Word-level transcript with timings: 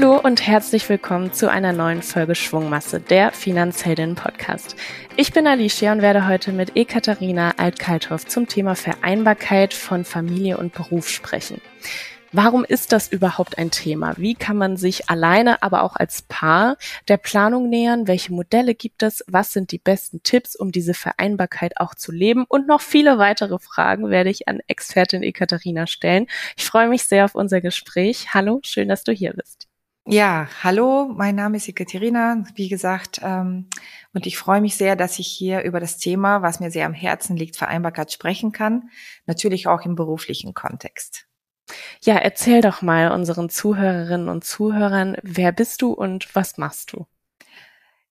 Hallo 0.00 0.18
und 0.18 0.46
herzlich 0.46 0.88
willkommen 0.88 1.34
zu 1.34 1.50
einer 1.50 1.74
neuen 1.74 2.00
Folge 2.00 2.34
Schwungmasse, 2.34 3.00
der 3.00 3.32
Finanzheldin 3.32 4.14
Podcast. 4.14 4.74
Ich 5.16 5.34
bin 5.34 5.46
Alicia 5.46 5.92
und 5.92 6.00
werde 6.00 6.26
heute 6.26 6.52
mit 6.52 6.74
Ekaterina 6.74 7.52
Altkalthoff 7.58 8.24
zum 8.24 8.48
Thema 8.48 8.74
Vereinbarkeit 8.76 9.74
von 9.74 10.06
Familie 10.06 10.56
und 10.56 10.72
Beruf 10.72 11.10
sprechen. 11.10 11.60
Warum 12.32 12.64
ist 12.64 12.92
das 12.92 13.12
überhaupt 13.12 13.58
ein 13.58 13.70
Thema? 13.70 14.14
Wie 14.16 14.34
kann 14.34 14.56
man 14.56 14.78
sich 14.78 15.10
alleine, 15.10 15.62
aber 15.62 15.82
auch 15.82 15.96
als 15.96 16.22
Paar 16.22 16.78
der 17.08 17.18
Planung 17.18 17.68
nähern? 17.68 18.08
Welche 18.08 18.32
Modelle 18.32 18.74
gibt 18.74 19.02
es? 19.02 19.22
Was 19.26 19.52
sind 19.52 19.70
die 19.70 19.78
besten 19.78 20.22
Tipps, 20.22 20.56
um 20.56 20.72
diese 20.72 20.94
Vereinbarkeit 20.94 21.76
auch 21.76 21.94
zu 21.94 22.10
leben? 22.10 22.46
Und 22.48 22.66
noch 22.66 22.80
viele 22.80 23.18
weitere 23.18 23.58
Fragen 23.58 24.08
werde 24.08 24.30
ich 24.30 24.48
an 24.48 24.60
Expertin 24.66 25.22
Ekaterina 25.22 25.86
stellen. 25.86 26.26
Ich 26.56 26.64
freue 26.64 26.88
mich 26.88 27.02
sehr 27.02 27.26
auf 27.26 27.34
unser 27.34 27.60
Gespräch. 27.60 28.32
Hallo, 28.32 28.60
schön, 28.62 28.88
dass 28.88 29.04
du 29.04 29.12
hier 29.12 29.34
bist. 29.34 29.69
Ja, 30.06 30.48
hallo, 30.64 31.12
mein 31.14 31.34
Name 31.36 31.58
ist 31.58 31.68
Ekaterina, 31.68 32.42
wie 32.54 32.68
gesagt, 32.68 33.20
ähm, 33.22 33.68
und 34.14 34.26
ich 34.26 34.38
freue 34.38 34.62
mich 34.62 34.76
sehr, 34.76 34.96
dass 34.96 35.18
ich 35.18 35.26
hier 35.26 35.62
über 35.62 35.78
das 35.78 35.98
Thema, 35.98 36.40
was 36.40 36.58
mir 36.58 36.70
sehr 36.70 36.86
am 36.86 36.94
Herzen 36.94 37.36
liegt, 37.36 37.56
Vereinbarkeit 37.56 38.10
sprechen 38.10 38.50
kann, 38.50 38.88
natürlich 39.26 39.66
auch 39.66 39.84
im 39.84 39.96
beruflichen 39.96 40.54
Kontext. 40.54 41.26
Ja, 42.02 42.16
erzähl 42.16 42.62
doch 42.62 42.80
mal 42.80 43.12
unseren 43.12 43.50
Zuhörerinnen 43.50 44.28
und 44.30 44.42
Zuhörern, 44.42 45.16
wer 45.22 45.52
bist 45.52 45.82
du 45.82 45.92
und 45.92 46.34
was 46.34 46.56
machst 46.56 46.92
du? 46.94 47.06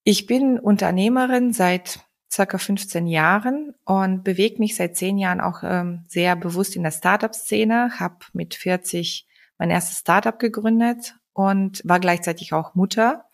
Ich 0.04 0.28
bin 0.28 0.60
Unternehmerin 0.60 1.54
seit 1.54 2.02
circa 2.32 2.60
15 2.60 3.08
Jahren 3.08 3.74
und 3.84 4.24
bewege 4.24 4.60
mich 4.60 4.76
seit 4.76 4.96
zehn 4.96 5.18
Jahren 5.18 5.42
auch 5.42 5.64
ähm, 5.64 6.06
sehr 6.08 6.36
bewusst 6.36 6.76
in 6.76 6.84
der 6.84 6.92
Startup-Szene, 6.92 8.00
habe 8.00 8.20
mit 8.34 8.54
40 8.54 9.28
mein 9.58 9.72
erstes 9.72 10.00
Startup 10.00 10.38
gegründet 10.38 11.19
und 11.40 11.82
war 11.86 12.00
gleichzeitig 12.00 12.54
auch 12.54 12.76
Mutter 12.76 13.26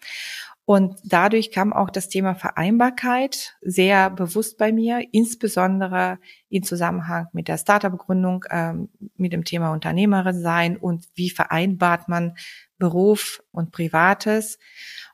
und 0.66 0.96
dadurch 1.04 1.52
kam 1.52 1.74
auch 1.74 1.92
das 1.92 2.10
Thema 2.10 2.34
Vereinbarkeit 2.34 3.56
sehr 3.62 4.10
bewusst 4.10 4.58
bei 4.58 4.72
mir, 4.72 5.00
insbesondere 5.12 6.18
in 6.50 6.64
Zusammenhang 6.64 7.28
mit 7.34 7.48
der 7.48 7.60
Startup-Gründung, 7.60 8.46
ähm, 8.50 8.90
mit 9.16 9.32
dem 9.32 9.44
Thema 9.44 9.72
Unternehmerin 9.72 10.42
sein 10.42 10.76
und 10.76 11.06
wie 11.14 11.30
vereinbart 11.30 12.10
man 12.10 12.34
Beruf 12.80 13.44
und 13.52 13.72
Privates. 13.72 14.58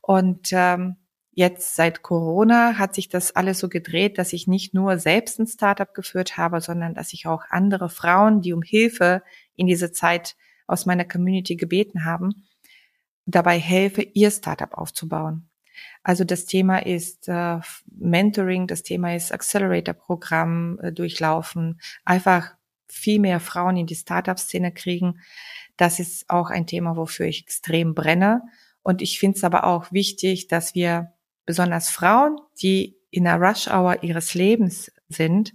Und 0.02 0.52
ähm, 0.53 0.95
jetzt 1.34 1.75
seit 1.75 2.02
Corona 2.02 2.78
hat 2.78 2.95
sich 2.95 3.09
das 3.09 3.36
alles 3.36 3.59
so 3.59 3.67
gedreht, 3.67 4.17
dass 4.17 4.31
ich 4.31 4.47
nicht 4.47 4.73
nur 4.73 5.00
selbst 5.00 5.38
ein 5.38 5.47
Startup 5.47 5.94
geführt 5.94 6.38
habe, 6.38 6.62
sondern 6.62 6.94
dass 6.94 7.12
ich 7.12 7.28
auch 7.28 7.44
andere 7.50 7.89
Frauen, 7.89 8.39
die 8.39 8.53
um 8.53 8.62
Hilfe 8.62 9.22
in 9.58 9.67
dieser 9.67 9.92
Zeit 9.92 10.38
aus 10.66 10.86
meiner 10.86 11.03
Community 11.03 11.58
gebeten 11.58 12.06
haben, 12.06 12.45
dabei 13.32 13.60
helfe, 13.60 14.02
ihr 14.02 14.32
Startup 14.32 14.74
aufzubauen. 14.74 15.50
Also 16.04 16.24
das 16.24 16.46
Thema 16.46 16.80
ist 16.86 17.28
äh, 17.28 17.60
Mentoring, 17.92 18.68
das 18.68 18.84
Thema 18.84 19.16
ist 19.16 19.32
Accelerator-Programm 19.32 20.80
äh, 20.82 20.92
durchlaufen, 20.92 21.80
einfach 22.06 22.56
viel 22.88 23.20
mehr 23.20 23.40
Frauen 23.40 23.78
in 23.78 23.88
die 23.88 23.96
Startup-Szene 23.96 24.74
kriegen. 24.74 25.22
Das 25.78 26.00
ist 26.00 26.30
auch 26.30 26.50
ein 26.50 26.68
Thema, 26.68 26.96
wofür 26.98 27.28
ich 27.28 27.44
extrem 27.44 27.96
brenne. 27.96 28.42
Und 28.84 29.02
ich 29.02 29.20
finde 29.20 29.38
es 29.38 29.44
aber 29.44 29.66
auch 29.66 29.92
wichtig, 29.92 30.48
dass 30.48 30.76
wir 30.76 31.14
besonders 31.46 31.90
Frauen, 31.90 32.38
die 32.62 32.98
in 33.12 33.26
der 33.26 33.38
Rush-Hour 33.38 34.04
ihres 34.04 34.34
Lebens 34.34 34.92
sind, 35.08 35.54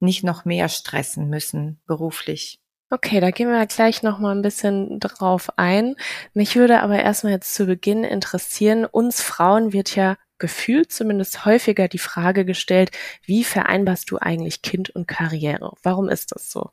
nicht 0.00 0.24
noch 0.24 0.44
mehr 0.44 0.68
stressen 0.68 1.28
müssen 1.28 1.80
beruflich. 1.86 2.60
Okay, 2.90 3.20
da 3.20 3.30
gehen 3.30 3.50
wir 3.50 3.66
gleich 3.66 4.02
noch 4.02 4.18
mal 4.18 4.34
ein 4.34 4.40
bisschen 4.40 4.98
drauf 4.98 5.50
ein. 5.58 5.94
Mich 6.32 6.56
würde 6.56 6.80
aber 6.80 6.98
erstmal 6.98 7.34
jetzt 7.34 7.54
zu 7.54 7.66
Beginn 7.66 8.02
interessieren, 8.02 8.86
uns 8.86 9.20
Frauen 9.20 9.74
wird 9.74 9.94
ja 9.94 10.16
gefühlt 10.38 10.90
zumindest 10.90 11.44
häufiger 11.44 11.88
die 11.88 11.98
Frage 11.98 12.46
gestellt, 12.46 12.90
wie 13.24 13.44
vereinbarst 13.44 14.10
du 14.10 14.16
eigentlich 14.18 14.62
Kind 14.62 14.88
und 14.90 15.06
Karriere? 15.06 15.72
Warum 15.82 16.08
ist 16.08 16.32
das 16.34 16.50
so? 16.50 16.70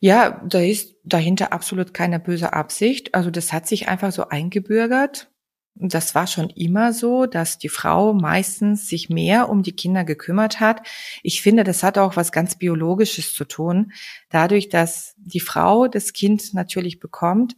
Ja, 0.00 0.42
da 0.46 0.60
ist 0.60 0.96
dahinter 1.04 1.54
absolut 1.54 1.94
keine 1.94 2.20
böse 2.20 2.52
Absicht. 2.52 3.14
Also 3.14 3.30
das 3.30 3.52
hat 3.52 3.66
sich 3.66 3.88
einfach 3.88 4.12
so 4.12 4.28
eingebürgert 4.28 5.31
das 5.74 6.14
war 6.14 6.26
schon 6.26 6.50
immer 6.50 6.92
so, 6.92 7.26
dass 7.26 7.58
die 7.58 7.68
Frau 7.68 8.12
meistens 8.12 8.88
sich 8.88 9.08
mehr 9.08 9.48
um 9.48 9.62
die 9.62 9.74
Kinder 9.74 10.04
gekümmert 10.04 10.60
hat. 10.60 10.86
Ich 11.22 11.42
finde, 11.42 11.64
das 11.64 11.82
hat 11.82 11.98
auch 11.98 12.16
was 12.16 12.30
ganz 12.30 12.56
Biologisches 12.56 13.32
zu 13.34 13.44
tun. 13.44 13.92
Dadurch, 14.28 14.68
dass 14.68 15.14
die 15.16 15.40
Frau 15.40 15.88
das 15.88 16.12
Kind 16.12 16.54
natürlich 16.54 17.00
bekommt 17.00 17.56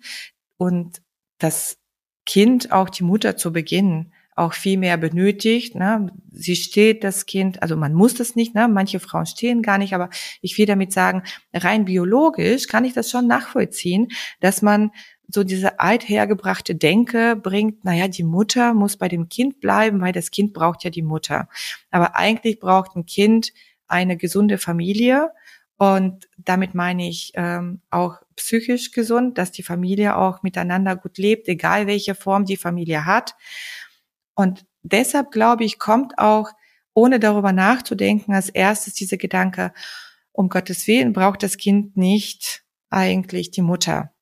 und 0.57 1.03
das 1.39 1.77
Kind 2.25 2.73
auch 2.73 2.89
die 2.89 3.05
Mutter 3.05 3.37
zu 3.37 3.53
Beginn 3.53 4.13
auch 4.37 4.53
viel 4.53 4.79
mehr 4.79 4.97
benötigt. 4.97 5.75
Ne? 5.75 6.11
Sie 6.33 6.57
steht 6.57 7.05
das 7.05 7.27
Kind, 7.27 7.63
also 7.63 7.77
man 7.77 7.95
muss 7.95 8.15
das 8.15 8.35
nicht, 8.35 8.55
ne? 8.55 8.67
manche 8.69 8.99
Frauen 8.99 9.27
stehen 9.27 9.63
gar 9.63 9.79
nicht, 9.79 9.95
aber 9.95 10.11
ich 10.41 10.59
will 10.59 10.67
damit 10.67 10.93
sagen, 10.93 11.23
rein 11.53 11.85
biologisch 11.85 12.67
kann 12.67 12.85
ich 12.85 12.95
das 12.95 13.11
schon 13.11 13.29
nachvollziehen, 13.29 14.09
dass 14.41 14.61
man 14.61 14.91
so 15.29 15.45
diese 15.45 15.81
althergebrachte 15.81 16.75
Denke 16.75 17.37
bringt, 17.37 17.85
naja, 17.85 18.09
die 18.09 18.25
Mutter 18.25 18.75
muss 18.75 18.97
bei 18.97 19.09
dem 19.09 19.29
Kind 19.29 19.61
bleiben, 19.61 20.01
weil 20.01 20.12
das 20.12 20.31
Kind 20.31 20.53
braucht 20.53 20.85
ja 20.85 20.91
die 20.91 21.03
Mutter. 21.03 21.49
Aber 21.91 22.17
eigentlich 22.17 22.61
braucht 22.61 22.97
ein 22.97 23.07
Kind 23.07 23.53
eine 23.87 24.17
gesunde 24.17 24.59
Familie. 24.59 25.31
Und 25.77 26.29
damit 26.39 26.75
meine 26.75 27.09
ich 27.09 27.33
ähm, 27.34 27.81
auch 27.91 28.19
psychisch 28.37 28.93
gesund, 28.93 29.39
dass 29.39 29.51
die 29.51 29.63
Familie 29.63 30.17
auch 30.17 30.43
miteinander 30.43 30.97
gut 30.97 31.19
lebt, 31.19 31.49
egal 31.49 31.87
welche 31.87 32.15
Form 32.15 32.45
die 32.45 32.57
Familie 32.57 33.07
hat. 33.07 33.34
Und 34.34 34.67
deshalb 34.83 35.31
glaube 35.31 35.65
ich, 35.65 35.79
kommt 35.79 36.19
auch, 36.19 36.51
ohne 36.97 37.19
darüber 37.19 37.53
nachzudenken, 37.53 38.34
als 38.34 38.51
erstes 38.51 38.95
dieser 38.95 39.17
Gedanke, 39.17 39.73
um 40.31 40.49
Gottes 40.49 40.87
Willen 40.87 41.13
braucht 41.13 41.43
das 41.43 41.57
Kind 41.57 41.97
nicht 41.97 42.65
eigentlich 42.91 43.51
die 43.51 43.63
Mutter. 43.63 44.13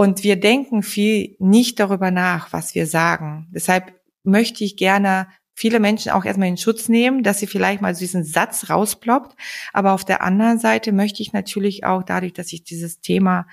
Und 0.00 0.24
wir 0.24 0.40
denken 0.40 0.82
viel 0.82 1.36
nicht 1.40 1.78
darüber 1.78 2.10
nach, 2.10 2.54
was 2.54 2.74
wir 2.74 2.86
sagen. 2.86 3.48
Deshalb 3.50 4.00
möchte 4.22 4.64
ich 4.64 4.78
gerne 4.78 5.28
viele 5.54 5.78
Menschen 5.78 6.12
auch 6.12 6.24
erstmal 6.24 6.48
in 6.48 6.56
Schutz 6.56 6.88
nehmen, 6.88 7.22
dass 7.22 7.38
sie 7.38 7.46
vielleicht 7.46 7.82
mal 7.82 7.94
diesen 7.94 8.24
Satz 8.24 8.70
rausploppt. 8.70 9.36
Aber 9.74 9.92
auf 9.92 10.06
der 10.06 10.22
anderen 10.22 10.58
Seite 10.58 10.92
möchte 10.92 11.20
ich 11.20 11.34
natürlich 11.34 11.84
auch 11.84 12.02
dadurch, 12.02 12.32
dass 12.32 12.50
ich 12.54 12.64
dieses 12.64 13.02
Thema 13.02 13.46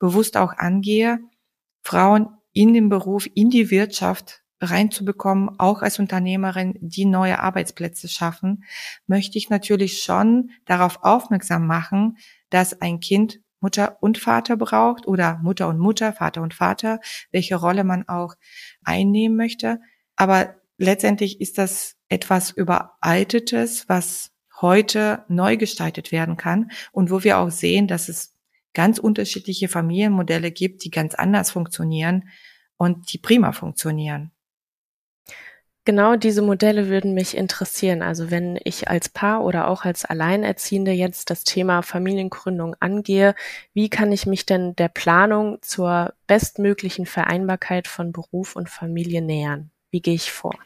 bewusst 0.00 0.36
auch 0.36 0.54
angehe, 0.54 1.20
Frauen 1.84 2.30
in 2.52 2.74
den 2.74 2.88
Beruf, 2.88 3.28
in 3.32 3.50
die 3.50 3.70
Wirtschaft 3.70 4.42
reinzubekommen, 4.60 5.60
auch 5.60 5.82
als 5.82 6.00
Unternehmerin, 6.00 6.74
die 6.80 7.04
neue 7.04 7.38
Arbeitsplätze 7.38 8.08
schaffen, 8.08 8.64
möchte 9.06 9.38
ich 9.38 9.50
natürlich 9.50 10.02
schon 10.02 10.50
darauf 10.64 11.04
aufmerksam 11.04 11.64
machen, 11.68 12.16
dass 12.50 12.80
ein 12.80 12.98
Kind 12.98 13.38
Mutter 13.62 13.96
und 14.00 14.18
Vater 14.18 14.56
braucht 14.56 15.06
oder 15.06 15.38
Mutter 15.42 15.68
und 15.68 15.78
Mutter, 15.78 16.12
Vater 16.12 16.42
und 16.42 16.52
Vater, 16.52 17.00
welche 17.30 17.56
Rolle 17.56 17.84
man 17.84 18.08
auch 18.08 18.34
einnehmen 18.84 19.36
möchte. 19.36 19.80
Aber 20.16 20.56
letztendlich 20.76 21.40
ist 21.40 21.56
das 21.56 21.96
etwas 22.08 22.50
Überaltetes, 22.50 23.88
was 23.88 24.32
heute 24.60 25.24
neu 25.28 25.56
gestaltet 25.56 26.12
werden 26.12 26.36
kann 26.36 26.70
und 26.92 27.10
wo 27.10 27.24
wir 27.24 27.38
auch 27.38 27.50
sehen, 27.50 27.88
dass 27.88 28.08
es 28.08 28.36
ganz 28.74 28.98
unterschiedliche 28.98 29.68
Familienmodelle 29.68 30.50
gibt, 30.50 30.84
die 30.84 30.90
ganz 30.90 31.14
anders 31.14 31.50
funktionieren 31.50 32.28
und 32.76 33.12
die 33.12 33.18
prima 33.18 33.52
funktionieren. 33.52 34.32
Genau 35.84 36.14
diese 36.14 36.42
Modelle 36.42 36.88
würden 36.88 37.12
mich 37.12 37.36
interessieren. 37.36 38.02
Also 38.02 38.30
wenn 38.30 38.56
ich 38.62 38.86
als 38.86 39.08
Paar 39.08 39.44
oder 39.44 39.66
auch 39.66 39.84
als 39.84 40.04
Alleinerziehende 40.04 40.92
jetzt 40.92 41.28
das 41.28 41.42
Thema 41.42 41.82
Familiengründung 41.82 42.76
angehe, 42.78 43.34
wie 43.74 43.88
kann 43.88 44.12
ich 44.12 44.24
mich 44.24 44.46
denn 44.46 44.76
der 44.76 44.88
Planung 44.88 45.60
zur 45.60 46.14
bestmöglichen 46.28 47.04
Vereinbarkeit 47.04 47.88
von 47.88 48.12
Beruf 48.12 48.54
und 48.54 48.70
Familie 48.70 49.22
nähern? 49.22 49.72
Wie 49.90 50.00
gehe 50.00 50.14
ich 50.14 50.30
vor? 50.30 50.56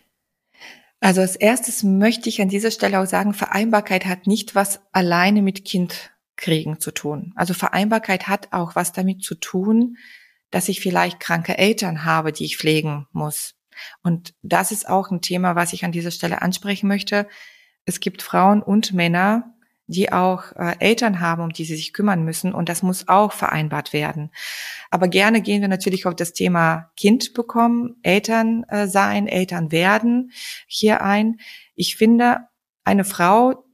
Also 1.00 1.22
als 1.22 1.36
erstes 1.36 1.82
möchte 1.82 2.28
ich 2.28 2.42
an 2.42 2.50
dieser 2.50 2.70
Stelle 2.70 3.00
auch 3.00 3.06
sagen, 3.06 3.32
Vereinbarkeit 3.32 4.04
hat 4.04 4.26
nicht 4.26 4.54
was 4.54 4.80
alleine 4.92 5.40
mit 5.40 5.64
Kind 5.64 6.10
kriegen 6.36 6.78
zu 6.78 6.90
tun. 6.90 7.32
Also 7.36 7.54
Vereinbarkeit 7.54 8.28
hat 8.28 8.48
auch 8.52 8.76
was 8.76 8.92
damit 8.92 9.22
zu 9.22 9.34
tun, 9.34 9.96
dass 10.50 10.68
ich 10.68 10.80
vielleicht 10.80 11.20
kranke 11.20 11.56
Eltern 11.56 12.04
habe, 12.04 12.32
die 12.32 12.44
ich 12.44 12.58
pflegen 12.58 13.06
muss 13.12 13.55
und 14.02 14.34
das 14.42 14.72
ist 14.72 14.88
auch 14.88 15.10
ein 15.10 15.20
Thema, 15.20 15.54
was 15.54 15.72
ich 15.72 15.84
an 15.84 15.92
dieser 15.92 16.10
Stelle 16.10 16.42
ansprechen 16.42 16.88
möchte. 16.88 17.26
Es 17.84 18.00
gibt 18.00 18.22
Frauen 18.22 18.62
und 18.62 18.92
Männer, 18.92 19.54
die 19.86 20.12
auch 20.12 20.52
äh, 20.56 20.76
Eltern 20.80 21.20
haben, 21.20 21.42
um 21.42 21.50
die 21.50 21.64
sie 21.64 21.76
sich 21.76 21.92
kümmern 21.92 22.24
müssen. 22.24 22.52
Und 22.52 22.68
das 22.68 22.82
muss 22.82 23.08
auch 23.08 23.32
vereinbart 23.32 23.92
werden. 23.92 24.30
Aber 24.90 25.08
gerne 25.08 25.40
gehen 25.40 25.60
wir 25.60 25.68
natürlich 25.68 26.06
auf 26.06 26.16
das 26.16 26.32
Thema 26.32 26.90
Kind 26.96 27.34
bekommen, 27.34 27.96
Eltern 28.02 28.64
äh, 28.64 28.88
sein, 28.88 29.28
Eltern 29.28 29.70
werden 29.70 30.32
hier 30.66 31.02
ein. 31.02 31.38
Ich 31.74 31.96
finde, 31.96 32.48
eine 32.84 33.04
Frau, 33.04 33.64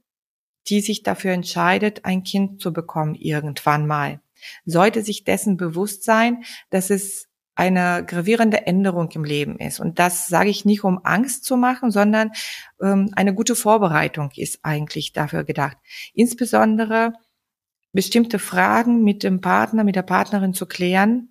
die 0.67 0.81
sich 0.81 1.03
dafür 1.03 1.31
entscheidet, 1.31 2.05
ein 2.05 2.23
Kind 2.23 2.61
zu 2.61 2.71
bekommen 2.71 3.15
irgendwann 3.15 3.87
mal, 3.87 4.21
sollte 4.65 5.03
sich 5.03 5.23
dessen 5.23 5.57
bewusst 5.57 6.03
sein, 6.03 6.43
dass 6.69 6.89
es 6.89 7.27
eine 7.55 8.03
gravierende 8.05 8.65
Änderung 8.65 9.09
im 9.11 9.23
Leben 9.23 9.57
ist. 9.59 9.79
Und 9.79 9.99
das 9.99 10.27
sage 10.27 10.49
ich 10.49 10.65
nicht, 10.65 10.83
um 10.83 10.99
Angst 11.03 11.45
zu 11.45 11.55
machen, 11.57 11.91
sondern 11.91 12.31
ähm, 12.81 13.11
eine 13.15 13.33
gute 13.33 13.55
Vorbereitung 13.55 14.31
ist 14.35 14.59
eigentlich 14.63 15.13
dafür 15.13 15.43
gedacht. 15.43 15.77
Insbesondere 16.13 17.13
bestimmte 17.91 18.39
Fragen 18.39 19.03
mit 19.03 19.23
dem 19.23 19.39
Partner, 19.39 19.83
mit 19.83 19.95
der 19.95 20.01
Partnerin 20.01 20.53
zu 20.53 20.65
klären. 20.65 21.29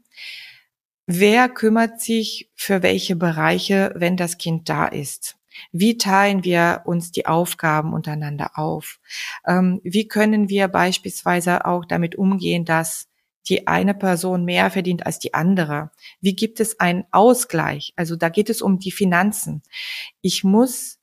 Wer 1.07 1.49
kümmert 1.49 2.01
sich 2.01 2.51
für 2.55 2.83
welche 2.83 3.17
Bereiche, 3.17 3.93
wenn 3.97 4.17
das 4.17 4.39
Kind 4.39 4.69
da 4.69 4.87
ist? 4.87 5.37
Wie 5.73 5.99
teilen 5.99 6.45
wir 6.45 6.83
uns 6.85 7.13
die 7.13 7.27
Aufgaben 7.27 7.93
untereinander 7.93 8.53
auf? 8.55 9.01
Ähm, 9.47 9.81
wie 9.83 10.09
können 10.09 10.49
wir 10.49 10.69
beispielsweise 10.69 11.67
auch 11.67 11.85
damit 11.85 12.15
umgehen, 12.15 12.65
dass 12.65 13.09
die 13.49 13.67
eine 13.67 13.95
Person 13.95 14.45
mehr 14.45 14.71
verdient 14.71 15.07
als 15.07 15.19
die 15.19 15.35
andere? 15.35 15.91
Wie 16.21 16.35
gibt 16.35 16.61
es 16.61 16.81
einen 16.81 17.05
Ausgleich? 17.11 17.93
Also 17.97 18.17
da 18.17 18.29
geht 18.29 18.51
es 18.51 18.63
um 18.63 18.79
die 18.79 18.93
Finanzen. 18.93 19.63
Ich 20.21 20.45
muss 20.45 20.99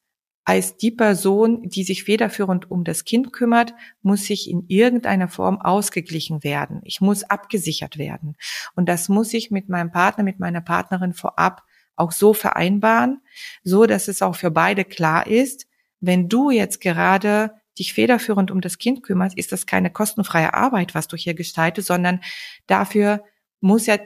als 0.49 0.77
die 0.77 0.89
Person, 0.89 1.69
die 1.69 1.83
sich 1.83 2.05
federführend 2.05 2.71
um 2.71 2.83
das 2.83 3.05
Kind 3.05 3.31
kümmert, 3.33 3.75
muss 4.01 4.25
sich 4.25 4.49
in 4.49 4.65
irgendeiner 4.67 5.27
Form 5.27 5.61
ausgeglichen 5.61 6.43
werden. 6.43 6.81
Ich 6.85 7.01
muss 7.01 7.23
abgesichert 7.23 7.99
werden. 7.99 8.35
Und 8.75 8.89
das 8.89 9.09
muss 9.09 9.31
ich 9.35 9.51
mit 9.51 9.69
meinem 9.69 9.91
Partner, 9.91 10.23
mit 10.23 10.39
meiner 10.39 10.61
Partnerin 10.61 11.13
vorab 11.13 11.61
auch 11.95 12.11
so 12.11 12.33
vereinbaren, 12.33 13.21
so 13.63 13.85
dass 13.85 14.07
es 14.07 14.23
auch 14.23 14.35
für 14.35 14.49
beide 14.49 14.85
klar 14.85 15.27
ist, 15.27 15.67
wenn 15.99 16.29
du 16.29 16.49
jetzt 16.49 16.81
gerade 16.81 17.58
dich 17.79 17.93
federführend 17.93 18.51
um 18.51 18.61
das 18.61 18.77
Kind 18.77 19.03
kümmerst, 19.03 19.37
ist 19.37 19.51
das 19.51 19.65
keine 19.65 19.89
kostenfreie 19.89 20.53
Arbeit, 20.53 20.93
was 20.95 21.07
du 21.07 21.17
hier 21.17 21.33
gestaltest, 21.33 21.87
sondern 21.87 22.21
dafür 22.67 23.23
muss 23.61 23.85
ja 23.85 23.97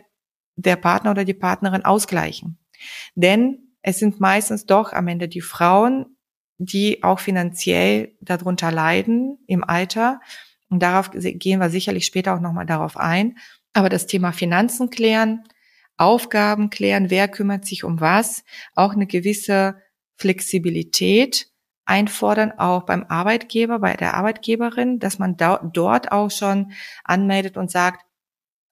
der 0.55 0.75
Partner 0.75 1.11
oder 1.11 1.25
die 1.25 1.33
Partnerin 1.33 1.83
ausgleichen. 1.83 2.57
Denn 3.15 3.75
es 3.81 3.99
sind 3.99 4.19
meistens 4.19 4.65
doch 4.65 4.93
am 4.93 5.07
Ende 5.07 5.27
die 5.27 5.41
Frauen, 5.41 6.17
die 6.57 7.03
auch 7.03 7.19
finanziell 7.19 8.15
darunter 8.21 8.71
leiden 8.71 9.39
im 9.47 9.63
Alter. 9.63 10.21
Und 10.69 10.81
darauf 10.81 11.11
gehen 11.11 11.59
wir 11.59 11.69
sicherlich 11.69 12.05
später 12.05 12.35
auch 12.35 12.39
nochmal 12.39 12.65
darauf 12.65 12.97
ein. 12.97 13.37
Aber 13.73 13.89
das 13.89 14.07
Thema 14.07 14.31
Finanzen 14.31 14.89
klären, 14.89 15.43
Aufgaben 15.97 16.69
klären, 16.69 17.09
wer 17.09 17.27
kümmert 17.27 17.65
sich 17.65 17.83
um 17.83 17.99
was, 17.99 18.43
auch 18.75 18.93
eine 18.93 19.07
gewisse 19.07 19.75
Flexibilität 20.15 21.52
einfordern, 21.85 22.53
auch 22.57 22.83
beim 22.83 23.05
Arbeitgeber, 23.07 23.79
bei 23.79 23.95
der 23.95 24.13
Arbeitgeberin, 24.13 24.99
dass 24.99 25.19
man 25.19 25.37
da, 25.37 25.57
dort 25.57 26.11
auch 26.11 26.31
schon 26.31 26.71
anmeldet 27.03 27.57
und 27.57 27.71
sagt, 27.71 28.05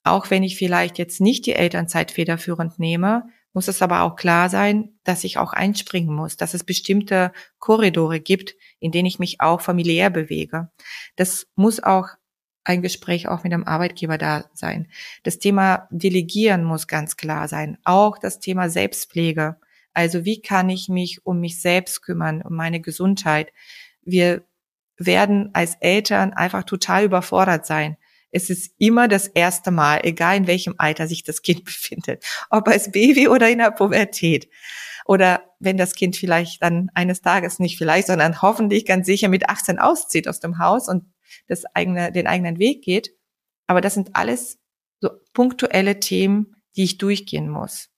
auch 0.04 0.30
wenn 0.30 0.44
ich 0.44 0.58
vielleicht 0.58 0.98
jetzt 0.98 1.22
nicht 1.22 1.46
die 1.46 1.54
Elternzeit 1.54 2.12
federführend 2.12 2.80
nehme, 2.80 3.30
muss 3.54 3.68
es 3.68 3.82
aber 3.82 4.02
auch 4.02 4.16
klar 4.16 4.50
sein, 4.50 4.98
dass 5.04 5.24
ich 5.24 5.38
auch 5.38 5.54
einspringen 5.54 6.14
muss, 6.16 6.38
dass 6.38 6.54
es 6.54 6.64
bestimmte 6.64 7.34
Korridore 7.60 8.20
gibt, 8.20 8.56
in 8.80 8.92
denen 8.92 9.06
ich 9.06 9.20
mich 9.20 9.42
auch 9.42 9.62
familiär 9.62 10.10
bewege. 10.10 10.72
Das 11.18 11.48
muss 11.56 11.82
auch 11.82 12.08
ein 12.64 12.82
Gespräch 12.82 13.28
auch 13.28 13.44
mit 13.44 13.52
dem 13.52 13.68
Arbeitgeber 13.68 14.18
da 14.18 14.46
sein. 14.54 14.88
Das 15.24 15.40
Thema 15.40 15.88
Delegieren 15.92 16.64
muss 16.64 16.88
ganz 16.88 17.18
klar 17.18 17.48
sein. 17.48 17.78
Auch 17.84 18.18
das 18.18 18.40
Thema 18.40 18.70
Selbstpflege. 18.70 19.58
Also 19.94 20.26
wie 20.26 20.42
kann 20.42 20.70
ich 20.70 20.88
mich 20.90 21.26
um 21.26 21.40
mich 21.40 21.62
selbst 21.62 22.02
kümmern, 22.02 22.42
um 22.42 22.56
meine 22.56 22.82
Gesundheit? 22.82 23.52
Wir 24.02 24.44
werden 24.98 25.50
als 25.54 25.76
Eltern 25.80 26.34
einfach 26.34 26.64
total 26.64 27.06
überfordert 27.06 27.66
sein. 27.66 27.98
Es 28.32 28.50
ist 28.50 28.74
immer 28.78 29.08
das 29.08 29.28
erste 29.28 29.72
Mal, 29.72 30.02
egal 30.04 30.38
in 30.38 30.48
welchem 30.48 30.76
Alter 30.78 31.08
sich 31.08 31.24
das 31.24 31.42
Kind 31.42 31.66
befindet, 31.66 32.24
ob 32.50 32.68
als 32.68 32.92
Baby 32.92 33.28
oder 33.28 33.50
in 33.50 33.58
der 33.58 33.72
Pubertät. 33.72 34.50
Oder 35.06 35.44
wenn 35.60 35.78
das 35.78 35.96
Kind 35.96 36.16
vielleicht 36.16 36.62
dann 36.62 36.90
eines 36.94 37.22
Tages 37.22 37.60
nicht 37.60 37.78
vielleicht, 37.78 38.08
sondern 38.08 38.42
hoffentlich 38.42 38.86
ganz 38.86 39.06
sicher 39.06 39.28
mit 39.28 39.50
18 39.50 39.80
auszieht 39.80 40.28
aus 40.28 40.40
dem 40.40 40.60
Haus 40.60 40.88
und 40.88 41.06
das 41.48 41.66
eigene, 41.66 42.12
den 42.12 42.28
eigenen 42.28 42.60
Weg 42.60 42.84
geht. 42.84 43.12
Aber 43.68 43.82
das 43.82 43.96
sind 43.96 44.16
alles 44.16 44.60
so 45.00 45.10
punktuelle 45.34 46.00
Themen, 46.00 46.56
die 46.76 46.84
ich 46.84 46.98
durchgehen 46.98 47.50
muss. 47.50 47.91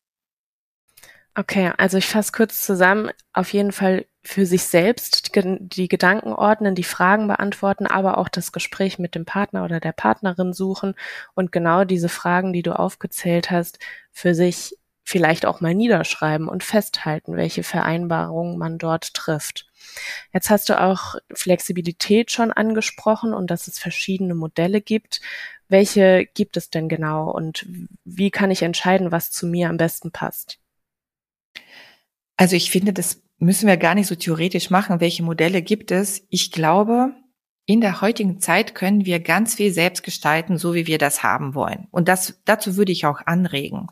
Okay, 1.36 1.72
also 1.78 1.98
ich 1.98 2.06
fasse 2.06 2.32
kurz 2.32 2.64
zusammen. 2.64 3.10
Auf 3.34 3.54
jeden 3.54 3.72
Fall 3.72 4.06
für 4.24 4.46
sich 4.46 4.64
selbst 4.64 5.36
die 5.36 5.88
Gedanken 5.88 6.32
ordnen, 6.32 6.76
die 6.76 6.84
Fragen 6.84 7.28
beantworten, 7.28 7.88
aber 7.88 8.18
auch 8.20 8.30
das 8.30 8.52
Gespräch 8.52 9.00
mit 9.00 9.16
dem 9.16 9.26
Partner 9.26 9.66
oder 9.66 9.80
der 9.80 9.92
Partnerin 9.94 10.54
suchen 10.54 10.94
und 11.34 11.52
genau 11.52 11.86
diese 11.86 12.08
Fragen, 12.08 12.54
die 12.54 12.62
du 12.62 12.78
aufgezählt 12.78 13.50
hast, 13.52 13.80
für 14.12 14.36
sich 14.36 14.78
vielleicht 15.04 15.46
auch 15.46 15.60
mal 15.60 15.74
niederschreiben 15.74 16.48
und 16.48 16.64
festhalten, 16.64 17.36
welche 17.36 17.64
Vereinbarungen 17.64 18.58
man 18.58 18.78
dort 18.78 19.14
trifft. 19.14 19.66
Jetzt 20.32 20.50
hast 20.50 20.70
du 20.70 20.80
auch 20.80 21.16
Flexibilität 21.34 22.32
schon 22.32 22.52
angesprochen 22.54 23.34
und 23.34 23.52
dass 23.52 23.68
es 23.68 23.80
verschiedene 23.80 24.36
Modelle 24.36 24.82
gibt. 24.82 25.20
Welche 25.68 26.26
gibt 26.34 26.58
es 26.58 26.70
denn 26.70 26.88
genau 26.88 27.32
und 27.32 27.66
wie 28.06 28.32
kann 28.32 28.52
ich 28.52 28.62
entscheiden, 28.62 29.12
was 29.12 29.32
zu 29.32 29.48
mir 29.48 29.70
am 29.70 29.78
besten 29.78 30.12
passt? 30.12 30.63
Also 32.38 32.56
ich 32.56 32.72
finde, 32.72 32.94
das 32.94 33.22
müssen 33.38 33.68
wir 33.68 33.78
gar 33.78 33.96
nicht 33.96 34.08
so 34.08 34.16
theoretisch 34.16 34.70
machen. 34.70 35.00
Welche 35.00 35.24
Modelle 35.24 35.62
gibt 35.62 35.92
es? 35.92 36.26
Ich 36.30 36.52
glaube, 36.52 37.14
in 37.66 37.80
der 37.80 38.02
heutigen 38.02 38.40
Zeit 38.40 38.76
können 38.76 39.06
wir 39.06 39.20
ganz 39.20 39.56
viel 39.56 39.72
selbst 39.72 40.04
gestalten, 40.04 40.58
so 40.58 40.74
wie 40.74 40.88
wir 40.88 40.98
das 40.98 41.24
haben 41.24 41.56
wollen. 41.56 41.88
Und 41.92 42.08
das, 42.08 42.42
dazu 42.46 42.76
würde 42.76 42.92
ich 42.92 43.06
auch 43.06 43.22
anregen 43.26 43.88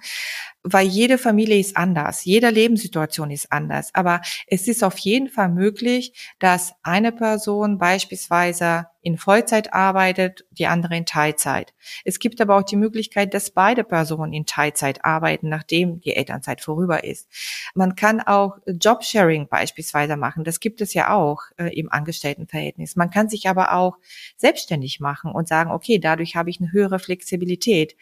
weil 0.63 0.87
jede 0.87 1.17
Familie 1.17 1.59
ist 1.59 1.75
anders, 1.75 2.23
jede 2.25 2.49
Lebenssituation 2.49 3.31
ist 3.31 3.51
anders. 3.51 3.89
Aber 3.93 4.21
es 4.47 4.67
ist 4.67 4.83
auf 4.83 4.97
jeden 4.99 5.29
Fall 5.29 5.49
möglich, 5.49 6.33
dass 6.39 6.73
eine 6.83 7.11
Person 7.11 7.77
beispielsweise 7.77 8.87
in 9.01 9.17
Vollzeit 9.17 9.73
arbeitet, 9.73 10.45
die 10.51 10.67
andere 10.67 10.95
in 10.95 11.05
Teilzeit. 11.05 11.73
Es 12.05 12.19
gibt 12.19 12.39
aber 12.39 12.57
auch 12.57 12.63
die 12.63 12.75
Möglichkeit, 12.75 13.33
dass 13.33 13.49
beide 13.49 13.83
Personen 13.83 14.33
in 14.33 14.45
Teilzeit 14.45 15.03
arbeiten, 15.03 15.49
nachdem 15.49 16.01
die 16.01 16.15
Elternzeit 16.15 16.61
vorüber 16.61 17.03
ist. 17.03 17.27
Man 17.73 17.95
kann 17.95 18.21
auch 18.21 18.57
Jobsharing 18.67 19.47
beispielsweise 19.47 20.17
machen. 20.17 20.43
Das 20.43 20.59
gibt 20.59 20.81
es 20.81 20.93
ja 20.93 21.13
auch 21.13 21.41
äh, 21.57 21.67
im 21.77 21.91
Angestelltenverhältnis. 21.91 22.95
Man 22.95 23.09
kann 23.09 23.29
sich 23.29 23.49
aber 23.49 23.73
auch 23.73 23.97
selbstständig 24.37 24.99
machen 24.99 25.31
und 25.31 25.47
sagen, 25.47 25.71
okay, 25.71 25.97
dadurch 25.97 26.35
habe 26.35 26.49
ich 26.49 26.59
eine 26.59 26.71
höhere 26.71 26.99
Flexibilität. 26.99 27.95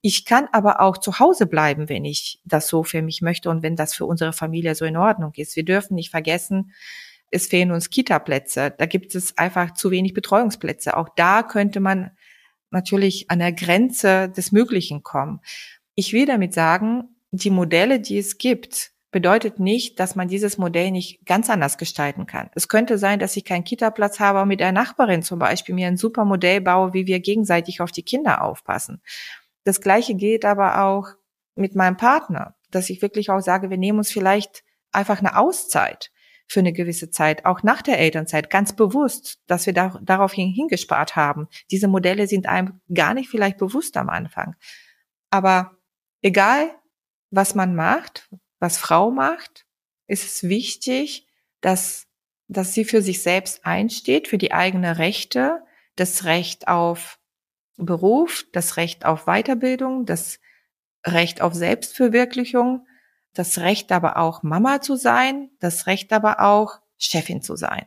Ich 0.00 0.24
kann 0.24 0.48
aber 0.52 0.80
auch 0.80 0.98
zu 0.98 1.18
Hause 1.20 1.46
bleiben, 1.46 1.88
wenn 1.88 2.04
ich 2.04 2.40
das 2.44 2.66
so 2.66 2.82
für 2.82 3.02
mich 3.02 3.22
möchte 3.22 3.50
und 3.50 3.62
wenn 3.62 3.76
das 3.76 3.94
für 3.94 4.06
unsere 4.06 4.32
Familie 4.32 4.74
so 4.74 4.84
in 4.84 4.96
Ordnung 4.96 5.32
ist. 5.36 5.54
Wir 5.54 5.64
dürfen 5.64 5.94
nicht 5.94 6.10
vergessen, 6.10 6.72
es 7.30 7.46
fehlen 7.46 7.70
uns 7.70 7.90
Kita-Plätze. 7.90 8.74
Da 8.76 8.86
gibt 8.86 9.14
es 9.14 9.38
einfach 9.38 9.74
zu 9.74 9.90
wenig 9.90 10.14
Betreuungsplätze. 10.14 10.96
Auch 10.96 11.08
da 11.16 11.42
könnte 11.42 11.80
man 11.80 12.10
natürlich 12.70 13.30
an 13.30 13.38
der 13.38 13.52
Grenze 13.52 14.28
des 14.28 14.52
Möglichen 14.52 15.02
kommen. 15.02 15.40
Ich 15.94 16.12
will 16.12 16.26
damit 16.26 16.54
sagen, 16.54 17.16
die 17.30 17.50
Modelle, 17.50 18.00
die 18.00 18.18
es 18.18 18.38
gibt, 18.38 18.92
bedeutet 19.10 19.58
nicht, 19.58 19.98
dass 19.98 20.14
man 20.14 20.28
dieses 20.28 20.56
Modell 20.56 20.92
nicht 20.92 21.26
ganz 21.26 21.50
anders 21.50 21.78
gestalten 21.78 22.26
kann. 22.26 22.50
Es 22.54 22.68
könnte 22.68 22.96
sein, 22.96 23.18
dass 23.18 23.36
ich 23.36 23.44
keinen 23.44 23.64
Kita-Platz 23.64 24.20
habe 24.20 24.42
und 24.42 24.48
mit 24.48 24.60
der 24.60 24.72
Nachbarin 24.72 25.22
zum 25.22 25.40
Beispiel 25.40 25.74
mir 25.74 25.88
ein 25.88 25.96
super 25.96 26.24
Modell 26.24 26.60
baue, 26.60 26.92
wie 26.92 27.06
wir 27.06 27.18
gegenseitig 27.18 27.80
auf 27.80 27.90
die 27.90 28.04
Kinder 28.04 28.42
aufpassen. 28.42 29.02
Das 29.64 29.80
Gleiche 29.80 30.14
gilt 30.14 30.44
aber 30.44 30.84
auch 30.84 31.08
mit 31.56 31.74
meinem 31.74 31.96
Partner, 31.96 32.54
dass 32.70 32.88
ich 32.88 33.02
wirklich 33.02 33.30
auch 33.30 33.40
sage, 33.40 33.68
wir 33.68 33.78
nehmen 33.78 33.98
uns 33.98 34.12
vielleicht 34.12 34.62
einfach 34.92 35.18
eine 35.18 35.36
Auszeit 35.36 36.12
für 36.50 36.58
eine 36.58 36.72
gewisse 36.72 37.10
Zeit, 37.10 37.44
auch 37.44 37.62
nach 37.62 37.80
der 37.80 38.00
Elternzeit, 38.00 38.50
ganz 38.50 38.74
bewusst, 38.74 39.40
dass 39.46 39.66
wir 39.66 39.72
da, 39.72 40.00
daraufhin 40.02 40.48
hingespart 40.48 41.14
haben. 41.14 41.46
Diese 41.70 41.86
Modelle 41.86 42.26
sind 42.26 42.48
einem 42.48 42.80
gar 42.92 43.14
nicht 43.14 43.30
vielleicht 43.30 43.56
bewusst 43.56 43.96
am 43.96 44.08
Anfang. 44.08 44.56
Aber 45.30 45.76
egal, 46.22 46.74
was 47.30 47.54
man 47.54 47.76
macht, 47.76 48.28
was 48.58 48.78
Frau 48.78 49.12
macht, 49.12 49.64
ist 50.08 50.24
es 50.24 50.48
wichtig, 50.48 51.28
dass, 51.60 52.08
dass 52.48 52.74
sie 52.74 52.84
für 52.84 53.00
sich 53.00 53.22
selbst 53.22 53.64
einsteht, 53.64 54.26
für 54.26 54.38
die 54.38 54.50
eigene 54.52 54.98
Rechte, 54.98 55.62
das 55.94 56.24
Recht 56.24 56.66
auf 56.66 57.20
Beruf, 57.76 58.44
das 58.52 58.76
Recht 58.76 59.04
auf 59.04 59.26
Weiterbildung, 59.26 60.04
das 60.04 60.40
Recht 61.06 61.42
auf 61.42 61.54
Selbstverwirklichung, 61.54 62.88
das 63.34 63.58
Recht 63.58 63.92
aber 63.92 64.16
auch 64.16 64.42
Mama 64.42 64.80
zu 64.80 64.96
sein, 64.96 65.50
das 65.60 65.86
Recht 65.86 66.12
aber 66.12 66.40
auch 66.40 66.78
Chefin 66.98 67.42
zu 67.42 67.56
sein. 67.56 67.86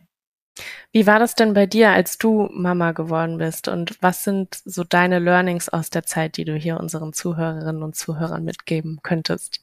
Wie 0.92 1.08
war 1.08 1.18
das 1.18 1.34
denn 1.36 1.54
bei 1.54 1.66
dir, 1.66 1.92
als 1.92 2.18
du 2.18 2.48
Mama 2.52 2.92
geworden 2.92 3.40
bist? 3.40 3.68
Und 3.68 3.98
was 4.02 4.24
sind 4.24 4.62
so 4.66 4.84
deine 4.84 5.20
Learnings 5.20 5.70
aus 5.70 5.90
der 5.90 6.04
Zeit, 6.04 6.38
die 6.38 6.46
du 6.46 6.56
hier 6.56 6.80
unseren 6.80 7.14
Zuhörerinnen 7.14 7.82
und 7.82 7.96
Zuhörern 7.96 8.44
mitgeben 8.44 9.00
könntest? 9.02 9.62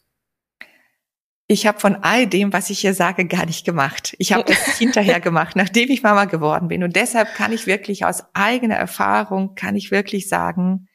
Ich 1.47 1.67
habe 1.67 1.81
von 1.81 1.97
all 1.97 2.27
dem, 2.27 2.53
was 2.53 2.71
ich 2.71 2.81
hier 2.81 2.95
sage, 2.95 3.27
gar 3.27 3.47
nicht 3.47 3.65
gemacht. 3.65 4.15
Ich 4.19 4.33
habe 4.33 4.45
das 4.45 4.59
hinterher 4.79 5.21
gemacht, 5.21 5.57
nachdem 5.57 5.91
ich 5.91 6.03
Mama 6.03 6.25
geworden 6.25 6.69
bin. 6.69 6.85
Und 6.85 6.95
deshalb 6.97 7.35
kann 7.35 7.53
ich 7.53 7.67
wirklich 7.67 8.05
aus 8.05 8.25
eigener 8.35 8.77
Erfahrung, 8.77 9.55
kann 9.55 9.77
ich 9.77 9.91
wirklich 9.91 10.29
sagen, 10.29 10.89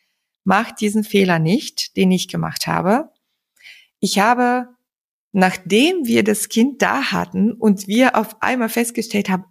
mach 0.46 0.72
diesen 0.72 1.04
Fehler 1.04 1.40
nicht, 1.40 1.98
den 1.98 2.12
ich 2.12 2.28
gemacht 2.28 2.68
habe. 2.68 3.10
Ich 4.00 4.20
habe, 4.20 4.70
nachdem 5.36 6.06
wir 6.06 6.24
das 6.24 6.48
Kind 6.48 6.82
da 6.82 7.12
hatten 7.12 7.52
und 7.52 7.88
wir 7.88 8.16
auf 8.16 8.42
einmal 8.42 8.70
festgestellt 8.70 9.28
haben, 9.28 9.44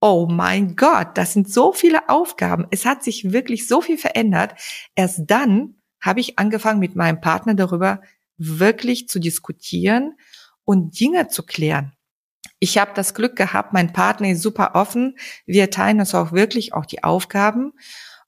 oh 0.00 0.26
mein 0.26 0.74
Gott, 0.74 1.18
das 1.18 1.34
sind 1.34 1.52
so 1.52 1.72
viele 1.74 2.08
Aufgaben. 2.08 2.66
Es 2.70 2.86
hat 2.86 3.04
sich 3.04 3.30
wirklich 3.30 3.68
so 3.68 3.82
viel 3.82 3.98
verändert. 3.98 4.54
Erst 4.94 5.24
dann 5.26 5.74
habe 6.00 6.20
ich 6.20 6.38
angefangen, 6.38 6.80
mit 6.80 6.96
meinem 6.96 7.20
Partner 7.20 7.54
darüber 7.54 8.00
wirklich 8.38 9.06
zu 9.06 9.20
diskutieren 9.20 10.16
und 10.64 10.98
Dinge 10.98 11.28
zu 11.28 11.42
klären. 11.42 11.92
Ich 12.58 12.78
habe 12.78 12.92
das 12.94 13.12
Glück 13.12 13.36
gehabt, 13.36 13.74
mein 13.74 13.92
Partner 13.92 14.30
ist 14.30 14.40
super 14.40 14.70
offen. 14.74 15.18
Wir 15.44 15.70
teilen 15.70 16.00
uns 16.00 16.14
auch 16.14 16.32
wirklich 16.32 16.72
auch 16.72 16.86
die 16.86 17.04
Aufgaben. 17.04 17.74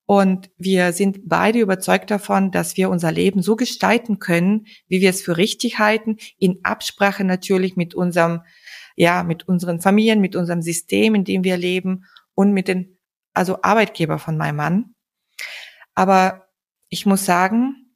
Und 0.06 0.50
wir 0.58 0.92
sind 0.92 1.20
beide 1.24 1.60
überzeugt 1.60 2.10
davon, 2.10 2.50
dass 2.50 2.76
wir 2.76 2.90
unser 2.90 3.10
Leben 3.10 3.42
so 3.42 3.56
gestalten 3.56 4.18
können, 4.18 4.66
wie 4.86 5.00
wir 5.00 5.10
es 5.10 5.22
für 5.22 5.36
richtig 5.36 5.78
halten, 5.78 6.18
in 6.38 6.60
Absprache 6.62 7.24
natürlich 7.24 7.76
mit 7.76 7.94
unserem, 7.94 8.42
ja, 8.96 9.22
mit 9.22 9.48
unseren 9.48 9.80
Familien, 9.80 10.20
mit 10.20 10.36
unserem 10.36 10.60
System, 10.60 11.14
in 11.14 11.24
dem 11.24 11.42
wir 11.42 11.56
leben 11.56 12.04
und 12.34 12.52
mit 12.52 12.68
den, 12.68 12.98
also 13.32 13.62
Arbeitgeber 13.62 14.18
von 14.18 14.36
meinem 14.36 14.56
Mann. 14.56 14.94
Aber 15.94 16.48
ich 16.90 17.06
muss 17.06 17.24
sagen, 17.24 17.94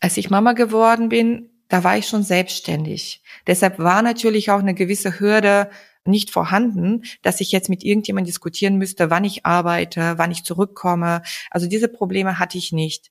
als 0.00 0.16
ich 0.16 0.30
Mama 0.30 0.54
geworden 0.54 1.10
bin, 1.10 1.50
da 1.68 1.84
war 1.84 1.98
ich 1.98 2.06
schon 2.06 2.22
selbstständig. 2.22 3.22
Deshalb 3.46 3.78
war 3.78 4.00
natürlich 4.00 4.50
auch 4.50 4.60
eine 4.60 4.74
gewisse 4.74 5.20
Hürde 5.20 5.70
nicht 6.08 6.30
vorhanden, 6.30 7.04
dass 7.22 7.40
ich 7.40 7.52
jetzt 7.52 7.68
mit 7.68 7.84
irgendjemandem 7.84 8.26
diskutieren 8.26 8.76
müsste, 8.76 9.10
wann 9.10 9.24
ich 9.24 9.46
arbeite, 9.46 10.14
wann 10.16 10.30
ich 10.30 10.44
zurückkomme. 10.44 11.22
Also 11.50 11.68
diese 11.68 11.88
Probleme 11.88 12.38
hatte 12.38 12.58
ich 12.58 12.72
nicht. 12.72 13.10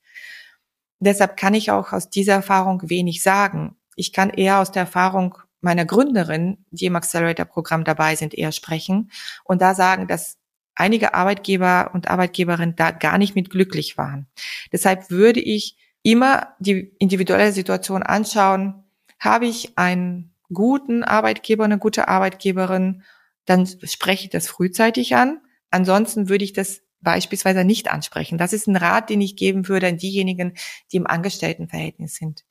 Deshalb 1.00 1.38
kann 1.38 1.54
ich 1.54 1.72
auch 1.72 1.94
aus 1.94 2.10
dieser 2.10 2.34
Erfahrung 2.34 2.90
wenig 2.90 3.22
sagen. 3.22 3.76
Ich 3.96 4.14
kann 4.14 4.30
eher 4.30 4.60
aus 4.60 4.72
der 4.72 4.84
Erfahrung 4.84 5.38
meiner 5.62 5.86
Gründerin, 5.86 6.66
die 6.72 6.86
im 6.86 6.96
Accelerator-Programm 6.96 7.84
dabei 7.84 8.16
sind, 8.16 8.34
eher 8.34 8.52
sprechen 8.52 9.12
und 9.44 9.62
da 9.62 9.74
sagen, 9.74 10.08
dass 10.08 10.38
einige 10.76 11.14
Arbeitgeber 11.14 11.92
und 11.94 12.08
Arbeitgeberinnen 12.08 12.76
da 12.76 12.92
gar 12.92 13.18
nicht 13.18 13.36
mit 13.36 13.50
glücklich 13.50 13.98
waren. 13.98 14.28
Deshalb 14.72 15.10
würde 15.10 15.40
ich 15.40 15.76
immer 16.04 16.54
die 16.60 16.94
individuelle 17.00 17.52
Situation 17.52 18.04
anschauen. 18.04 18.84
Habe 19.20 19.48
ich 19.48 19.78
einen 19.78 20.34
guten 20.54 21.04
Arbeitgeber, 21.04 21.66
eine 21.66 21.78
gute 21.78 22.08
Arbeitgeberin, 22.08 23.04
dann 23.46 23.66
spreche 23.66 24.26
ich 24.26 24.30
das 24.30 24.48
frühzeitig 24.48 25.16
an. 25.16 25.40
Ansonsten 25.72 26.30
würde 26.30 26.44
ich 26.44 26.54
das 26.54 26.82
beispielsweise 27.02 27.64
nicht 27.64 27.90
ansprechen. 27.92 28.38
Das 28.38 28.54
ist 28.54 28.68
ein 28.68 28.76
Rat, 28.76 29.10
den 29.10 29.22
ich 29.22 29.36
geben 29.36 29.68
würde 29.68 29.88
an 29.88 29.98
diejenigen, 29.98 30.54
die 30.92 30.98
im 30.98 31.08
Angestelltenverhältnis 31.08 32.16
sind. 32.16 32.46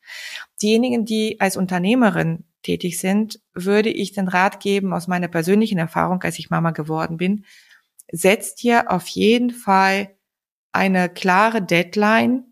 Diejenigen, 0.62 1.04
die 1.04 1.40
als 1.40 1.56
Unternehmerin 1.56 2.44
tätig 2.62 2.98
sind, 2.98 3.40
würde 3.54 3.90
ich 3.90 4.12
den 4.12 4.28
Rat 4.28 4.60
geben 4.60 4.92
aus 4.92 5.08
meiner 5.08 5.28
persönlichen 5.28 5.78
Erfahrung, 5.78 6.22
als 6.22 6.38
ich 6.38 6.50
Mama 6.50 6.70
geworden 6.70 7.16
bin, 7.16 7.44
setzt 8.10 8.62
dir 8.62 8.90
auf 8.90 9.06
jeden 9.08 9.50
Fall 9.50 10.16
eine 10.72 11.08
klare 11.08 11.62
Deadline, 11.62 12.44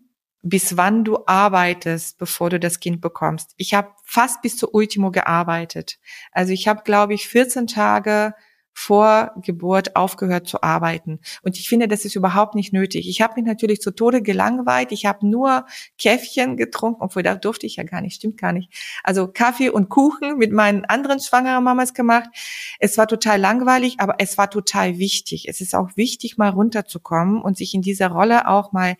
bis 0.47 0.77
wann 0.77 1.03
du 1.03 1.17
arbeitest, 1.25 2.19
bevor 2.19 2.51
du 2.51 2.59
das 2.59 2.79
Kind 2.79 3.01
bekommst. 3.01 3.55
Ich 3.57 3.73
habe 3.73 3.89
fast 4.03 4.43
bis 4.43 4.57
zur 4.57 4.75
Ultimo 4.75 5.09
gearbeitet. 5.09 5.97
Also 6.31 6.53
ich 6.53 6.67
habe, 6.67 6.83
glaube 6.83 7.15
ich, 7.15 7.27
14 7.27 7.65
Tage 7.65 8.35
vor 8.71 9.31
Geburt 9.41 9.95
aufgehört 9.95 10.47
zu 10.47 10.61
arbeiten. 10.61 11.19
Und 11.41 11.57
ich 11.57 11.67
finde, 11.67 11.87
das 11.87 12.05
ist 12.05 12.15
überhaupt 12.15 12.53
nicht 12.53 12.73
nötig. 12.73 13.09
Ich 13.09 13.21
habe 13.21 13.33
mich 13.37 13.45
natürlich 13.45 13.81
zu 13.81 13.89
Tode 13.89 14.21
gelangweilt. 14.21 14.91
Ich 14.91 15.07
habe 15.07 15.25
nur 15.25 15.65
Käffchen 15.97 16.57
getrunken, 16.57 17.01
obwohl 17.01 17.23
da 17.23 17.33
durfte 17.33 17.65
ich 17.65 17.77
ja 17.77 17.83
gar 17.83 18.01
nicht, 18.01 18.15
stimmt 18.15 18.37
gar 18.37 18.51
nicht. 18.51 18.71
Also 19.03 19.27
Kaffee 19.27 19.69
und 19.69 19.89
Kuchen 19.89 20.37
mit 20.37 20.51
meinen 20.51 20.85
anderen 20.85 21.21
schwangeren 21.21 21.63
Mamas 21.63 21.95
gemacht. 21.95 22.29
Es 22.77 22.99
war 22.99 23.07
total 23.07 23.39
langweilig, 23.39 23.99
aber 23.99 24.17
es 24.19 24.37
war 24.37 24.51
total 24.51 24.99
wichtig. 24.99 25.47
Es 25.47 25.59
ist 25.59 25.73
auch 25.73 25.95
wichtig, 25.95 26.37
mal 26.37 26.49
runterzukommen 26.49 27.41
und 27.41 27.57
sich 27.57 27.73
in 27.73 27.81
dieser 27.81 28.09
Rolle 28.09 28.47
auch 28.47 28.73
mal 28.73 28.95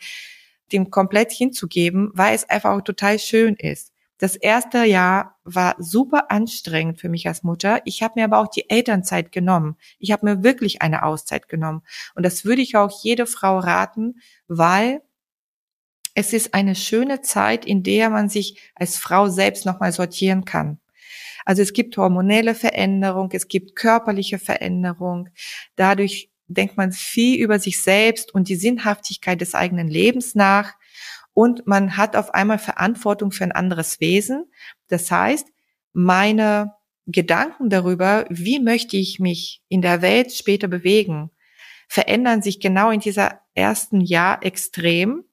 dem 0.71 0.89
komplett 0.89 1.31
hinzugeben, 1.31 2.11
weil 2.13 2.35
es 2.35 2.49
einfach 2.49 2.71
auch 2.71 2.81
total 2.81 3.19
schön 3.19 3.55
ist. 3.55 3.91
Das 4.17 4.37
erste 4.37 4.85
Jahr 4.85 5.37
war 5.43 5.75
super 5.77 6.31
anstrengend 6.31 7.01
für 7.01 7.09
mich 7.09 7.27
als 7.27 7.43
Mutter. 7.43 7.81
Ich 7.83 8.01
habe 8.01 8.13
mir 8.15 8.25
aber 8.25 8.39
auch 8.39 8.47
die 8.47 8.69
Elternzeit 8.69 9.31
genommen. 9.33 9.75
Ich 9.99 10.11
habe 10.11 10.25
mir 10.25 10.43
wirklich 10.43 10.81
eine 10.81 11.03
Auszeit 11.03 11.49
genommen. 11.49 11.81
Und 12.15 12.23
das 12.25 12.45
würde 12.45 12.61
ich 12.61 12.77
auch 12.77 13.03
jede 13.03 13.25
Frau 13.25 13.59
raten, 13.59 14.21
weil 14.47 15.01
es 16.13 16.31
ist 16.31 16.53
eine 16.53 16.75
schöne 16.75 17.21
Zeit, 17.21 17.65
in 17.65 17.83
der 17.83 18.09
man 18.09 18.29
sich 18.29 18.71
als 18.73 18.97
Frau 18.97 19.27
selbst 19.27 19.65
nochmal 19.65 19.91
sortieren 19.91 20.45
kann. 20.45 20.79
Also 21.43 21.61
es 21.61 21.73
gibt 21.73 21.97
hormonelle 21.97 22.55
Veränderung, 22.55 23.29
es 23.33 23.49
gibt 23.49 23.75
körperliche 23.75 24.39
Veränderung. 24.39 25.29
Dadurch 25.75 26.31
denkt 26.47 26.77
man 26.77 26.91
viel 26.91 27.41
über 27.41 27.59
sich 27.59 27.81
selbst 27.81 28.33
und 28.33 28.49
die 28.49 28.55
Sinnhaftigkeit 28.55 29.41
des 29.41 29.55
eigenen 29.55 29.87
Lebens 29.87 30.35
nach 30.35 30.73
und 31.35 31.67
man 31.67 31.97
hat 31.97 32.15
auf 32.15 32.33
einmal 32.33 32.59
Verantwortung 32.59 33.31
für 33.31 33.43
ein 33.43 33.51
anderes 33.51 33.99
Wesen. 33.99 34.45
Das 34.87 35.11
heißt, 35.11 35.47
meine 35.91 36.73
Gedanken 37.07 37.69
darüber, 37.69 38.25
wie 38.29 38.59
möchte 38.59 38.95
ich 38.95 39.19
mich 39.19 39.61
in 39.67 39.81
der 39.81 40.01
Welt 40.01 40.31
später 40.31 40.69
bewegen, 40.69 41.29
verändern 41.89 42.41
sich 42.41 42.61
genau 42.61 42.89
in 42.89 43.01
dieser 43.01 43.41
ersten 43.53 43.99
Jahr 43.99 44.43
extrem. 44.43 45.25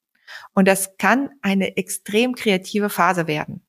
Und 0.55 0.67
das 0.67 0.97
kann 0.97 1.31
eine 1.41 1.77
extrem 1.77 2.35
kreative 2.35 2.91
Phase 2.91 3.29
werden. 3.29 3.65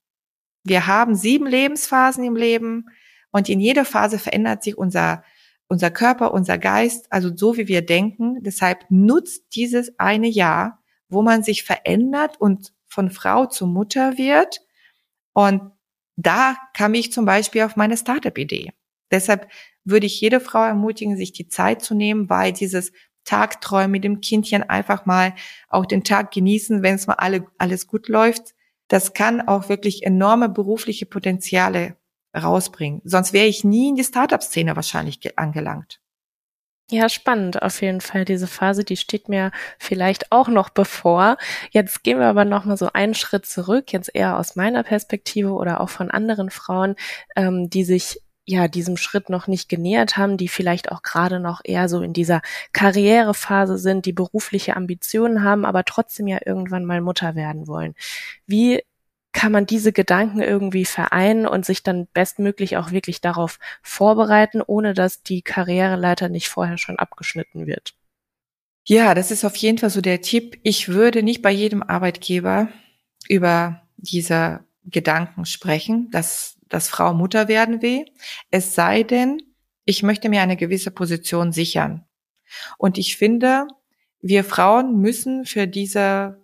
Wir 0.64 0.88
haben 0.88 1.16
sieben 1.16 1.46
Lebensphasen 1.46 2.24
im 2.24 2.36
Leben 2.36 2.86
und 3.32 3.48
in 3.48 3.60
jeder 3.60 3.86
Phase 3.86 4.18
verändert 4.18 4.64
sich 4.64 4.78
unser 4.78 5.24
unser 5.74 5.90
Körper, 5.90 6.36
unser 6.36 6.60
Geist, 6.60 7.12
also 7.12 7.36
so 7.36 7.58
wie 7.58 7.68
wir 7.68 7.84
denken. 7.84 8.44
Deshalb 8.44 8.86
nutzt 8.90 9.56
dieses 9.56 9.98
eine 9.98 10.28
Jahr, 10.28 10.84
wo 11.10 11.24
man 11.24 11.42
sich 11.42 11.64
verändert 11.64 12.40
und 12.40 12.74
von 12.86 13.10
Frau 13.10 13.48
zu 13.48 13.66
Mutter 13.66 14.20
wird. 14.20 14.62
Und 15.34 15.72
da 16.16 16.56
kam 16.76 16.94
ich 16.94 17.12
zum 17.12 17.26
Beispiel 17.26 17.64
auf 17.64 17.76
meine 17.76 17.98
Startup-Idee. 17.98 18.72
Deshalb 19.10 19.50
würde 19.84 20.06
ich 20.06 20.22
jede 20.22 20.40
Frau 20.40 20.64
ermutigen, 20.64 21.18
sich 21.18 21.32
die 21.32 21.48
Zeit 21.48 21.82
zu 21.82 21.96
nehmen, 21.96 22.30
weil 22.30 22.54
dieses 22.54 22.92
Tagträumen 23.24 23.90
mit 23.90 24.04
dem 24.04 24.22
Kindchen 24.22 24.62
einfach 24.62 25.08
mal 25.08 25.34
auch 25.70 25.88
den 25.88 26.04
Tag 26.04 26.30
genießen, 26.32 26.84
wenn 26.84 26.94
es 26.94 27.08
mal 27.08 27.16
alle, 27.16 27.48
alles 27.58 27.88
gut 27.88 28.10
läuft. 28.10 28.54
Das 28.90 29.16
kann 29.16 29.42
auch 29.42 29.70
wirklich 29.70 30.04
enorme 30.04 30.50
berufliche 30.50 31.08
Potenziale 31.08 31.98
rausbringen. 32.36 33.02
Sonst 33.04 33.34
wäre 33.34 33.48
ich 33.48 33.64
nie 33.64 33.90
in 33.90 33.96
die 33.96 34.04
Startup-Szene 34.04 34.76
wahrscheinlich 34.76 35.38
angelangt. 35.38 36.00
Ja, 36.92 37.08
spannend 37.08 37.62
auf 37.62 37.82
jeden 37.82 38.02
Fall. 38.02 38.26
Diese 38.26 38.46
Phase, 38.46 38.84
die 38.84 38.98
steht 38.98 39.30
mir 39.30 39.52
vielleicht 39.80 40.32
auch 40.32 40.50
noch 40.50 40.70
bevor. 40.70 41.38
Jetzt 41.72 42.04
gehen 42.04 42.20
wir 42.20 42.28
aber 42.28 42.46
noch 42.46 42.66
mal 42.66 42.78
so 42.78 42.90
einen 42.94 43.14
Schritt 43.16 43.46
zurück, 43.46 43.94
jetzt 43.94 44.14
eher 44.14 44.38
aus 44.38 44.56
meiner 44.56 44.84
Perspektive 44.84 45.54
oder 45.54 45.80
auch 45.80 45.90
von 45.90 46.12
anderen 46.12 46.50
Frauen, 46.50 46.96
ähm, 47.36 47.70
die 47.70 47.84
sich 47.86 48.20
ja 48.46 48.68
diesem 48.68 48.98
Schritt 48.98 49.30
noch 49.30 49.48
nicht 49.48 49.70
genähert 49.70 50.18
haben, 50.18 50.38
die 50.38 50.50
vielleicht 50.50 50.92
auch 50.92 51.02
gerade 51.02 51.40
noch 51.40 51.62
eher 51.64 51.88
so 51.88 52.02
in 52.02 52.14
dieser 52.14 52.42
Karrierephase 52.74 53.78
sind, 53.78 54.06
die 54.06 54.14
berufliche 54.14 54.76
Ambitionen 54.76 55.44
haben, 55.44 55.66
aber 55.66 55.86
trotzdem 55.86 56.28
ja 56.28 56.40
irgendwann 56.46 56.86
mal 56.86 57.02
Mutter 57.02 57.36
werden 57.36 57.68
wollen. 57.68 57.96
Wie 58.46 58.84
kann 59.34 59.52
man 59.52 59.66
diese 59.66 59.92
Gedanken 59.92 60.42
irgendwie 60.42 60.86
vereinen 60.86 61.48
und 61.48 61.66
sich 61.66 61.84
dann 61.84 62.08
bestmöglich 62.14 62.78
auch 62.78 62.92
wirklich 62.92 63.20
darauf 63.20 63.60
vorbereiten, 63.82 64.62
ohne 64.66 64.94
dass 64.94 65.24
die 65.24 65.42
Karriereleiter 65.42 66.30
nicht 66.30 66.48
vorher 66.48 66.78
schon 66.78 67.00
abgeschnitten 67.00 67.66
wird. 67.66 67.96
Ja, 68.86 69.14
das 69.14 69.32
ist 69.32 69.44
auf 69.44 69.56
jeden 69.56 69.78
Fall 69.78 69.90
so 69.90 70.02
der 70.02 70.22
Tipp. 70.22 70.60
Ich 70.64 70.90
würde 70.90 71.24
nicht 71.24 71.42
bei 71.42 71.52
jedem 71.52 71.82
Arbeitgeber 71.82 72.70
über 73.28 73.82
diese 73.98 74.66
Gedanken 74.86 75.46
sprechen, 75.46 76.12
dass, 76.12 76.58
dass 76.68 76.90
Frau 76.90 77.14
Mutter 77.14 77.48
werden 77.48 77.82
will. 77.82 78.06
Es 78.52 78.76
sei 78.76 79.04
denn, 79.04 79.42
ich 79.86 80.04
möchte 80.04 80.30
mir 80.30 80.42
eine 80.42 80.58
gewisse 80.58 80.92
Position 80.92 81.52
sichern. 81.52 82.06
Und 82.78 82.98
ich 82.98 83.18
finde, 83.18 83.68
wir 84.22 84.44
Frauen 84.44 85.00
müssen 85.00 85.46
für 85.46 85.66
diese 85.66 86.43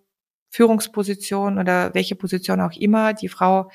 Führungsposition 0.49 1.59
oder 1.59 1.93
welche 1.93 2.15
Position 2.15 2.61
auch 2.61 2.73
immer 2.73 3.13
die 3.13 3.29
Frau 3.29 3.69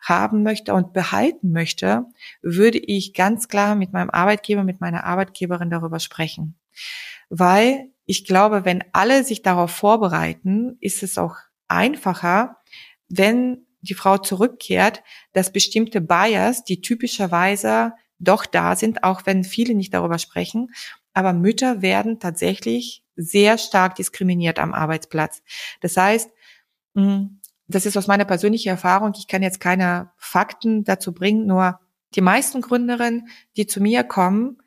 haben 0.00 0.42
möchte 0.42 0.74
und 0.74 0.92
behalten 0.92 1.52
möchte, 1.52 2.04
würde 2.42 2.78
ich 2.78 3.14
ganz 3.14 3.48
klar 3.48 3.76
mit 3.76 3.92
meinem 3.92 4.10
Arbeitgeber, 4.10 4.64
mit 4.64 4.80
meiner 4.80 5.04
Arbeitgeberin 5.04 5.70
darüber 5.70 6.00
sprechen. 6.00 6.58
Weil 7.28 7.90
ich 8.04 8.24
glaube, 8.24 8.64
wenn 8.64 8.84
alle 8.92 9.24
sich 9.24 9.42
darauf 9.42 9.70
vorbereiten, 9.70 10.76
ist 10.80 11.02
es 11.02 11.18
auch 11.18 11.36
einfacher, 11.68 12.56
wenn 13.08 13.66
die 13.80 13.94
Frau 13.94 14.18
zurückkehrt, 14.18 15.02
dass 15.32 15.52
bestimmte 15.52 16.00
Bias, 16.00 16.64
die 16.64 16.80
typischerweise 16.80 17.92
doch 18.18 18.46
da 18.46 18.76
sind, 18.76 19.04
auch 19.04 19.22
wenn 19.24 19.44
viele 19.44 19.74
nicht 19.74 19.94
darüber 19.94 20.18
sprechen, 20.18 20.70
aber 21.14 21.32
Mütter 21.32 21.82
werden 21.82 22.18
tatsächlich 22.18 23.04
sehr 23.16 23.58
stark 23.58 23.96
diskriminiert 23.96 24.58
am 24.58 24.72
Arbeitsplatz. 24.72 25.42
Das 25.80 25.96
heißt, 25.96 26.30
hm, 26.94 27.40
das 27.68 27.86
ist 27.86 27.96
aus 27.96 28.06
meiner 28.06 28.24
persönlichen 28.24 28.68
Erfahrung, 28.68 29.12
ich 29.16 29.28
kann 29.28 29.42
jetzt 29.42 29.60
keine 29.60 30.10
Fakten 30.16 30.84
dazu 30.84 31.12
bringen, 31.12 31.46
nur 31.46 31.80
die 32.14 32.20
meisten 32.20 32.60
Gründerinnen, 32.60 33.28
die 33.56 33.66
zu 33.66 33.80
mir 33.80 34.04
kommen, 34.04 34.58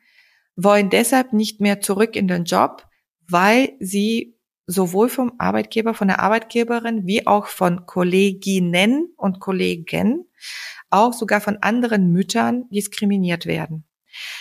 wollen 0.56 0.90
deshalb 0.90 1.32
nicht 1.32 1.60
mehr 1.60 1.80
zurück 1.80 2.16
in 2.16 2.28
den 2.28 2.44
Job, 2.44 2.86
weil 3.28 3.74
sie 3.78 4.36
sowohl 4.66 5.08
vom 5.08 5.34
Arbeitgeber, 5.38 5.94
von 5.94 6.08
der 6.08 6.20
Arbeitgeberin, 6.20 7.06
wie 7.06 7.26
auch 7.26 7.46
von 7.46 7.86
Kolleginnen 7.86 9.12
und 9.16 9.38
Kollegen, 9.38 10.24
auch 10.90 11.12
sogar 11.12 11.40
von 11.40 11.58
anderen 11.58 12.10
Müttern 12.10 12.68
diskriminiert 12.70 13.46
werden. 13.46 13.84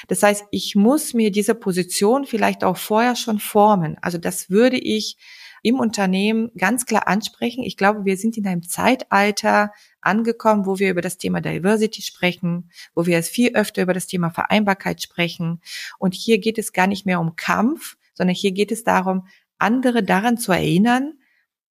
Das 0.08 0.24
heißt, 0.24 0.46
ich 0.51 0.75
muss 0.75 1.13
mir 1.13 1.32
diese 1.32 1.55
Position 1.55 2.25
vielleicht 2.25 2.63
auch 2.63 2.77
vorher 2.77 3.15
schon 3.15 3.39
formen. 3.39 3.98
Also 4.01 4.17
das 4.17 4.50
würde 4.50 4.77
ich 4.77 5.17
im 5.65 5.79
Unternehmen 5.79 6.51
ganz 6.55 6.86
klar 6.86 7.08
ansprechen. 7.08 7.63
Ich 7.63 7.75
glaube, 7.75 8.05
wir 8.05 8.17
sind 8.17 8.38
in 8.38 8.46
einem 8.46 8.62
Zeitalter 8.62 9.72
angekommen, 10.00 10.67
wo 10.67 10.77
wir 10.77 10.91
über 10.91 11.01
das 11.01 11.17
Thema 11.17 11.41
Diversity 11.41 12.03
sprechen, 12.03 12.70
wo 12.94 13.08
wir 13.08 13.24
viel 13.24 13.55
öfter 13.55 13.82
über 13.82 13.96
das 13.96 14.05
Thema 14.05 14.29
Vereinbarkeit 14.29 15.01
sprechen. 15.01 15.62
Und 15.98 16.13
hier 16.13 16.38
geht 16.38 16.60
es 16.60 16.72
gar 16.72 16.86
nicht 16.86 17.08
mehr 17.08 17.20
um 17.20 17.36
Kampf, 17.36 17.98
sondern 18.13 18.36
hier 18.36 18.51
geht 18.51 18.72
es 18.72 18.84
darum, 18.84 19.27
andere 19.58 20.03
daran 20.03 20.38
zu 20.38 20.51
erinnern, 20.51 21.13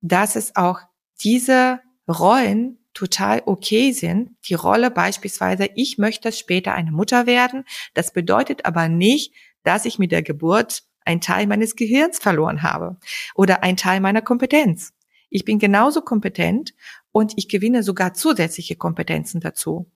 dass 0.00 0.34
es 0.34 0.56
auch 0.56 0.80
diese 1.22 1.80
Rollen 2.08 2.83
total 2.94 3.42
okay 3.44 3.92
sind. 3.92 4.30
Die 4.48 4.54
Rolle 4.54 4.90
beispielsweise, 4.90 5.68
ich 5.74 5.98
möchte 5.98 6.32
später 6.32 6.74
eine 6.74 6.92
Mutter 6.92 7.26
werden. 7.26 7.64
Das 7.92 8.12
bedeutet 8.12 8.64
aber 8.64 8.88
nicht, 8.88 9.34
dass 9.64 9.84
ich 9.84 9.98
mit 9.98 10.12
der 10.12 10.22
Geburt 10.22 10.84
einen 11.04 11.20
Teil 11.20 11.46
meines 11.46 11.76
Gehirns 11.76 12.18
verloren 12.18 12.62
habe 12.62 12.96
oder 13.34 13.62
einen 13.62 13.76
Teil 13.76 14.00
meiner 14.00 14.22
Kompetenz. 14.22 14.94
Ich 15.28 15.44
bin 15.44 15.58
genauso 15.58 16.00
kompetent 16.00 16.74
und 17.10 17.32
ich 17.36 17.48
gewinne 17.48 17.82
sogar 17.82 18.14
zusätzliche 18.14 18.76
Kompetenzen 18.76 19.40
dazu. 19.40 19.90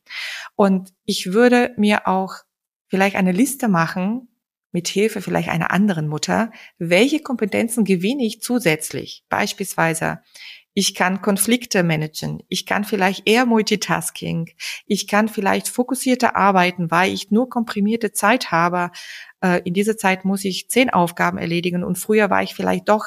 Und 0.56 0.92
ich 1.04 1.32
würde 1.32 1.72
mir 1.76 2.08
auch 2.08 2.34
vielleicht 2.88 3.16
eine 3.16 3.32
Liste 3.32 3.68
machen, 3.68 4.28
mit 4.70 4.88
Hilfe 4.88 5.22
vielleicht 5.22 5.48
einer 5.48 5.70
anderen 5.70 6.08
Mutter, 6.08 6.52
welche 6.78 7.20
Kompetenzen 7.20 7.84
gewinne 7.84 8.24
ich 8.24 8.42
zusätzlich? 8.42 9.24
Beispielsweise, 9.28 10.20
ich 10.78 10.94
kann 10.94 11.22
Konflikte 11.22 11.82
managen. 11.82 12.40
Ich 12.46 12.64
kann 12.64 12.84
vielleicht 12.84 13.28
eher 13.28 13.46
Multitasking. 13.46 14.50
Ich 14.86 15.08
kann 15.08 15.26
vielleicht 15.26 15.66
fokussierter 15.66 16.36
arbeiten, 16.36 16.92
weil 16.92 17.12
ich 17.12 17.32
nur 17.32 17.48
komprimierte 17.48 18.12
Zeit 18.12 18.52
habe. 18.52 18.92
Äh, 19.40 19.60
in 19.64 19.74
dieser 19.74 19.96
Zeit 19.96 20.24
muss 20.24 20.44
ich 20.44 20.70
zehn 20.70 20.88
Aufgaben 20.88 21.36
erledigen 21.36 21.82
und 21.82 21.98
früher 21.98 22.30
war 22.30 22.44
ich 22.44 22.54
vielleicht 22.54 22.88
doch 22.88 23.06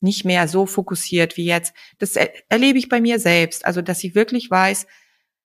nicht 0.00 0.24
mehr 0.24 0.48
so 0.48 0.64
fokussiert 0.64 1.36
wie 1.36 1.44
jetzt. 1.44 1.74
Das 1.98 2.16
erlebe 2.16 2.78
ich 2.78 2.88
bei 2.88 3.02
mir 3.02 3.18
selbst. 3.18 3.66
Also, 3.66 3.82
dass 3.82 4.02
ich 4.02 4.14
wirklich 4.14 4.50
weiß, 4.50 4.86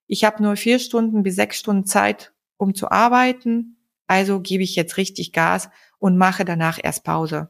ich 0.07 0.23
habe 0.23 0.41
nur 0.41 0.55
vier 0.55 0.79
Stunden 0.79 1.23
bis 1.23 1.35
sechs 1.35 1.59
Stunden 1.59 1.85
Zeit, 1.85 2.31
um 2.55 2.73
zu 2.73 2.89
arbeiten. 2.89 3.85
Also 4.07 4.39
gebe 4.39 4.63
ich 4.63 4.77
jetzt 4.77 4.95
richtig 4.95 5.33
Gas 5.33 5.69
und 5.97 6.17
mache 6.17 6.45
danach 6.45 6.79
erst 6.81 7.03
Pause. 7.03 7.49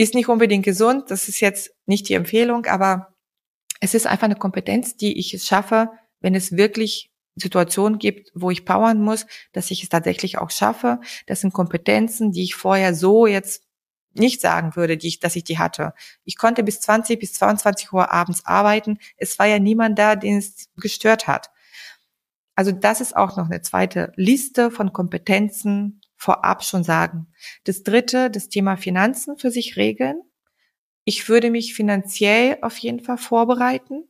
Ist 0.00 0.14
nicht 0.14 0.30
unbedingt 0.30 0.64
gesund, 0.64 1.10
das 1.10 1.28
ist 1.28 1.40
jetzt 1.40 1.74
nicht 1.84 2.08
die 2.08 2.14
Empfehlung, 2.14 2.64
aber 2.64 3.12
es 3.80 3.92
ist 3.92 4.06
einfach 4.06 4.24
eine 4.24 4.34
Kompetenz, 4.34 4.96
die 4.96 5.18
ich 5.18 5.34
es 5.34 5.46
schaffe, 5.46 5.90
wenn 6.20 6.34
es 6.34 6.52
wirklich 6.52 7.10
Situationen 7.36 7.98
gibt, 7.98 8.30
wo 8.34 8.50
ich 8.50 8.64
powern 8.64 9.02
muss, 9.02 9.26
dass 9.52 9.70
ich 9.70 9.82
es 9.82 9.90
tatsächlich 9.90 10.38
auch 10.38 10.48
schaffe. 10.48 11.00
Das 11.26 11.42
sind 11.42 11.52
Kompetenzen, 11.52 12.32
die 12.32 12.44
ich 12.44 12.54
vorher 12.54 12.94
so 12.94 13.26
jetzt 13.26 13.62
nicht 14.14 14.40
sagen 14.40 14.74
würde, 14.74 14.96
die 14.96 15.08
ich, 15.08 15.20
dass 15.20 15.36
ich 15.36 15.44
die 15.44 15.58
hatte. 15.58 15.92
Ich 16.24 16.38
konnte 16.38 16.62
bis 16.62 16.80
20 16.80 17.20
bis 17.20 17.34
22 17.34 17.92
Uhr 17.92 18.10
abends 18.10 18.46
arbeiten. 18.46 19.00
Es 19.18 19.38
war 19.38 19.48
ja 19.48 19.58
niemand 19.58 19.98
da, 19.98 20.16
den 20.16 20.38
es 20.38 20.70
gestört 20.76 21.26
hat. 21.26 21.50
Also 22.54 22.72
das 22.72 23.02
ist 23.02 23.14
auch 23.14 23.36
noch 23.36 23.50
eine 23.50 23.60
zweite 23.60 24.14
Liste 24.16 24.70
von 24.70 24.94
Kompetenzen 24.94 25.99
vorab 26.20 26.62
schon 26.62 26.84
sagen. 26.84 27.32
Das 27.64 27.82
dritte, 27.82 28.30
das 28.30 28.48
Thema 28.48 28.76
Finanzen 28.76 29.38
für 29.38 29.50
sich 29.50 29.76
regeln. 29.76 30.20
Ich 31.04 31.28
würde 31.28 31.50
mich 31.50 31.74
finanziell 31.74 32.58
auf 32.60 32.76
jeden 32.76 33.00
Fall 33.00 33.16
vorbereiten. 33.16 34.04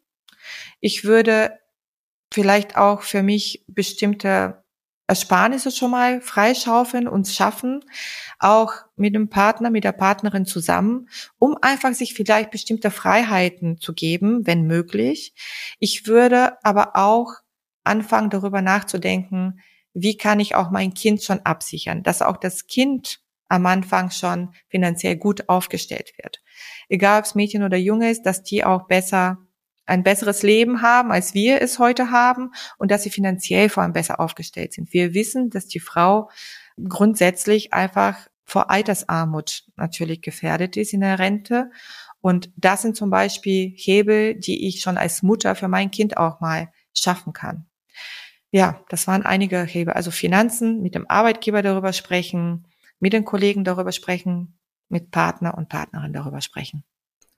Ich 0.80 1.04
würde 1.04 1.58
vielleicht 2.32 2.76
auch 2.76 3.02
für 3.02 3.22
mich 3.22 3.64
bestimmte 3.68 4.64
Ersparnisse 5.06 5.70
schon 5.70 5.92
mal 5.92 6.20
freischaufeln 6.20 7.06
und 7.06 7.28
schaffen, 7.28 7.84
auch 8.40 8.72
mit 8.96 9.14
dem 9.14 9.28
Partner, 9.28 9.70
mit 9.70 9.84
der 9.84 9.92
Partnerin 9.92 10.46
zusammen, 10.46 11.08
um 11.38 11.56
einfach 11.62 11.94
sich 11.94 12.14
vielleicht 12.14 12.50
bestimmte 12.50 12.90
Freiheiten 12.90 13.78
zu 13.78 13.92
geben, 13.92 14.46
wenn 14.46 14.66
möglich. 14.66 15.34
Ich 15.78 16.06
würde 16.06 16.64
aber 16.64 16.96
auch 16.96 17.34
anfangen, 17.84 18.30
darüber 18.30 18.62
nachzudenken, 18.62 19.60
wie 19.94 20.16
kann 20.16 20.40
ich 20.40 20.54
auch 20.54 20.70
mein 20.70 20.94
Kind 20.94 21.22
schon 21.22 21.40
absichern, 21.40 22.02
dass 22.02 22.22
auch 22.22 22.36
das 22.36 22.66
Kind 22.66 23.20
am 23.48 23.66
Anfang 23.66 24.10
schon 24.10 24.54
finanziell 24.68 25.16
gut 25.16 25.48
aufgestellt 25.48 26.12
wird. 26.22 26.40
Egal 26.88 27.18
ob 27.18 27.24
es 27.24 27.34
Mädchen 27.34 27.64
oder 27.64 27.76
Junge 27.76 28.10
ist, 28.10 28.22
dass 28.22 28.42
die 28.42 28.64
auch 28.64 28.86
besser 28.86 29.38
ein 29.86 30.04
besseres 30.04 30.42
Leben 30.42 30.82
haben, 30.82 31.10
als 31.10 31.34
wir 31.34 31.60
es 31.60 31.80
heute 31.80 32.12
haben 32.12 32.52
und 32.78 32.92
dass 32.92 33.02
sie 33.02 33.10
finanziell 33.10 33.68
vor 33.68 33.82
allem 33.82 33.92
besser 33.92 34.20
aufgestellt 34.20 34.72
sind. 34.72 34.92
Wir 34.92 35.14
wissen, 35.14 35.50
dass 35.50 35.66
die 35.66 35.80
Frau 35.80 36.30
grundsätzlich 36.88 37.72
einfach 37.72 38.28
vor 38.44 38.70
Altersarmut 38.70 39.64
natürlich 39.76 40.22
gefährdet 40.22 40.76
ist 40.76 40.92
in 40.92 41.00
der 41.00 41.18
Rente. 41.18 41.70
Und 42.20 42.52
das 42.56 42.82
sind 42.82 42.96
zum 42.96 43.10
Beispiel 43.10 43.72
Hebel, 43.76 44.36
die 44.36 44.68
ich 44.68 44.80
schon 44.80 44.96
als 44.96 45.22
Mutter 45.22 45.54
für 45.56 45.68
mein 45.68 45.90
Kind 45.90 46.16
auch 46.16 46.40
mal 46.40 46.72
schaffen 46.94 47.32
kann. 47.32 47.69
Ja, 48.52 48.84
das 48.88 49.06
waren 49.06 49.22
einige 49.24 49.62
Hebel. 49.62 49.94
Also 49.94 50.10
Finanzen, 50.10 50.82
mit 50.82 50.94
dem 50.94 51.08
Arbeitgeber 51.08 51.62
darüber 51.62 51.92
sprechen, 51.92 52.66
mit 52.98 53.12
den 53.12 53.24
Kollegen 53.24 53.64
darüber 53.64 53.92
sprechen, 53.92 54.58
mit 54.88 55.10
Partner 55.10 55.56
und 55.56 55.68
Partnerin 55.68 56.12
darüber 56.12 56.40
sprechen 56.40 56.84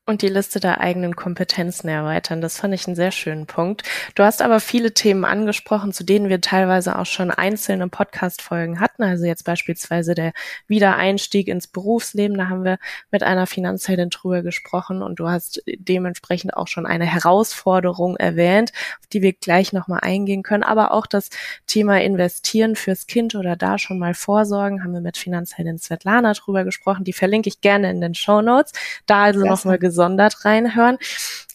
und 0.05 0.23
die 0.23 0.29
Liste 0.29 0.59
der 0.59 0.81
eigenen 0.81 1.15
Kompetenzen 1.15 1.89
erweitern. 1.89 2.41
Das 2.41 2.59
fand 2.59 2.75
ich 2.75 2.89
einen 2.89 2.97
sehr 2.97 3.13
schönen 3.13 3.47
Punkt. 3.47 3.85
Du 4.17 4.25
hast 4.25 4.43
aber 4.43 4.59
viele 4.59 4.95
Themen 4.95 5.25
angesprochen, 5.25 5.93
zu 5.93 6.03
denen 6.03 6.29
wir 6.29 6.41
teilweise 6.41 6.99
auch 6.99 7.07
schon 7.07 7.31
einzelne 7.31 7.89
Podcast-Folgen 7.89 8.81
hatten. 8.81 9.05
Also 9.05 9.27
jetzt 9.27 9.45
beispielsweise 9.45 10.17
der 10.17 10.33
Wiedereinstieg 10.67 11.47
ins 11.47 11.69
Berufsleben. 11.69 12.37
Da 12.37 12.49
haben 12.49 12.65
wir 12.65 12.79
mit 13.13 13.23
einer 13.23 13.47
Finanzheldin 13.47 14.11
drüber 14.11 14.43
gesprochen 14.43 15.03
und 15.03 15.21
du 15.21 15.29
hast 15.29 15.63
dementsprechend 15.67 16.57
auch 16.57 16.67
schon 16.67 16.85
eine 16.85 17.07
Herausforderung 17.07 18.17
erwähnt, 18.17 18.73
auf 18.99 19.07
die 19.07 19.23
wir 19.23 19.33
gleich 19.33 19.73
nochmal 19.73 20.01
eingehen 20.03 20.43
können. 20.43 20.65
Aber 20.65 20.93
auch 20.95 21.07
das 21.07 21.29
Thema 21.69 22.01
Investieren 22.01 22.75
fürs 22.75 23.07
Kind 23.07 23.37
oder 23.37 23.55
da 23.55 23.79
schon 23.79 24.01
mal 24.01 24.15
vorsorgen, 24.15 24.83
haben 24.83 24.95
wir 24.95 25.01
mit 25.01 25.17
Finanzheldin 25.17 25.79
Svetlana 25.79 26.33
drüber 26.33 26.65
gesprochen. 26.65 27.05
Die 27.05 27.13
verlinke 27.13 27.49
ich 27.49 27.61
gerne 27.61 27.89
in 27.89 28.01
den 28.01 28.17
Show 28.17 28.43
Notes. 28.43 28.73
Da 29.07 29.23
also 29.23 29.47
nochmal 29.47 29.79
gesondert 29.93 30.45
reinhören. 30.47 30.97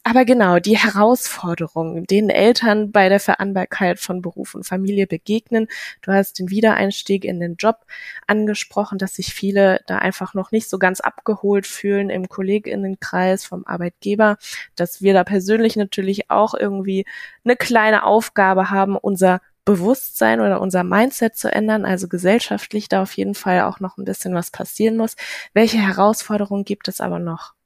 Aber 0.04 0.24
genau, 0.24 0.60
die 0.60 0.78
Herausforderungen, 0.78 2.06
denen 2.06 2.30
Eltern 2.30 2.92
bei 2.92 3.10
der 3.10 3.20
Vereinbarkeit 3.20 4.00
von 4.00 4.22
Beruf 4.22 4.56
und 4.56 4.66
Familie 4.66 5.08
begegnen. 5.08 5.68
Du 6.02 6.14
hast 6.14 6.40
den 6.40 6.50
Wiedereinstieg 6.50 7.26
in 7.26 7.42
den 7.42 7.56
Job 7.56 7.80
angesprochen, 8.26 9.00
dass 9.00 9.16
sich 9.16 9.34
viele 9.34 9.82
da 9.88 9.98
einfach 9.98 10.34
noch 10.34 10.52
nicht 10.52 10.70
so 10.70 10.78
ganz 10.78 11.02
abgeholt 11.02 11.68
fühlen 11.68 12.10
im 12.10 12.30
Kolleginnenkreis 12.30 13.44
vom 13.44 13.66
Arbeitgeber, 13.66 14.38
dass 14.76 15.02
wir 15.02 15.14
da 15.14 15.24
persönlich 15.26 15.76
natürlich 15.76 16.30
auch 16.30 16.54
irgendwie 16.54 17.06
eine 17.44 17.58
kleine 17.58 18.06
Aufgabe 18.06 18.70
haben, 18.70 18.96
unser 18.96 19.42
Bewusstsein 19.66 20.40
oder 20.40 20.62
unser 20.62 20.86
Mindset 20.86 21.36
zu 21.36 21.52
ändern, 21.52 21.84
also 21.84 22.08
gesellschaftlich 22.08 22.88
da 22.88 23.02
auf 23.02 23.12
jeden 23.18 23.36
Fall 23.36 23.64
auch 23.64 23.82
noch 23.82 23.98
ein 23.98 24.06
bisschen 24.06 24.34
was 24.34 24.52
passieren 24.52 24.96
muss. 24.96 25.18
Welche 25.54 25.80
Herausforderungen 25.80 26.64
gibt 26.64 26.88
es 26.88 27.02
aber 27.02 27.20
noch? 27.20 27.57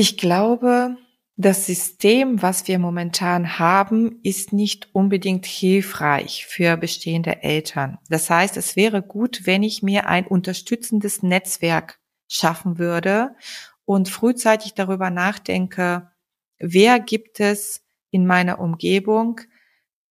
Ich 0.00 0.16
glaube, 0.16 0.96
das 1.36 1.66
System, 1.66 2.40
was 2.40 2.66
wir 2.66 2.78
momentan 2.78 3.58
haben, 3.58 4.18
ist 4.22 4.50
nicht 4.50 4.88
unbedingt 4.94 5.44
hilfreich 5.44 6.46
für 6.46 6.78
bestehende 6.78 7.42
Eltern. 7.42 7.98
Das 8.08 8.30
heißt, 8.30 8.56
es 8.56 8.76
wäre 8.76 9.02
gut, 9.02 9.42
wenn 9.44 9.62
ich 9.62 9.82
mir 9.82 10.06
ein 10.06 10.26
unterstützendes 10.26 11.22
Netzwerk 11.22 12.00
schaffen 12.28 12.78
würde 12.78 13.36
und 13.84 14.08
frühzeitig 14.08 14.72
darüber 14.72 15.10
nachdenke, 15.10 16.10
wer 16.58 16.98
gibt 16.98 17.38
es 17.38 17.84
in 18.10 18.26
meiner 18.26 18.58
Umgebung, 18.58 19.42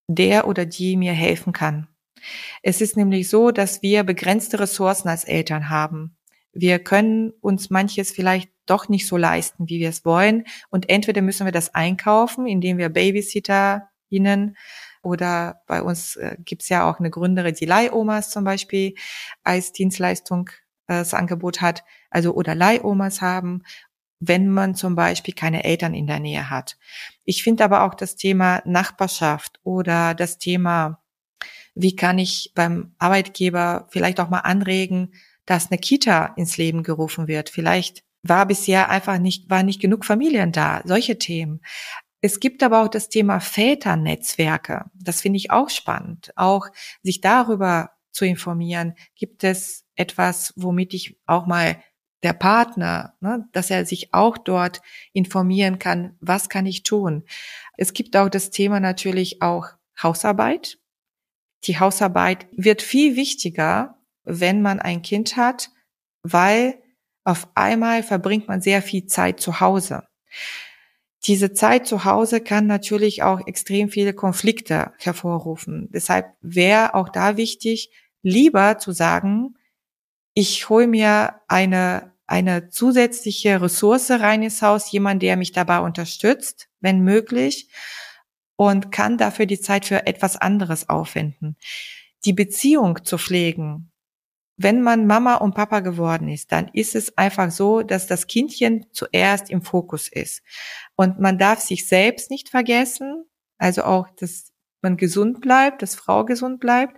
der 0.08 0.47
oder 0.47 0.67
die 0.67 0.97
mir 0.97 1.13
helfen 1.13 1.52
kann. 1.52 1.88
Es 2.62 2.80
ist 2.80 2.95
nämlich 2.95 3.28
so, 3.28 3.49
dass 3.49 3.82
wir 3.82 4.04
begrenzte 4.04 4.60
Ressourcen 4.60 5.10
als 5.10 5.23
Eltern 5.23 5.71
haben. 5.71 6.19
Wir 6.52 6.80
können 6.80 7.32
uns 7.42 7.70
manches 7.70 8.12
vielleicht 8.12 8.50
doch 8.66 8.90
nicht 8.90 9.08
so 9.08 9.18
leisten, 9.18 9.68
wie 9.70 9.80
wir 9.80 9.90
es 9.90 10.06
wollen. 10.06 10.46
Und 10.70 10.90
entweder 10.90 11.22
müssen 11.22 11.46
wir 11.46 11.52
das 11.52 11.74
einkaufen, 11.74 12.48
indem 12.48 12.78
wir 12.78 12.90
Babysitter 12.90 13.90
ihnen 14.10 14.58
oder 15.02 15.62
bei 15.68 15.82
uns 15.82 16.16
äh, 16.18 16.36
gibt's 16.40 16.70
ja 16.70 16.90
auch 16.90 17.00
eine 17.00 17.10
Gründerin, 17.10 17.56
die 17.56 17.66
Leihomas 17.66 18.32
zum 18.32 18.44
Beispiel 18.44 18.96
als 19.44 19.72
Dienstleistung 19.72 20.50
äh, 20.88 21.00
das 21.00 21.14
Angebot 21.14 21.62
hat, 21.62 21.84
also 22.10 22.34
oder 22.34 22.56
Leihomas 22.56 23.22
haben. 23.22 23.64
wenn 24.20 24.50
man 24.50 24.76
zum 24.76 24.96
Beispiel 24.96 25.34
keine 25.34 25.64
Eltern 25.64 25.94
in 25.94 26.08
der 26.08 26.20
Nähe 26.20 26.50
hat. 26.50 26.78
Ich 27.24 27.44
finde 27.44 27.64
aber 27.64 27.84
auch 27.84 27.94
das 27.94 28.16
Thema 28.18 28.62
Nachbarschaft 28.66 29.60
oder 29.64 30.14
das 30.14 30.38
Thema, 30.38 31.02
wie 31.74 31.96
kann 31.96 32.20
ich 32.20 32.52
beim 32.54 32.94
Arbeitgeber 32.98 33.88
vielleicht 33.92 34.20
auch 34.20 34.30
mal 34.30 34.40
anregen, 34.40 35.14
dass 35.50 35.72
eine 35.72 35.80
Kita 35.80 36.28
ins 36.38 36.58
Leben 36.58 36.84
gerufen 36.84 37.28
wird. 37.28 37.50
Vielleicht 37.50 38.04
war 38.22 38.46
bisher 38.46 38.90
einfach 38.90 39.18
nicht, 39.18 39.50
war 39.50 39.64
nicht 39.64 39.82
genug 39.82 40.06
Familien 40.06 40.52
da. 40.52 40.84
Solche 40.86 41.18
Themen. 41.18 41.62
Es 42.22 42.40
gibt 42.40 42.62
aber 42.62 42.84
auch 42.84 42.88
das 42.88 43.10
Thema 43.10 43.40
Väternetzwerke. 43.40 44.86
Das 44.94 45.22
finde 45.22 45.38
ich 45.38 45.50
auch 45.50 45.72
spannend. 45.72 46.32
Auch 46.36 46.68
sich 47.02 47.22
darüber 47.22 47.94
zu 48.12 48.26
informieren. 48.26 48.94
Gibt 49.16 49.44
es 49.44 49.86
etwas, 49.96 50.54
womit 50.56 50.94
ich 50.94 51.18
auch 51.26 51.48
mal 51.48 51.82
der 52.22 52.34
Partner, 52.34 53.16
ne, 53.20 53.48
dass 53.52 53.72
er 53.72 53.88
sich 53.88 54.14
auch 54.14 54.38
dort 54.38 54.84
informieren 55.14 55.80
kann, 55.80 56.16
was 56.20 56.50
kann 56.50 56.68
ich 56.68 56.84
tun. 56.84 57.24
Es 57.76 57.94
gibt 57.94 58.16
auch 58.16 58.30
das 58.30 58.52
Thema 58.52 58.80
natürlich 58.80 59.42
auch 59.42 59.70
Hausarbeit. 60.04 60.78
Die 61.64 61.80
Hausarbeit 61.80 62.46
wird 62.52 62.84
viel 62.84 63.16
wichtiger, 63.16 63.99
wenn 64.24 64.62
man 64.62 64.80
ein 64.80 65.02
Kind 65.02 65.38
hat, 65.38 65.70
weil 66.24 66.82
auf 67.24 67.48
einmal 67.56 68.04
verbringt 68.04 68.48
man 68.48 68.62
sehr 68.62 68.82
viel 68.82 69.06
Zeit 69.06 69.40
zu 69.40 69.60
Hause. 69.60 70.04
Diese 71.26 71.54
Zeit 71.54 71.86
zu 71.86 72.06
Hause 72.06 72.40
kann 72.42 72.66
natürlich 72.66 73.24
auch 73.24 73.46
extrem 73.46 73.90
viele 73.90 74.14
Konflikte 74.14 74.94
hervorrufen. 75.00 75.90
Deshalb 75.92 76.34
wäre 76.42 76.96
auch 76.96 77.10
da 77.10 77.36
wichtig, 77.36 77.92
lieber 78.22 78.78
zu 78.78 78.92
sagen, 78.92 79.56
ich 80.34 80.70
hole 80.70 80.88
mir 80.88 81.42
eine, 81.48 82.14
eine 82.26 82.70
zusätzliche 82.70 83.62
Ressource 83.62 84.12
rein 84.12 84.44
ins 84.44 84.62
Haus, 84.62 84.92
jemand, 84.92 85.22
der 85.22 85.36
mich 85.36 85.52
dabei 85.52 85.80
unterstützt, 85.80 86.70
wenn 86.80 87.02
möglich, 87.02 87.70
und 88.56 88.92
kann 88.92 89.18
dafür 89.18 89.46
die 89.46 89.60
Zeit 89.60 89.86
für 89.86 90.06
etwas 90.06 90.38
anderes 90.38 90.90
aufwenden. 90.90 91.58
Die 92.26 92.34
Beziehung 92.34 93.04
zu 93.04 93.18
pflegen, 93.18 93.88
wenn 94.62 94.82
man 94.82 95.08
Mama 95.08 95.36
und 95.36 95.56
Papa 95.56 95.80
geworden 95.80 96.28
ist, 96.28 96.52
dann 96.52 96.67
ist 96.74 96.93
es 96.93 97.17
einfach 97.17 97.50
so, 97.50 97.82
dass 97.82 98.08
das 98.08 98.28
Kindchen 98.28 98.88
zuerst 98.91 99.50
im 99.50 99.62
Fokus 99.62 100.10
ist. 100.10 100.43
Und 100.98 101.17
man 101.17 101.38
darf 101.38 101.62
sich 101.62 101.88
selbst 101.88 102.30
nicht 102.30 102.50
vergessen, 102.50 103.24
also 103.58 103.84
auch, 103.84 104.10
dass 104.17 104.52
man 104.82 104.98
gesund 104.98 105.39
bleibt, 105.39 105.82
dass 105.82 105.95
Frau 105.95 106.26
gesund 106.26 106.60
bleibt, 106.60 106.98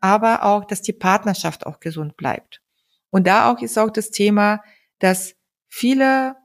aber 0.00 0.42
auch, 0.42 0.64
dass 0.64 0.80
die 0.80 0.94
Partnerschaft 0.94 1.66
auch 1.66 1.80
gesund 1.80 2.16
bleibt. 2.16 2.62
Und 3.10 3.26
da 3.26 3.52
auch 3.52 3.60
ist 3.60 3.78
auch 3.78 3.90
das 3.90 4.10
Thema, 4.10 4.62
dass 4.98 5.34
viele 5.68 6.36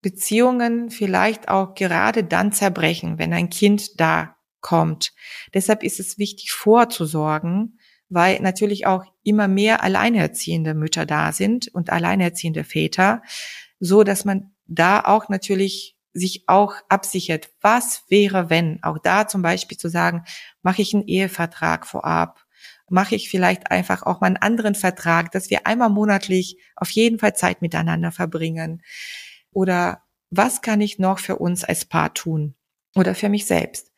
Beziehungen 0.00 0.90
vielleicht 0.90 1.48
auch 1.48 1.74
gerade 1.74 2.22
dann 2.22 2.52
zerbrechen, 2.52 3.18
wenn 3.18 3.32
ein 3.32 3.50
Kind 3.50 4.00
da 4.00 4.36
kommt. 4.60 5.12
Deshalb 5.54 5.82
ist 5.82 5.98
es 5.98 6.18
wichtig 6.18 6.52
vorzusorgen, 6.52 7.80
weil 8.08 8.40
natürlich 8.40 8.86
auch 8.86 9.04
immer 9.22 9.48
mehr 9.48 9.82
alleinerziehende 9.82 10.74
Mütter 10.74 11.06
da 11.06 11.32
sind 11.32 11.68
und 11.68 11.90
alleinerziehende 11.90 12.64
Väter, 12.64 13.22
so 13.80 14.04
dass 14.04 14.24
man 14.24 14.52
da 14.66 15.00
auch 15.00 15.28
natürlich 15.28 15.96
sich 16.12 16.44
auch 16.46 16.74
absichert, 16.88 17.50
was 17.60 18.04
wäre, 18.08 18.48
wenn, 18.48 18.82
auch 18.82 18.98
da 18.98 19.26
zum 19.26 19.42
Beispiel 19.42 19.76
zu 19.76 19.88
sagen, 19.88 20.24
mache 20.62 20.80
ich 20.80 20.94
einen 20.94 21.08
Ehevertrag 21.08 21.86
vorab, 21.86 22.44
mache 22.88 23.16
ich 23.16 23.28
vielleicht 23.28 23.70
einfach 23.70 24.04
auch 24.04 24.20
mal 24.20 24.28
einen 24.28 24.36
anderen 24.36 24.76
Vertrag, 24.76 25.32
dass 25.32 25.50
wir 25.50 25.66
einmal 25.66 25.90
monatlich 25.90 26.58
auf 26.76 26.90
jeden 26.90 27.18
Fall 27.18 27.34
Zeit 27.34 27.62
miteinander 27.62 28.12
verbringen. 28.12 28.82
Oder 29.50 30.02
was 30.30 30.62
kann 30.62 30.80
ich 30.80 30.98
noch 30.98 31.18
für 31.18 31.36
uns 31.36 31.64
als 31.64 31.84
Paar 31.84 32.14
tun? 32.14 32.54
Oder 32.94 33.14
für 33.14 33.28
mich 33.28 33.46
selbst? 33.46 33.90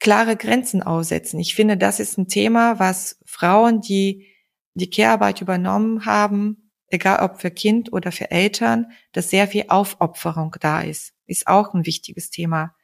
Klare 0.00 0.36
Grenzen 0.36 0.82
aussetzen. 0.82 1.38
Ich 1.40 1.54
finde, 1.54 1.76
das 1.76 2.00
ist 2.00 2.18
ein 2.18 2.28
Thema, 2.28 2.78
was 2.78 3.18
Frauen, 3.24 3.80
die 3.80 4.26
die 4.74 4.90
Care-Arbeit 4.90 5.40
übernommen 5.40 6.04
haben, 6.04 6.70
egal 6.88 7.24
ob 7.24 7.40
für 7.40 7.50
Kind 7.50 7.92
oder 7.92 8.12
für 8.12 8.30
Eltern, 8.30 8.86
dass 9.12 9.30
sehr 9.30 9.48
viel 9.48 9.66
Aufopferung 9.68 10.56
da 10.60 10.82
ist. 10.82 11.12
Ist 11.26 11.46
auch 11.46 11.74
ein 11.74 11.86
wichtiges 11.86 12.30
Thema. 12.30 12.74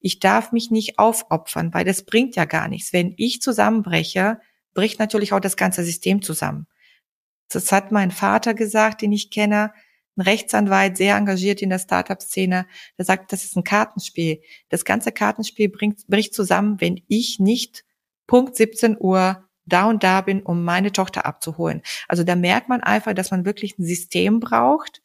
Ich 0.00 0.18
darf 0.18 0.52
mich 0.52 0.70
nicht 0.70 0.98
aufopfern, 0.98 1.74
weil 1.74 1.84
das 1.84 2.04
bringt 2.04 2.36
ja 2.36 2.44
gar 2.44 2.68
nichts. 2.68 2.92
Wenn 2.92 3.14
ich 3.16 3.42
zusammenbreche, 3.42 4.40
bricht 4.74 4.98
natürlich 4.98 5.32
auch 5.32 5.40
das 5.40 5.56
ganze 5.56 5.84
System 5.84 6.22
zusammen. 6.22 6.66
Das 7.48 7.72
hat 7.72 7.90
mein 7.92 8.10
Vater 8.10 8.54
gesagt, 8.54 9.02
den 9.02 9.12
ich 9.12 9.30
kenne, 9.30 9.72
ein 10.16 10.22
Rechtsanwalt, 10.22 10.96
sehr 10.96 11.16
engagiert 11.16 11.62
in 11.62 11.70
der 11.70 11.78
Startup-Szene, 11.78 12.66
der 12.98 13.04
sagt, 13.04 13.32
das 13.32 13.44
ist 13.44 13.56
ein 13.56 13.64
Kartenspiel. 13.64 14.42
Das 14.68 14.84
ganze 14.84 15.12
Kartenspiel 15.12 15.68
bringt, 15.68 16.06
bricht 16.08 16.34
zusammen, 16.34 16.80
wenn 16.80 17.00
ich 17.08 17.38
nicht 17.38 17.84
Punkt 18.26 18.56
17 18.56 18.96
Uhr 18.98 19.48
da 19.66 19.88
und 19.88 20.02
da 20.02 20.20
bin, 20.20 20.42
um 20.42 20.64
meine 20.64 20.92
Tochter 20.92 21.26
abzuholen. 21.26 21.82
Also 22.08 22.24
da 22.24 22.36
merkt 22.36 22.68
man 22.68 22.82
einfach, 22.82 23.14
dass 23.14 23.30
man 23.30 23.44
wirklich 23.44 23.78
ein 23.78 23.84
System 23.84 24.40
braucht 24.40 25.00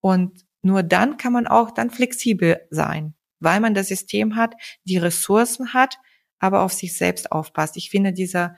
und 0.00 0.44
nur 0.62 0.82
dann 0.82 1.16
kann 1.16 1.32
man 1.32 1.46
auch 1.46 1.70
dann 1.70 1.90
flexibel 1.90 2.60
sein, 2.70 3.14
weil 3.38 3.60
man 3.60 3.74
das 3.74 3.88
System 3.88 4.36
hat, 4.36 4.54
die 4.84 4.96
Ressourcen 4.96 5.74
hat, 5.74 5.98
aber 6.38 6.62
auf 6.62 6.72
sich 6.72 6.96
selbst 6.96 7.30
aufpasst. 7.30 7.76
Ich 7.76 7.90
finde 7.90 8.12
dieser, 8.12 8.56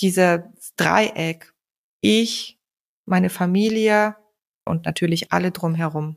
dieser 0.00 0.52
Dreieck, 0.76 1.52
ich, 2.00 2.58
meine 3.06 3.30
Familie 3.30 4.16
und 4.66 4.84
natürlich 4.84 5.32
alle 5.32 5.50
drumherum. 5.50 6.16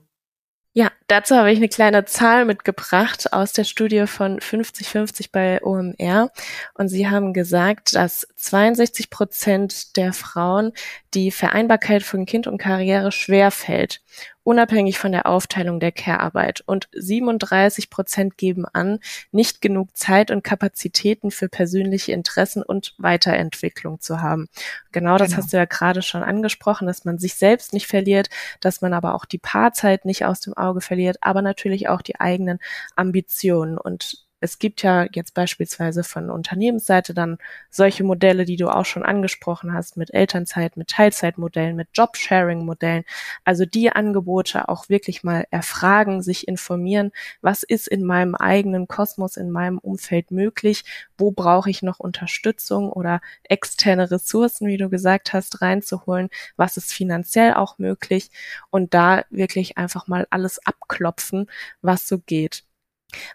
Ja, 0.74 0.92
dazu 1.08 1.36
habe 1.36 1.52
ich 1.52 1.58
eine 1.58 1.68
kleine 1.68 2.06
Zahl 2.06 2.46
mitgebracht 2.46 3.34
aus 3.34 3.54
der 3.54 3.64
Studie 3.64 4.06
von 4.06 4.40
50-50 4.40 5.30
bei 5.32 5.64
OMR. 5.64 6.32
Und 6.76 6.90
sie 6.90 7.10
haben 7.10 7.34
gesagt, 7.34 7.96
dass 7.96 8.28
62 8.36 9.10
Prozent 9.10 9.98
der 9.98 10.14
Frauen 10.14 10.72
die 11.16 11.32
Vereinbarkeit 11.32 12.04
von 12.04 12.28
Kind 12.28 12.46
und 12.46 12.60
Karriere 12.60 13.12
schwer 13.12 13.50
fällt 13.50 14.02
unabhängig 14.44 14.98
von 14.98 15.12
der 15.12 15.26
Aufteilung 15.26 15.80
der 15.80 15.92
Care-Arbeit. 15.92 16.62
Und 16.66 16.90
37 16.94 17.90
Prozent 17.90 18.38
geben 18.38 18.66
an, 18.66 19.00
nicht 19.32 19.62
genug 19.62 19.96
Zeit 19.96 20.32
und 20.32 20.44
Kapazitäten 20.44 21.32
für 21.32 21.50
persönliche 21.50 22.12
Interessen 22.12 22.64
und 22.64 22.96
Weiterentwicklung 22.98 24.00
zu 24.00 24.22
haben. 24.22 24.48
Genau 24.92 25.18
das 25.18 25.30
genau. 25.30 25.38
hast 25.38 25.54
du 25.54 25.58
ja 25.58 25.66
gerade 25.66 26.02
schon 26.02 26.24
angesprochen, 26.24 26.88
dass 26.88 27.06
man 27.06 27.20
sich 27.20 27.36
selbst 27.36 27.74
nicht 27.74 27.88
verliert, 27.88 28.30
dass 28.60 28.82
man 28.82 28.94
aber 28.94 29.16
auch 29.16 29.26
die 29.26 29.38
Paarzeit 29.38 30.06
nicht 30.06 30.26
aus 30.26 30.40
dem 30.40 30.56
Auge 30.56 30.82
verliert, 30.82 31.18
aber 31.22 31.42
natürlich 31.42 31.90
auch 31.90 32.02
die 32.02 32.20
eigenen 32.20 32.60
Ambitionen. 32.96 33.78
Und 33.78 34.29
es 34.42 34.60
gibt 34.60 34.84
ja 34.84 35.06
jetzt 35.14 35.34
beispielsweise 35.34 36.04
von 36.04 36.30
Unternehmensseite 36.30 37.14
dann 37.14 37.38
solche 37.70 38.04
Modelle, 38.04 38.46
die 38.46 38.56
du 38.56 38.70
auch 38.70 38.86
schon 38.86 39.04
angesprochen 39.04 39.74
hast, 39.74 39.98
mit 39.98 40.14
Elternzeit, 40.14 40.78
mit 40.78 40.90
Teilzeitmodellen, 40.90 41.76
mit 41.76 41.90
Jobsharing-Modellen. 41.94 43.04
Also 43.44 43.66
die 43.66 43.92
Angebote 43.92 44.70
auch 44.70 44.90
wirklich 44.90 45.24
mal 45.24 45.46
erfragen, 45.52 46.22
sich 46.22 46.48
informieren, 46.48 47.12
was 47.42 47.64
ist 47.64 47.88
in 47.88 48.04
meinem 48.04 48.36
eigenen 48.36 48.88
Kosmos, 48.88 49.38
in 49.38 49.52
meinem 49.52 49.78
Umfeld 49.78 50.32
möglich, 50.32 50.84
wo 51.18 51.32
brauche 51.32 51.70
ich 51.70 51.82
noch 51.82 52.00
Unterstützung 52.00 52.92
oder 52.92 53.22
externe 53.44 54.10
Ressourcen, 54.10 54.68
wie 54.68 54.78
du 54.78 54.90
gesagt 54.90 55.34
hast, 55.34 55.62
reinzuholen, 55.62 56.30
was 56.56 56.78
ist 56.78 56.94
finanziell 56.94 57.54
auch 57.54 57.78
möglich 57.78 58.32
und 58.70 58.94
da 58.94 59.24
wirklich 59.30 59.78
einfach 59.78 60.08
mal 60.08 60.28
alles 60.30 60.66
abklopfen, 60.66 61.48
was 61.82 62.08
so 62.08 62.20
geht. 62.20 62.69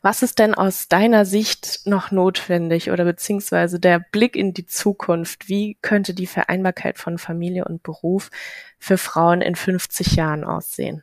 Was 0.03 0.23
ist 0.23 0.39
denn 0.39 0.55
aus 0.55 0.89
deiner 0.89 1.25
Sicht 1.25 1.81
noch 1.85 2.11
notwendig 2.11 2.91
oder 2.91 3.05
beziehungsweise 3.05 3.81
der 3.81 3.99
Blick 3.99 4.37
in 4.37 4.55
die 4.55 4.67
Zukunft? 4.67 5.49
Wie 5.49 5.79
könnte 5.83 6.15
die 6.15 6.27
Vereinbarkeit 6.27 6.99
von 6.99 7.19
Familie 7.19 7.65
und 7.65 7.83
Beruf 7.83 8.31
für 8.79 8.99
Frauen 8.99 9.41
in 9.41 9.57
50 9.57 10.17
Jahren 10.17 10.45
aussehen? 10.45 11.03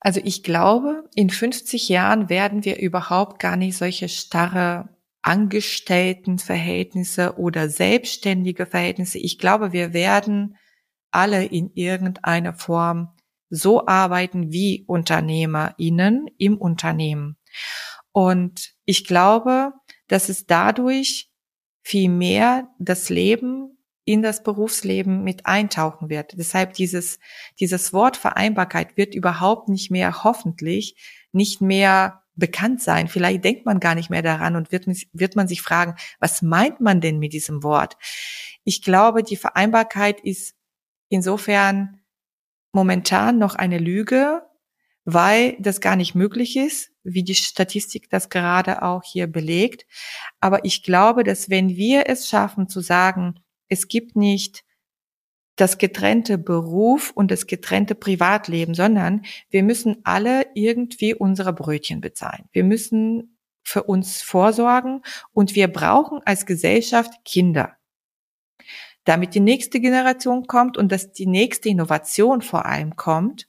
Also 0.00 0.20
ich 0.22 0.42
glaube, 0.42 1.08
in 1.14 1.30
50 1.30 1.88
Jahren 1.88 2.28
werden 2.28 2.64
wir 2.64 2.78
überhaupt 2.78 3.40
gar 3.40 3.56
nicht 3.56 3.76
solche 3.76 4.08
starre 4.08 4.88
Angestelltenverhältnisse 5.22 7.38
oder 7.38 7.68
selbstständige 7.68 8.66
Verhältnisse. 8.66 9.18
Ich 9.18 9.38
glaube, 9.38 9.72
wir 9.72 9.92
werden 9.92 10.56
alle 11.10 11.44
in 11.44 11.72
irgendeiner 11.74 12.54
Form 12.54 13.10
so 13.50 13.86
arbeiten 13.86 14.52
wie 14.52 14.84
UnternehmerInnen 14.86 16.30
im 16.38 16.58
Unternehmen. 16.58 17.36
Und 18.12 18.74
ich 18.84 19.04
glaube, 19.06 19.72
dass 20.08 20.28
es 20.28 20.46
dadurch 20.46 21.30
viel 21.82 22.08
mehr 22.08 22.68
das 22.78 23.10
Leben 23.10 23.76
in 24.04 24.22
das 24.22 24.42
Berufsleben 24.42 25.24
mit 25.24 25.46
eintauchen 25.46 26.08
wird. 26.08 26.38
Deshalb 26.38 26.74
dieses, 26.74 27.18
dieses 27.58 27.92
Wort 27.92 28.16
Vereinbarkeit 28.16 28.96
wird 28.96 29.14
überhaupt 29.14 29.68
nicht 29.68 29.90
mehr, 29.90 30.22
hoffentlich, 30.22 30.96
nicht 31.32 31.60
mehr 31.60 32.22
bekannt 32.36 32.80
sein. 32.80 33.08
Vielleicht 33.08 33.44
denkt 33.44 33.66
man 33.66 33.80
gar 33.80 33.94
nicht 33.94 34.10
mehr 34.10 34.22
daran 34.22 34.54
und 34.54 34.70
wird, 34.70 34.86
wird 35.12 35.36
man 35.36 35.48
sich 35.48 35.60
fragen, 35.60 35.96
was 36.20 36.40
meint 36.40 36.80
man 36.80 37.00
denn 37.00 37.18
mit 37.18 37.32
diesem 37.32 37.62
Wort? 37.62 37.96
Ich 38.64 38.82
glaube, 38.82 39.22
die 39.22 39.36
Vereinbarkeit 39.36 40.20
ist 40.20 40.54
insofern 41.08 42.00
momentan 42.72 43.38
noch 43.38 43.54
eine 43.54 43.78
Lüge, 43.78 44.42
weil 45.04 45.56
das 45.58 45.80
gar 45.80 45.96
nicht 45.96 46.14
möglich 46.14 46.56
ist, 46.56 46.90
wie 47.06 47.22
die 47.22 47.34
Statistik 47.34 48.10
das 48.10 48.28
gerade 48.28 48.82
auch 48.82 49.02
hier 49.04 49.26
belegt. 49.26 49.86
Aber 50.40 50.64
ich 50.64 50.82
glaube, 50.82 51.24
dass 51.24 51.50
wenn 51.50 51.70
wir 51.70 52.08
es 52.08 52.28
schaffen 52.28 52.68
zu 52.68 52.80
sagen, 52.80 53.40
es 53.68 53.88
gibt 53.88 54.16
nicht 54.16 54.64
das 55.56 55.78
getrennte 55.78 56.36
Beruf 56.36 57.10
und 57.14 57.30
das 57.30 57.46
getrennte 57.46 57.94
Privatleben, 57.94 58.74
sondern 58.74 59.24
wir 59.50 59.62
müssen 59.62 59.96
alle 60.04 60.46
irgendwie 60.54 61.14
unsere 61.14 61.52
Brötchen 61.52 62.00
bezahlen. 62.00 62.48
Wir 62.52 62.62
müssen 62.62 63.38
für 63.64 63.82
uns 63.82 64.22
vorsorgen 64.22 65.02
und 65.32 65.54
wir 65.54 65.68
brauchen 65.68 66.20
als 66.24 66.46
Gesellschaft 66.46 67.12
Kinder. 67.24 67.75
Damit 69.04 69.34
die 69.34 69.40
nächste 69.40 69.80
Generation 69.80 70.46
kommt 70.46 70.76
und 70.76 70.90
dass 70.90 71.12
die 71.12 71.26
nächste 71.26 71.68
Innovation 71.68 72.42
vor 72.42 72.66
allem 72.66 72.96
kommt, 72.96 73.48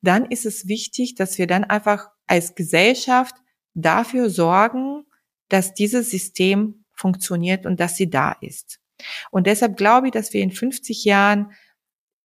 dann 0.00 0.24
ist 0.24 0.46
es 0.46 0.68
wichtig, 0.68 1.14
dass 1.14 1.38
wir 1.38 1.46
dann 1.46 1.64
einfach 1.64 2.08
als 2.26 2.54
Gesellschaft 2.54 3.34
dafür 3.74 4.30
sorgen, 4.30 5.04
dass 5.48 5.74
dieses 5.74 6.10
System 6.10 6.84
funktioniert 6.92 7.66
und 7.66 7.78
dass 7.78 7.96
sie 7.96 8.08
da 8.08 8.32
ist. 8.40 8.80
Und 9.30 9.46
deshalb 9.46 9.76
glaube 9.76 10.08
ich, 10.08 10.12
dass 10.12 10.32
wir 10.32 10.42
in 10.42 10.50
50 10.50 11.04
Jahren 11.04 11.52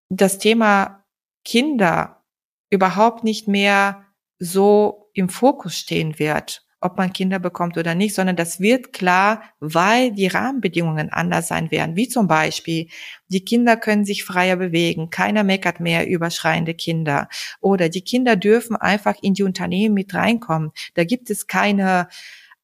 das 0.09 0.37
Thema 0.37 1.05
Kinder 1.43 2.23
überhaupt 2.69 3.23
nicht 3.23 3.47
mehr 3.47 4.05
so 4.39 5.09
im 5.13 5.29
Fokus 5.29 5.77
stehen 5.77 6.17
wird, 6.19 6.65
ob 6.81 6.97
man 6.97 7.13
Kinder 7.13 7.39
bekommt 7.39 7.77
oder 7.77 7.95
nicht, 7.95 8.15
sondern 8.15 8.35
das 8.35 8.59
wird 8.59 8.91
klar, 8.91 9.43
weil 9.59 10.11
die 10.11 10.27
Rahmenbedingungen 10.27 11.09
anders 11.09 11.47
sein 11.47 11.69
werden. 11.71 11.95
Wie 11.95 12.09
zum 12.09 12.27
Beispiel, 12.27 12.87
die 13.27 13.45
Kinder 13.45 13.77
können 13.77 14.03
sich 14.03 14.23
freier 14.23 14.55
bewegen, 14.55 15.11
keiner 15.11 15.43
meckert 15.43 15.79
mehr 15.79 16.07
über 16.07 16.31
schreiende 16.31 16.73
Kinder. 16.73 17.29
Oder 17.61 17.89
die 17.89 18.01
Kinder 18.01 18.35
dürfen 18.35 18.75
einfach 18.75 19.15
in 19.21 19.35
die 19.35 19.43
Unternehmen 19.43 19.93
mit 19.93 20.13
reinkommen. 20.13 20.71
Da 20.95 21.03
gibt 21.03 21.29
es 21.29 21.47
keine 21.47 22.07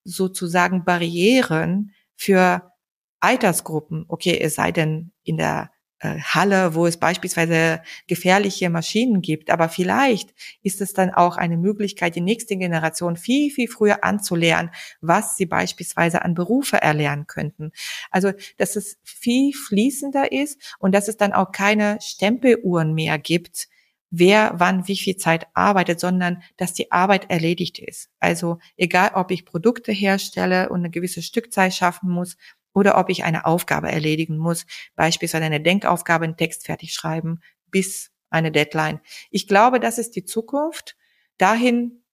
sozusagen 0.04 0.84
Barrieren 0.84 1.94
für 2.16 2.72
Altersgruppen, 3.20 4.06
okay, 4.08 4.40
es 4.40 4.56
sei 4.56 4.72
denn 4.72 5.12
in 5.24 5.38
der 5.38 5.72
Halle, 6.00 6.76
wo 6.76 6.86
es 6.86 6.98
beispielsweise 6.98 7.82
gefährliche 8.08 8.70
Maschinen 8.70 9.22
gibt, 9.22 9.50
aber 9.50 9.68
vielleicht 9.68 10.34
ist 10.62 10.82
es 10.82 10.94
dann 10.94 11.12
auch 11.12 11.38
eine 11.38 11.58
Möglichkeit, 11.58 12.16
die 12.16 12.22
nächste 12.22 12.56
Generation 12.56 13.18
viel, 13.18 13.52
viel 13.52 13.68
früher 13.68 14.04
anzulernen, 14.04 14.70
was 15.02 15.38
sie 15.38 15.48
beispielsweise 15.48 16.24
an 16.24 16.36
Berufe 16.36 16.78
erlernen 16.78 17.26
könnten. 17.26 17.72
Also, 18.12 18.32
dass 18.58 18.76
es 18.76 18.98
viel 19.04 19.54
fließender 19.54 20.32
ist 20.32 20.76
und 20.80 20.94
dass 20.94 21.08
es 21.08 21.18
dann 21.18 21.34
auch 21.34 21.52
keine 21.52 21.98
Stempeluhren 22.02 22.94
mehr 22.94 23.18
gibt, 23.18 23.68
wer 24.10 24.54
wann 24.56 24.88
wie 24.88 24.98
viel 24.98 25.18
Zeit 25.18 25.48
arbeitet, 25.54 26.00
sondern 26.00 26.42
dass 26.56 26.74
die 26.74 26.92
Arbeit 26.92 27.30
erledigt 27.30 27.80
ist. 27.80 28.10
Also 28.20 28.60
egal, 28.78 29.12
ob 29.16 29.32
ich 29.32 29.46
Produkte 29.46 29.92
herstelle 29.92 30.70
und 30.70 30.80
eine 30.80 30.90
gewisse 30.90 31.22
Stückzahl 31.22 31.72
schaffen 31.72 32.10
muss 32.10 32.38
oder 32.78 33.00
ob 33.00 33.10
ich 33.10 33.24
eine 33.24 33.46
Aufgabe 33.46 33.92
erledigen 33.92 34.38
muss, 34.38 34.68
beispielsweise 34.96 35.46
eine 35.46 35.60
Denkaufgabe, 35.60 36.26
einen 36.26 36.38
Text 36.38 36.68
fertig 36.68 36.94
schreiben, 36.94 37.40
bis 37.72 38.12
eine 38.30 38.52
Deadline. 38.52 39.00
Ich 39.32 39.48
glaube, 39.48 39.80
das 39.80 39.98
ist 39.98 40.16
die 40.16 40.26
Zukunft. 40.26 40.96
Dahin 41.40 42.04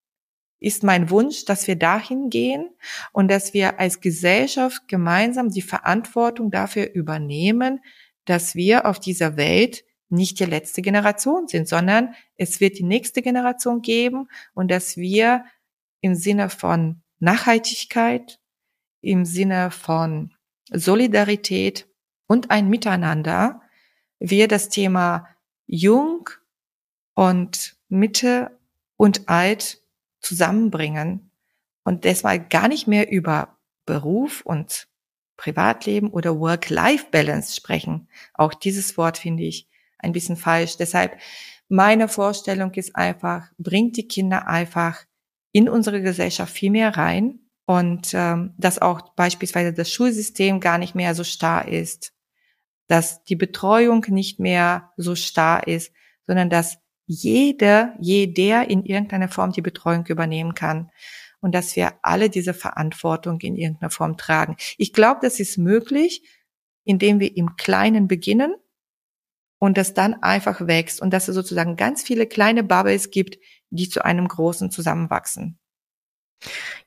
ist 0.60 0.82
mein 0.82 1.10
Wunsch, 1.10 1.44
dass 1.44 1.66
wir 1.66 1.76
dahin 1.76 2.30
gehen 2.30 2.70
und 3.12 3.30
dass 3.30 3.52
wir 3.52 3.78
als 3.78 4.00
Gesellschaft 4.00 4.88
gemeinsam 4.88 5.50
die 5.50 5.60
Verantwortung 5.60 6.50
dafür 6.50 6.94
übernehmen, 6.94 7.80
dass 8.24 8.54
wir 8.54 8.86
auf 8.86 8.98
dieser 8.98 9.36
Welt 9.36 9.84
nicht 10.08 10.40
die 10.40 10.46
letzte 10.46 10.80
Generation 10.80 11.46
sind, 11.46 11.68
sondern 11.68 12.14
es 12.36 12.60
wird 12.60 12.78
die 12.78 12.84
nächste 12.84 13.20
Generation 13.20 13.82
geben 13.82 14.28
und 14.54 14.70
dass 14.70 14.96
wir 14.96 15.44
im 16.00 16.14
Sinne 16.14 16.48
von 16.48 17.02
Nachhaltigkeit, 17.18 18.38
im 19.02 19.26
Sinne 19.26 19.70
von 19.70 20.34
Solidarität 20.70 21.86
und 22.26 22.50
ein 22.50 22.68
Miteinander 22.68 23.60
wir 24.18 24.48
das 24.48 24.68
Thema 24.68 25.28
Jung 25.66 26.30
und 27.14 27.76
Mitte 27.88 28.58
und 28.96 29.28
Alt 29.28 29.80
zusammenbringen 30.20 31.30
und 31.84 32.04
deshalb 32.04 32.48
gar 32.50 32.68
nicht 32.68 32.86
mehr 32.86 33.10
über 33.10 33.58
Beruf 33.84 34.40
und 34.40 34.88
Privatleben 35.36 36.10
oder 36.10 36.38
Work-Life-Balance 36.38 37.54
sprechen. 37.54 38.08
Auch 38.32 38.54
dieses 38.54 38.96
Wort 38.96 39.18
finde 39.18 39.42
ich 39.42 39.68
ein 39.98 40.12
bisschen 40.12 40.36
falsch. 40.36 40.76
Deshalb 40.76 41.18
meine 41.68 42.08
Vorstellung 42.08 42.72
ist 42.74 42.96
einfach, 42.96 43.48
bringt 43.58 43.96
die 43.96 44.08
Kinder 44.08 44.46
einfach 44.46 45.04
in 45.52 45.68
unsere 45.68 46.00
Gesellschaft 46.02 46.52
viel 46.52 46.70
mehr 46.70 46.96
rein 46.96 47.40
und 47.66 48.12
ähm, 48.12 48.54
dass 48.58 48.80
auch 48.80 49.14
beispielsweise 49.14 49.72
das 49.72 49.90
Schulsystem 49.90 50.60
gar 50.60 50.78
nicht 50.78 50.94
mehr 50.94 51.14
so 51.14 51.24
starr 51.24 51.68
ist, 51.68 52.12
dass 52.86 53.24
die 53.24 53.36
Betreuung 53.36 54.04
nicht 54.08 54.38
mehr 54.38 54.92
so 54.96 55.14
starr 55.14 55.66
ist, 55.66 55.92
sondern 56.26 56.50
dass 56.50 56.78
jeder, 57.06 57.94
jeder 58.00 58.68
in 58.68 58.84
irgendeiner 58.84 59.28
Form 59.28 59.52
die 59.52 59.62
Betreuung 59.62 60.06
übernehmen 60.06 60.54
kann 60.54 60.90
und 61.40 61.54
dass 61.54 61.76
wir 61.76 61.92
alle 62.02 62.30
diese 62.30 62.54
Verantwortung 62.54 63.40
in 63.40 63.56
irgendeiner 63.56 63.90
Form 63.90 64.16
tragen. 64.16 64.56
Ich 64.78 64.92
glaube, 64.92 65.20
das 65.22 65.40
ist 65.40 65.58
möglich, 65.58 66.22
indem 66.84 67.20
wir 67.20 67.36
im 67.36 67.56
Kleinen 67.56 68.08
beginnen 68.08 68.54
und 69.58 69.78
das 69.78 69.94
dann 69.94 70.14
einfach 70.22 70.66
wächst 70.66 71.00
und 71.00 71.10
dass 71.12 71.28
es 71.28 71.34
sozusagen 71.34 71.76
ganz 71.76 72.02
viele 72.02 72.26
kleine 72.26 72.62
Bubbles 72.62 73.10
gibt, 73.10 73.38
die 73.70 73.88
zu 73.88 74.04
einem 74.04 74.28
großen 74.28 74.70
zusammenwachsen. 74.70 75.58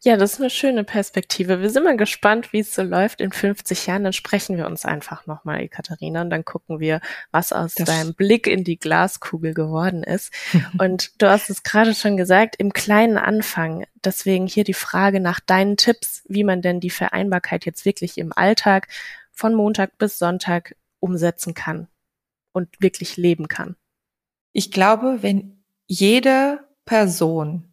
Ja, 0.03 0.15
das 0.15 0.33
ist 0.33 0.39
eine 0.39 0.49
schöne 0.49 0.83
Perspektive. 0.83 1.61
Wir 1.61 1.69
sind 1.69 1.83
mal 1.83 1.97
gespannt, 1.97 2.53
wie 2.53 2.59
es 2.59 2.75
so 2.75 2.83
läuft 2.83 3.19
in 3.21 3.31
50 3.31 3.87
Jahren. 3.87 4.03
Dann 4.03 4.13
sprechen 4.13 4.57
wir 4.57 4.67
uns 4.67 4.85
einfach 4.85 5.25
nochmal, 5.25 5.61
Ekaterina, 5.61 6.21
und 6.21 6.29
dann 6.29 6.45
gucken 6.45 6.79
wir, 6.79 7.01
was 7.31 7.51
aus 7.51 7.75
das 7.75 7.87
deinem 7.87 8.13
Blick 8.13 8.47
in 8.47 8.63
die 8.63 8.77
Glaskugel 8.77 9.53
geworden 9.53 10.03
ist. 10.03 10.31
und 10.79 11.21
du 11.21 11.29
hast 11.29 11.49
es 11.49 11.63
gerade 11.63 11.95
schon 11.95 12.17
gesagt, 12.17 12.55
im 12.57 12.73
kleinen 12.73 13.17
Anfang. 13.17 13.85
Deswegen 14.03 14.47
hier 14.47 14.63
die 14.63 14.73
Frage 14.73 15.19
nach 15.19 15.39
deinen 15.39 15.77
Tipps, 15.77 16.23
wie 16.27 16.43
man 16.43 16.61
denn 16.61 16.79
die 16.79 16.89
Vereinbarkeit 16.89 17.65
jetzt 17.65 17.85
wirklich 17.85 18.17
im 18.17 18.31
Alltag 18.33 18.87
von 19.31 19.53
Montag 19.53 19.97
bis 19.97 20.19
Sonntag 20.19 20.75
umsetzen 20.99 21.53
kann 21.53 21.87
und 22.53 22.69
wirklich 22.79 23.17
leben 23.17 23.47
kann. 23.47 23.75
Ich 24.51 24.71
glaube, 24.71 25.19
wenn 25.21 25.63
jede 25.87 26.59
Person 26.85 27.66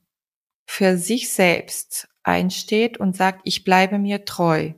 für 0.66 0.96
sich 0.96 1.33
selbst 1.33 2.09
einsteht 2.22 2.98
und 2.98 3.16
sagt, 3.16 3.40
ich 3.44 3.64
bleibe 3.64 3.98
mir 3.98 4.24
treu, 4.24 4.72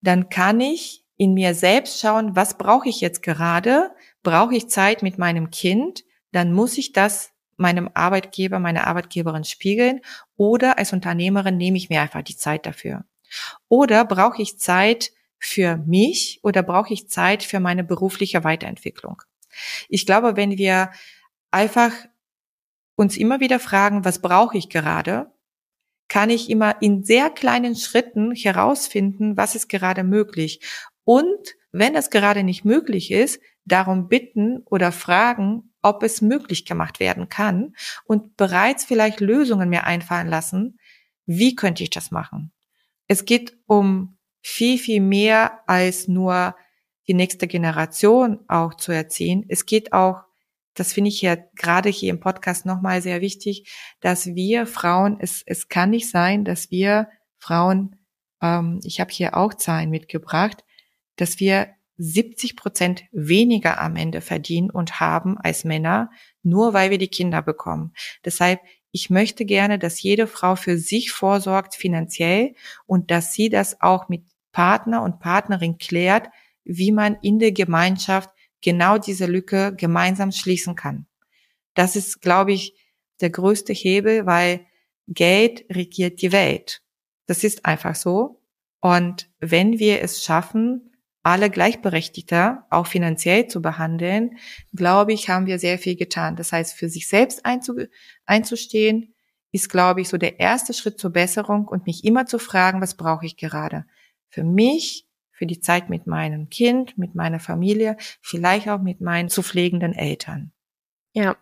dann 0.00 0.28
kann 0.28 0.60
ich 0.60 1.04
in 1.16 1.34
mir 1.34 1.54
selbst 1.54 2.00
schauen, 2.00 2.34
was 2.34 2.58
brauche 2.58 2.88
ich 2.88 3.00
jetzt 3.00 3.22
gerade? 3.22 3.92
Brauche 4.22 4.56
ich 4.56 4.68
Zeit 4.68 5.02
mit 5.02 5.18
meinem 5.18 5.50
Kind? 5.50 6.04
Dann 6.32 6.52
muss 6.52 6.78
ich 6.78 6.92
das 6.92 7.32
meinem 7.56 7.88
Arbeitgeber, 7.94 8.58
meiner 8.58 8.86
Arbeitgeberin 8.86 9.44
spiegeln 9.44 10.00
oder 10.36 10.78
als 10.78 10.92
Unternehmerin 10.92 11.56
nehme 11.56 11.76
ich 11.76 11.90
mir 11.90 12.00
einfach 12.00 12.22
die 12.22 12.36
Zeit 12.36 12.66
dafür. 12.66 13.04
Oder 13.68 14.04
brauche 14.04 14.42
ich 14.42 14.58
Zeit 14.58 15.12
für 15.38 15.76
mich 15.76 16.40
oder 16.42 16.62
brauche 16.62 16.92
ich 16.92 17.08
Zeit 17.08 17.42
für 17.42 17.60
meine 17.60 17.84
berufliche 17.84 18.42
Weiterentwicklung? 18.42 19.22
Ich 19.88 20.06
glaube, 20.06 20.36
wenn 20.36 20.58
wir 20.58 20.90
einfach 21.50 21.92
uns 22.96 23.16
immer 23.16 23.40
wieder 23.40 23.58
fragen, 23.58 24.04
was 24.04 24.20
brauche 24.20 24.58
ich 24.58 24.68
gerade, 24.68 25.32
kann 26.08 26.30
ich 26.30 26.50
immer 26.50 26.80
in 26.82 27.04
sehr 27.04 27.30
kleinen 27.30 27.74
Schritten 27.74 28.32
herausfinden, 28.32 29.36
was 29.36 29.54
ist 29.54 29.68
gerade 29.68 30.04
möglich. 30.04 30.60
Und 31.04 31.56
wenn 31.72 31.94
das 31.94 32.10
gerade 32.10 32.42
nicht 32.42 32.64
möglich 32.64 33.10
ist, 33.10 33.40
darum 33.64 34.08
bitten 34.08 34.62
oder 34.66 34.92
fragen, 34.92 35.72
ob 35.80 36.02
es 36.02 36.20
möglich 36.20 36.64
gemacht 36.64 37.00
werden 37.00 37.28
kann 37.28 37.74
und 38.04 38.36
bereits 38.36 38.84
vielleicht 38.84 39.20
Lösungen 39.20 39.68
mir 39.68 39.84
einfallen 39.84 40.28
lassen, 40.28 40.78
wie 41.26 41.54
könnte 41.54 41.82
ich 41.82 41.90
das 41.90 42.10
machen. 42.10 42.52
Es 43.08 43.24
geht 43.24 43.56
um 43.66 44.18
viel, 44.42 44.78
viel 44.78 45.00
mehr 45.00 45.60
als 45.68 46.08
nur 46.08 46.56
die 47.08 47.14
nächste 47.14 47.46
Generation 47.46 48.40
auch 48.48 48.74
zu 48.74 48.92
erziehen. 48.92 49.44
Es 49.48 49.66
geht 49.66 49.92
auch 49.92 50.22
das 50.74 50.92
finde 50.92 51.08
ich 51.08 51.20
ja 51.22 51.36
gerade 51.54 51.88
hier 51.88 52.10
im 52.10 52.20
Podcast 52.20 52.66
nochmal 52.66 53.02
sehr 53.02 53.20
wichtig, 53.20 53.70
dass 54.00 54.34
wir 54.34 54.66
Frauen, 54.66 55.18
es, 55.20 55.42
es 55.46 55.68
kann 55.68 55.90
nicht 55.90 56.08
sein, 56.10 56.44
dass 56.44 56.70
wir 56.70 57.08
Frauen, 57.38 57.96
ähm, 58.40 58.80
ich 58.84 59.00
habe 59.00 59.10
hier 59.10 59.36
auch 59.36 59.54
Zahlen 59.54 59.90
mitgebracht, 59.90 60.64
dass 61.16 61.40
wir 61.40 61.68
70 61.98 62.56
Prozent 62.56 63.04
weniger 63.12 63.80
am 63.80 63.96
Ende 63.96 64.20
verdienen 64.20 64.70
und 64.70 64.98
haben 64.98 65.38
als 65.38 65.64
Männer, 65.64 66.10
nur 66.42 66.72
weil 66.72 66.90
wir 66.90 66.98
die 66.98 67.08
Kinder 67.08 67.42
bekommen. 67.42 67.92
Deshalb, 68.24 68.60
ich 68.90 69.10
möchte 69.10 69.44
gerne, 69.44 69.78
dass 69.78 70.02
jede 70.02 70.26
Frau 70.26 70.56
für 70.56 70.78
sich 70.78 71.12
vorsorgt 71.12 71.74
finanziell 71.74 72.54
und 72.86 73.10
dass 73.10 73.32
sie 73.34 73.50
das 73.50 73.80
auch 73.80 74.08
mit 74.08 74.24
Partner 74.52 75.02
und 75.02 75.20
Partnerin 75.20 75.78
klärt, 75.78 76.28
wie 76.64 76.92
man 76.92 77.16
in 77.22 77.38
der 77.38 77.52
Gemeinschaft 77.52 78.30
genau 78.62 78.98
diese 78.98 79.26
Lücke 79.26 79.74
gemeinsam 79.76 80.32
schließen 80.32 80.74
kann. 80.74 81.06
Das 81.74 81.96
ist, 81.96 82.22
glaube 82.22 82.52
ich, 82.52 82.74
der 83.20 83.30
größte 83.30 83.72
Hebel, 83.72 84.26
weil 84.26 84.66
Geld 85.08 85.64
regiert 85.70 86.22
die 86.22 86.32
Welt. 86.32 86.82
Das 87.26 87.44
ist 87.44 87.66
einfach 87.66 87.94
so. 87.94 88.40
Und 88.80 89.30
wenn 89.40 89.78
wir 89.78 90.02
es 90.02 90.24
schaffen, 90.24 90.92
alle 91.22 91.50
gleichberechtigter, 91.50 92.66
auch 92.70 92.86
finanziell 92.86 93.46
zu 93.46 93.62
behandeln, 93.62 94.38
glaube 94.74 95.12
ich, 95.12 95.28
haben 95.28 95.46
wir 95.46 95.58
sehr 95.58 95.78
viel 95.78 95.94
getan. 95.94 96.34
Das 96.34 96.52
heißt, 96.52 96.74
für 96.74 96.88
sich 96.88 97.08
selbst 97.08 97.44
einzustehen, 98.24 99.14
ist, 99.52 99.68
glaube 99.68 100.00
ich, 100.00 100.08
so 100.08 100.16
der 100.16 100.40
erste 100.40 100.72
Schritt 100.74 100.98
zur 100.98 101.10
Besserung 101.10 101.68
und 101.68 101.86
mich 101.86 102.04
immer 102.04 102.26
zu 102.26 102.38
fragen, 102.38 102.80
was 102.80 102.96
brauche 102.96 103.26
ich 103.26 103.36
gerade? 103.36 103.84
Für 104.30 104.42
mich, 104.42 105.06
für 105.42 105.46
die 105.48 105.58
Zeit 105.58 105.90
mit 105.90 106.06
meinem 106.06 106.50
Kind, 106.50 106.96
mit 106.96 107.16
meiner 107.16 107.40
Familie, 107.40 107.96
vielleicht 108.20 108.68
auch 108.68 108.80
mit 108.80 109.00
meinen 109.00 109.28
zu 109.28 109.42
pflegenden 109.42 109.92
Eltern. 109.92 110.52
Ja, 111.14 111.36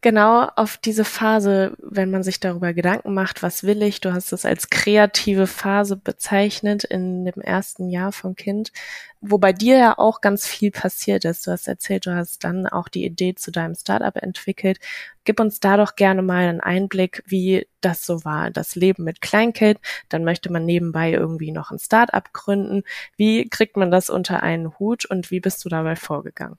Genau 0.00 0.48
auf 0.54 0.76
diese 0.76 1.04
Phase, 1.04 1.76
wenn 1.82 2.10
man 2.10 2.22
sich 2.22 2.38
darüber 2.40 2.72
Gedanken 2.72 3.14
macht, 3.14 3.42
was 3.42 3.64
will 3.64 3.82
ich, 3.82 4.00
du 4.00 4.12
hast 4.12 4.32
es 4.32 4.44
als 4.44 4.70
kreative 4.70 5.46
Phase 5.46 5.96
bezeichnet 5.96 6.84
in 6.84 7.24
dem 7.24 7.42
ersten 7.42 7.90
Jahr 7.90 8.12
vom 8.12 8.36
Kind, 8.36 8.72
wo 9.20 9.38
bei 9.38 9.52
dir 9.52 9.76
ja 9.76 9.98
auch 9.98 10.20
ganz 10.20 10.46
viel 10.46 10.70
passiert 10.70 11.24
ist. 11.24 11.46
Du 11.46 11.50
hast 11.50 11.66
erzählt, 11.66 12.06
du 12.06 12.14
hast 12.14 12.44
dann 12.44 12.66
auch 12.66 12.88
die 12.88 13.04
Idee 13.04 13.34
zu 13.34 13.50
deinem 13.50 13.74
Startup 13.74 14.14
entwickelt. 14.16 14.78
Gib 15.24 15.40
uns 15.40 15.60
da 15.60 15.76
doch 15.76 15.96
gerne 15.96 16.22
mal 16.22 16.48
einen 16.48 16.60
Einblick, 16.60 17.22
wie 17.26 17.66
das 17.80 18.06
so 18.06 18.24
war, 18.24 18.50
das 18.50 18.76
Leben 18.76 19.04
mit 19.04 19.20
Kleinkind. 19.20 19.78
Dann 20.08 20.24
möchte 20.24 20.52
man 20.52 20.64
nebenbei 20.64 21.10
irgendwie 21.12 21.50
noch 21.50 21.70
ein 21.70 21.78
Startup 21.78 22.32
gründen. 22.32 22.84
Wie 23.16 23.48
kriegt 23.48 23.76
man 23.76 23.90
das 23.90 24.10
unter 24.10 24.42
einen 24.42 24.78
Hut 24.78 25.04
und 25.06 25.30
wie 25.30 25.40
bist 25.40 25.64
du 25.64 25.68
dabei 25.68 25.96
vorgegangen? 25.96 26.58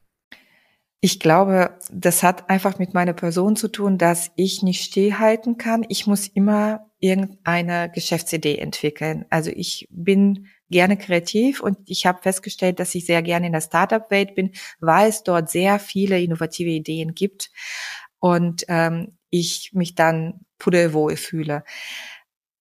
Ich 1.02 1.22
glaube, 1.22 1.78
das 1.92 2.24
hat 2.24 2.50
einfach 2.50 2.78
mit 2.78 2.94
meiner 2.94 3.14
Person 3.14 3.56
zu 3.56 3.70
tun, 3.70 3.98
dass 3.98 4.32
ich 4.36 4.64
nicht 4.64 4.84
stillhalten 4.84 5.58
kann. 5.58 5.86
Ich 5.88 6.08
muss 6.08 6.28
immer 6.28 6.92
irgendeine 7.00 7.90
Geschäftsidee 7.90 8.58
entwickeln. 8.58 9.26
Also 9.30 9.50
ich 9.54 9.88
bin 9.90 10.48
gerne 10.70 10.98
kreativ 10.98 11.62
und 11.62 11.78
ich 11.86 12.06
habe 12.06 12.22
festgestellt, 12.22 12.80
dass 12.80 12.94
ich 12.96 13.06
sehr 13.06 13.22
gerne 13.22 13.48
in 13.48 13.54
der 13.54 13.62
Startup-Welt 13.62 14.36
bin, 14.36 14.52
weil 14.82 15.08
es 15.08 15.24
dort 15.24 15.50
sehr 15.50 15.80
viele 15.80 16.22
innovative 16.22 16.70
Ideen 16.70 17.16
gibt 17.16 17.50
und 18.20 18.66
ähm, 18.68 19.18
ich 19.30 19.72
mich 19.74 19.96
dann 19.96 20.42
pudelwohl 20.58 21.16
fühle. 21.16 21.64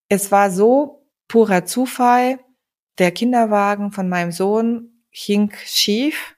Es 0.08 0.30
war 0.30 0.52
so 0.52 1.08
purer 1.26 1.64
Zufall. 1.64 2.38
Der 2.98 3.10
Kinderwagen 3.10 3.90
von 3.90 4.08
meinem 4.08 4.30
Sohn 4.30 5.04
hing 5.10 5.52
schief 5.64 6.37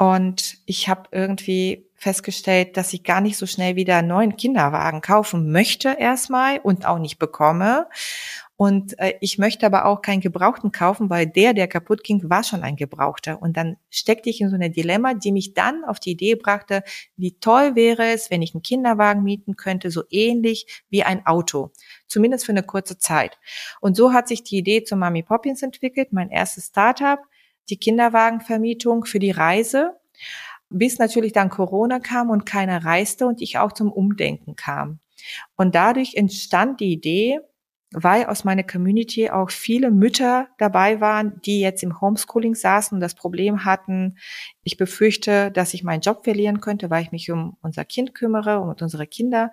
und 0.00 0.56
ich 0.64 0.88
habe 0.88 1.10
irgendwie 1.12 1.86
festgestellt, 1.94 2.78
dass 2.78 2.94
ich 2.94 3.04
gar 3.04 3.20
nicht 3.20 3.36
so 3.36 3.44
schnell 3.44 3.76
wieder 3.76 3.98
einen 3.98 4.08
neuen 4.08 4.38
Kinderwagen 4.38 5.02
kaufen 5.02 5.52
möchte 5.52 5.90
erstmal 5.90 6.58
und 6.58 6.86
auch 6.86 6.98
nicht 6.98 7.18
bekomme. 7.18 7.86
Und 8.56 8.98
äh, 8.98 9.12
ich 9.20 9.36
möchte 9.36 9.66
aber 9.66 9.84
auch 9.84 10.00
keinen 10.00 10.22
Gebrauchten 10.22 10.72
kaufen, 10.72 11.10
weil 11.10 11.26
der, 11.26 11.52
der 11.52 11.68
kaputt 11.68 12.02
ging, 12.02 12.30
war 12.30 12.44
schon 12.44 12.62
ein 12.62 12.76
Gebrauchter. 12.76 13.42
Und 13.42 13.58
dann 13.58 13.76
steckte 13.90 14.30
ich 14.30 14.40
in 14.40 14.48
so 14.48 14.54
eine 14.54 14.70
Dilemma, 14.70 15.12
die 15.12 15.32
mich 15.32 15.52
dann 15.52 15.84
auf 15.84 16.00
die 16.00 16.12
Idee 16.12 16.34
brachte, 16.34 16.82
wie 17.16 17.38
toll 17.38 17.74
wäre 17.74 18.06
es, 18.06 18.30
wenn 18.30 18.40
ich 18.40 18.54
einen 18.54 18.62
Kinderwagen 18.62 19.22
mieten 19.22 19.56
könnte, 19.56 19.90
so 19.90 20.04
ähnlich 20.08 20.82
wie 20.88 21.02
ein 21.02 21.26
Auto. 21.26 21.72
Zumindest 22.06 22.46
für 22.46 22.52
eine 22.52 22.62
kurze 22.62 22.96
Zeit. 22.96 23.38
Und 23.82 23.98
so 23.98 24.14
hat 24.14 24.28
sich 24.28 24.44
die 24.44 24.56
Idee 24.56 24.82
zu 24.82 24.96
Mami 24.96 25.22
Poppins 25.22 25.62
entwickelt, 25.62 26.14
mein 26.14 26.30
erstes 26.30 26.68
Startup 26.68 27.18
die 27.70 27.78
Kinderwagenvermietung 27.78 29.04
für 29.04 29.18
die 29.18 29.30
Reise, 29.30 29.96
bis 30.68 30.98
natürlich 30.98 31.32
dann 31.32 31.50
Corona 31.50 31.98
kam 31.98 32.30
und 32.30 32.46
keiner 32.46 32.84
reiste 32.84 33.26
und 33.26 33.40
ich 33.40 33.58
auch 33.58 33.72
zum 33.72 33.92
Umdenken 33.92 34.56
kam. 34.56 35.00
Und 35.56 35.74
dadurch 35.74 36.14
entstand 36.14 36.80
die 36.80 36.92
Idee, 36.92 37.40
weil 37.92 38.26
aus 38.26 38.44
meiner 38.44 38.62
Community 38.62 39.30
auch 39.30 39.50
viele 39.50 39.90
Mütter 39.90 40.48
dabei 40.58 41.00
waren, 41.00 41.40
die 41.44 41.60
jetzt 41.60 41.82
im 41.82 42.00
Homeschooling 42.00 42.54
saßen 42.54 42.94
und 42.94 43.00
das 43.00 43.14
Problem 43.14 43.64
hatten, 43.64 44.16
ich 44.62 44.76
befürchte, 44.76 45.50
dass 45.50 45.74
ich 45.74 45.82
meinen 45.82 46.00
Job 46.00 46.22
verlieren 46.22 46.60
könnte, 46.60 46.88
weil 46.88 47.02
ich 47.02 47.10
mich 47.10 47.30
um 47.32 47.56
unser 47.62 47.84
Kind 47.84 48.14
kümmere, 48.14 48.60
um 48.60 48.72
unsere 48.80 49.08
Kinder. 49.08 49.50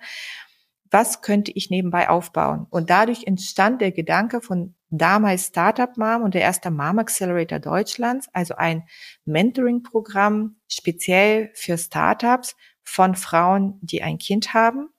Was 0.89 1.21
könnte 1.21 1.51
ich 1.53 1.69
nebenbei 1.69 2.09
aufbauen? 2.09 2.67
Und 2.69 2.89
dadurch 2.89 3.25
entstand 3.25 3.81
der 3.81 3.91
Gedanke 3.91 4.41
von 4.41 4.75
damals 4.89 5.47
Startup 5.47 5.95
Mom 5.97 6.23
und 6.23 6.33
der 6.33 6.41
erste 6.41 6.71
Mom 6.71 6.99
Accelerator 6.99 7.59
Deutschlands, 7.59 8.29
also 8.33 8.55
ein 8.55 8.83
Mentoring-Programm 9.25 10.55
speziell 10.67 11.51
für 11.53 11.77
Startups 11.77 12.55
von 12.83 13.15
Frauen, 13.15 13.79
die 13.81 14.01
ein 14.01 14.17
Kind 14.17 14.53
haben. 14.53 14.89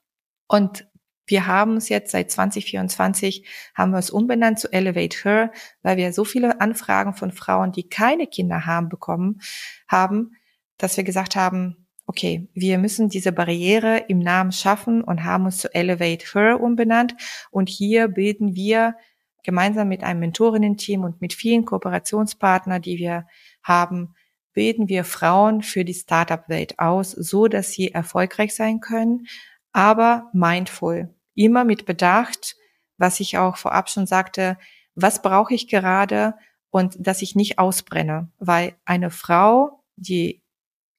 Und 0.47 0.87
wir 1.27 1.47
haben 1.47 1.77
es 1.77 1.89
jetzt 1.89 2.11
seit 2.11 2.31
2024, 2.31 3.47
haben 3.75 3.93
wir 3.93 3.99
es 3.99 4.11
umbenannt 4.11 4.59
zu 4.59 4.73
Elevate 4.73 5.19
Her, 5.25 5.53
weil 5.83 5.97
wir 5.97 6.13
so 6.13 6.25
viele 6.25 6.61
Anfragen 6.61 7.15
von 7.15 7.33
Frauen, 7.33 7.73
die 7.73 7.89
keine 7.89 8.27
Kinder 8.27 8.67
haben, 8.67 8.89
bekommen 8.89 9.41
haben, 9.87 10.33
dass 10.79 10.97
wir 10.97 11.05
gesagt 11.05 11.37
haben, 11.37 11.88
okay, 12.09 12.49
wir 12.55 12.79
müssen 12.79 13.11
diese 13.11 13.33
Barriere 13.33 13.99
im 14.09 14.19
Namen 14.19 14.51
schaffen 14.51 15.05
und 15.05 15.25
haben 15.25 15.45
uns 15.45 15.59
zu 15.59 15.73
Elevate 15.75 16.25
Her 16.33 16.59
umbenannt. 16.61 17.15
Und 17.51 17.69
hier 17.69 18.09
bilden 18.09 18.57
wir 18.57 18.97
gemeinsam 19.45 19.89
mit 19.89 20.03
einem 20.03 20.21
Mentorinnen-Team 20.21 21.05
und 21.05 21.21
mit 21.21 21.35
vielen 21.35 21.67
Kooperationspartnern, 21.67 22.81
die 22.81 22.97
wir 22.97 23.27
haben, 23.63 24.15
bilden 24.55 24.89
wir 24.89 25.05
Frauen 25.05 25.63
für 25.63 25.85
die 25.85 25.95
Startup-Welt 25.95 26.79
aus, 26.79 27.11
so 27.13 27.47
dass 27.47 27.73
sie 27.73 27.93
erfolgreich 27.93 28.57
sein 28.57 28.81
können, 28.81 29.27
aber 29.73 30.31
mindful, 30.33 31.15
immer 31.35 31.65
mit 31.65 31.85
Bedacht, 31.85 32.57
was 32.97 33.21
ich 33.21 33.37
auch 33.37 33.59
vorab 33.59 33.91
schon 33.91 34.07
sagte, 34.07 34.57
was 34.95 35.21
brauche 35.21 35.55
ich 35.55 35.69
gerade 35.69 36.35
und 36.71 36.97
dass 36.99 37.21
ich 37.21 37.37
nicht 37.37 37.59
ausbrenne, 37.59 38.33
weil 38.39 38.77
eine 38.87 39.11
Frau, 39.11 39.85
die 39.97 40.43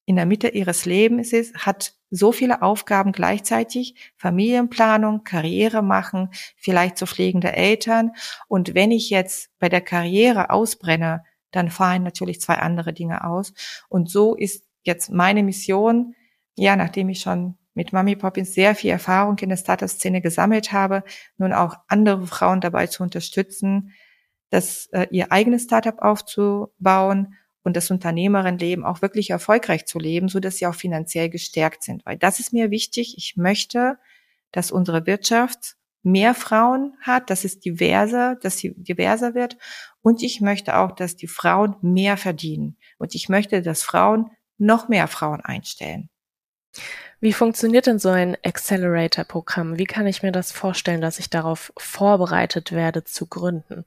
in 0.09 0.15
der 0.15 0.25
Mitte 0.25 0.47
ihres 0.47 0.85
Lebens 0.85 1.33
ist, 1.33 1.67
hat 1.67 1.93
so 2.09 2.31
viele 2.31 2.63
Aufgaben 2.63 3.11
gleichzeitig, 3.11 3.93
Familienplanung, 4.17 5.23
Karriere 5.23 5.83
machen, 5.83 6.29
vielleicht 6.57 6.97
zu 6.97 7.05
pflegende 7.05 7.53
Eltern. 7.53 8.13
Und 8.47 8.73
wenn 8.73 8.89
ich 8.89 9.11
jetzt 9.11 9.51
bei 9.59 9.69
der 9.69 9.81
Karriere 9.81 10.49
ausbrenne, 10.49 11.23
dann 11.51 11.69
fallen 11.69 12.01
natürlich 12.01 12.41
zwei 12.41 12.55
andere 12.55 12.91
Dinge 12.91 13.23
aus. 13.23 13.53
Und 13.87 14.09
so 14.09 14.33
ist 14.33 14.65
jetzt 14.81 15.11
meine 15.11 15.43
Mission, 15.43 16.15
ja, 16.55 16.75
nachdem 16.75 17.09
ich 17.09 17.21
schon 17.21 17.59
mit 17.75 17.93
Mami 17.93 18.15
Poppins 18.15 18.55
sehr 18.55 18.73
viel 18.73 18.89
Erfahrung 18.89 19.37
in 19.37 19.49
der 19.49 19.57
Startup-Szene 19.57 20.21
gesammelt 20.21 20.71
habe, 20.71 21.03
nun 21.37 21.53
auch 21.53 21.75
andere 21.87 22.25
Frauen 22.25 22.61
dabei 22.61 22.87
zu 22.87 23.03
unterstützen, 23.03 23.93
das 24.49 24.87
äh, 24.87 25.05
ihr 25.11 25.31
eigenes 25.31 25.65
Startup 25.65 25.99
aufzubauen 25.99 27.35
und 27.63 27.75
das 27.75 27.91
Unternehmerinnenleben 27.91 28.85
auch 28.85 29.01
wirklich 29.01 29.29
erfolgreich 29.31 29.85
zu 29.85 29.99
leben, 29.99 30.29
so 30.29 30.39
dass 30.39 30.57
sie 30.57 30.67
auch 30.67 30.75
finanziell 30.75 31.29
gestärkt 31.29 31.83
sind. 31.83 32.05
Weil 32.05 32.17
das 32.17 32.39
ist 32.39 32.53
mir 32.53 32.71
wichtig. 32.71 33.15
Ich 33.17 33.35
möchte, 33.35 33.97
dass 34.51 34.71
unsere 34.71 35.05
Wirtschaft 35.05 35.75
mehr 36.01 36.33
Frauen 36.33 36.95
hat, 37.01 37.29
dass 37.29 37.43
es 37.43 37.59
diverser, 37.59 38.35
dass 38.41 38.57
sie 38.57 38.73
diverser 38.75 39.35
wird. 39.35 39.57
Und 40.01 40.23
ich 40.23 40.41
möchte 40.41 40.77
auch, 40.77 40.93
dass 40.93 41.15
die 41.15 41.27
Frauen 41.27 41.75
mehr 41.81 42.17
verdienen. 42.17 42.77
Und 42.97 43.15
ich 43.15 43.29
möchte, 43.29 43.61
dass 43.61 43.83
Frauen 43.83 44.31
noch 44.57 44.87
mehr 44.87 45.07
Frauen 45.07 45.41
einstellen. 45.41 46.09
Wie 47.19 47.33
funktioniert 47.33 47.87
denn 47.87 47.99
so 47.99 48.09
ein 48.09 48.37
Accelerator-Programm? 48.45 49.77
Wie 49.77 49.85
kann 49.85 50.07
ich 50.07 50.23
mir 50.23 50.31
das 50.31 50.53
vorstellen, 50.53 51.01
dass 51.01 51.19
ich 51.19 51.29
darauf 51.29 51.73
vorbereitet 51.77 52.71
werde 52.71 53.03
zu 53.03 53.27
gründen? 53.27 53.83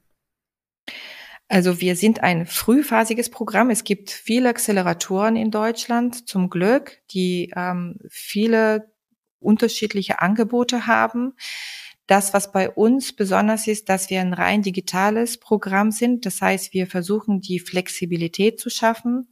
Also 1.53 1.79
wir 1.79 1.95
sind 1.95 2.23
ein 2.23 2.47
frühphasiges 2.47 3.29
Programm. 3.29 3.69
Es 3.69 3.83
gibt 3.83 4.09
viele 4.09 4.49
Acceleratoren 4.49 5.35
in 5.35 5.51
Deutschland, 5.51 6.27
zum 6.27 6.49
Glück, 6.49 7.03
die 7.11 7.53
ähm, 7.55 7.99
viele 8.09 8.91
unterschiedliche 9.37 10.19
Angebote 10.19 10.87
haben. 10.87 11.33
Das, 12.07 12.33
was 12.33 12.51
bei 12.51 12.71
uns 12.71 13.15
besonders 13.15 13.67
ist, 13.67 13.87
dass 13.87 14.09
wir 14.09 14.21
ein 14.21 14.33
rein 14.33 14.63
digitales 14.63 15.39
Programm 15.39 15.91
sind. 15.91 16.25
Das 16.25 16.41
heißt, 16.41 16.73
wir 16.73 16.87
versuchen, 16.87 17.39
die 17.39 17.59
Flexibilität 17.59 18.59
zu 18.59 18.71
schaffen. 18.71 19.29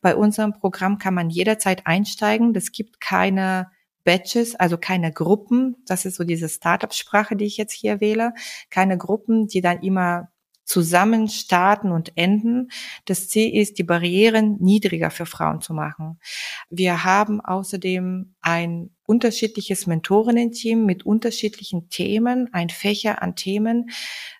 Bei 0.00 0.14
unserem 0.14 0.52
Programm 0.52 0.98
kann 0.98 1.14
man 1.14 1.30
jederzeit 1.30 1.84
einsteigen. 1.84 2.54
Es 2.54 2.70
gibt 2.70 3.00
keine 3.00 3.72
Batches, 4.04 4.54
also 4.54 4.78
keine 4.78 5.12
Gruppen. 5.12 5.78
Das 5.84 6.04
ist 6.04 6.14
so 6.14 6.22
diese 6.22 6.48
Startup-Sprache, 6.48 7.34
die 7.34 7.46
ich 7.46 7.56
jetzt 7.56 7.72
hier 7.72 8.00
wähle. 8.00 8.34
Keine 8.70 8.96
Gruppen, 8.96 9.48
die 9.48 9.62
dann 9.62 9.82
immer 9.82 10.28
zusammen 10.66 11.28
starten 11.28 11.92
und 11.92 12.12
enden. 12.16 12.68
Das 13.06 13.28
Ziel 13.28 13.54
ist, 13.54 13.78
die 13.78 13.84
Barrieren 13.84 14.58
niedriger 14.60 15.10
für 15.10 15.24
Frauen 15.24 15.62
zu 15.62 15.72
machen. 15.72 16.20
Wir 16.68 17.04
haben 17.04 17.40
außerdem 17.40 18.34
ein 18.42 18.90
unterschiedliches 19.04 19.86
Mentorinnen-Team 19.86 20.84
mit 20.84 21.06
unterschiedlichen 21.06 21.88
Themen, 21.88 22.52
ein 22.52 22.68
Fächer 22.68 23.22
an 23.22 23.36
Themen, 23.36 23.90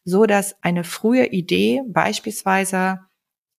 so 0.04 0.26
dass 0.26 0.62
eine 0.62 0.84
frühe 0.84 1.26
Idee 1.26 1.82
beispielsweise 1.86 3.00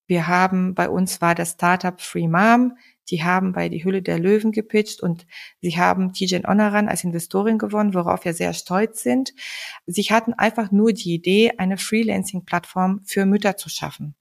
wir 0.07 0.27
haben 0.27 0.73
bei 0.73 0.89
uns 0.89 1.21
war 1.21 1.35
das 1.35 1.51
Startup 1.51 1.99
Free 1.99 2.29
Mom. 2.29 2.77
Die 3.09 3.23
haben 3.23 3.53
bei 3.53 3.69
die 3.69 3.83
Hülle 3.83 4.01
der 4.01 4.19
Löwen 4.19 4.51
gepitcht 4.51 5.01
und 5.01 5.25
sie 5.61 5.77
haben 5.77 6.13
Tijen 6.13 6.45
Onaran 6.45 6.89
als 6.89 7.03
Investorin 7.03 7.57
gewonnen, 7.57 7.93
worauf 7.93 8.25
wir 8.25 8.33
sehr 8.33 8.53
stolz 8.53 9.01
sind. 9.01 9.33
Sie 9.85 10.03
hatten 10.03 10.33
einfach 10.33 10.71
nur 10.71 10.93
die 10.93 11.13
Idee, 11.13 11.53
eine 11.57 11.77
Freelancing-Plattform 11.77 13.01
für 13.05 13.25
Mütter 13.25 13.57
zu 13.57 13.69
schaffen. 13.69 14.15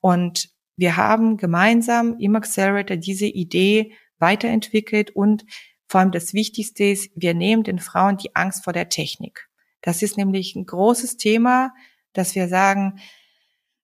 Und 0.00 0.50
wir 0.76 0.96
haben 0.96 1.36
gemeinsam 1.36 2.18
im 2.18 2.36
Accelerator 2.36 2.96
diese 2.96 3.26
Idee 3.26 3.92
weiterentwickelt 4.18 5.10
und 5.10 5.44
vor 5.88 6.00
allem 6.00 6.10
das 6.10 6.34
Wichtigste 6.34 6.84
ist, 6.84 7.10
wir 7.14 7.34
nehmen 7.34 7.62
den 7.62 7.78
Frauen 7.78 8.16
die 8.16 8.34
Angst 8.34 8.64
vor 8.64 8.72
der 8.72 8.88
Technik. 8.88 9.48
Das 9.82 10.02
ist 10.02 10.16
nämlich 10.16 10.56
ein 10.56 10.66
großes 10.66 11.16
Thema, 11.16 11.72
dass 12.12 12.34
wir 12.34 12.48
sagen, 12.48 12.98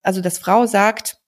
also 0.03 0.21
dass 0.21 0.39
Frau 0.39 0.67
sagt, 0.67 1.22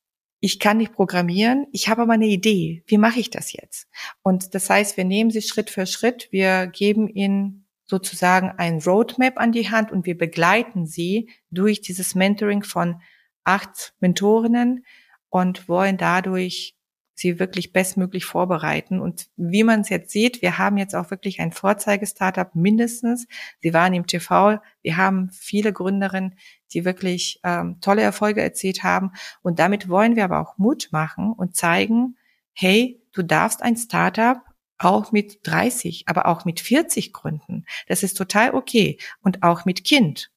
ich 0.44 0.58
kann 0.58 0.76
nicht 0.76 0.92
programmieren, 0.92 1.66
ich 1.72 1.88
habe 1.88 2.02
aber 2.02 2.12
eine 2.12 2.26
Idee. 2.26 2.82
Wie 2.86 2.98
mache 2.98 3.18
ich 3.18 3.30
das 3.30 3.54
jetzt? 3.54 3.88
Und 4.22 4.54
das 4.54 4.68
heißt, 4.68 4.98
wir 4.98 5.06
nehmen 5.06 5.30
sie 5.30 5.40
Schritt 5.40 5.70
für 5.70 5.86
Schritt, 5.86 6.28
wir 6.32 6.66
geben 6.66 7.08
ihnen 7.08 7.66
sozusagen 7.86 8.50
ein 8.58 8.78
Roadmap 8.80 9.38
an 9.38 9.52
die 9.52 9.70
Hand 9.70 9.90
und 9.90 10.04
wir 10.04 10.18
begleiten 10.18 10.84
sie 10.84 11.30
durch 11.50 11.80
dieses 11.80 12.14
Mentoring 12.14 12.62
von 12.62 13.00
acht 13.44 13.94
Mentorinnen 14.00 14.84
und 15.30 15.66
wollen 15.66 15.96
dadurch 15.96 16.76
sie 17.14 17.38
wirklich 17.38 17.72
bestmöglich 17.72 18.24
vorbereiten. 18.24 19.00
Und 19.00 19.28
wie 19.36 19.64
man 19.64 19.80
es 19.80 19.88
jetzt 19.88 20.10
sieht, 20.10 20.42
wir 20.42 20.58
haben 20.58 20.76
jetzt 20.76 20.94
auch 20.94 21.10
wirklich 21.10 21.40
ein 21.40 21.52
Vorzeige-Startup 21.52 22.54
mindestens. 22.54 23.26
Sie 23.62 23.72
waren 23.72 23.94
im 23.94 24.06
TV. 24.06 24.58
Wir 24.82 24.96
haben 24.96 25.30
viele 25.30 25.72
Gründerinnen, 25.72 26.36
die 26.72 26.84
wirklich 26.84 27.40
ähm, 27.44 27.78
tolle 27.80 28.02
Erfolge 28.02 28.42
erzielt 28.42 28.82
haben. 28.82 29.12
Und 29.42 29.58
damit 29.58 29.88
wollen 29.88 30.16
wir 30.16 30.24
aber 30.24 30.40
auch 30.40 30.58
Mut 30.58 30.88
machen 30.90 31.32
und 31.32 31.56
zeigen, 31.56 32.16
hey, 32.52 33.00
du 33.12 33.22
darfst 33.22 33.62
ein 33.62 33.76
Startup 33.76 34.38
auch 34.78 35.12
mit 35.12 35.46
30, 35.46 36.04
aber 36.06 36.26
auch 36.26 36.44
mit 36.44 36.60
40 36.60 37.12
gründen. 37.12 37.64
Das 37.86 38.02
ist 38.02 38.14
total 38.14 38.54
okay. 38.54 38.98
Und 39.22 39.42
auch 39.42 39.64
mit 39.64 39.84
Kind. 39.84 40.30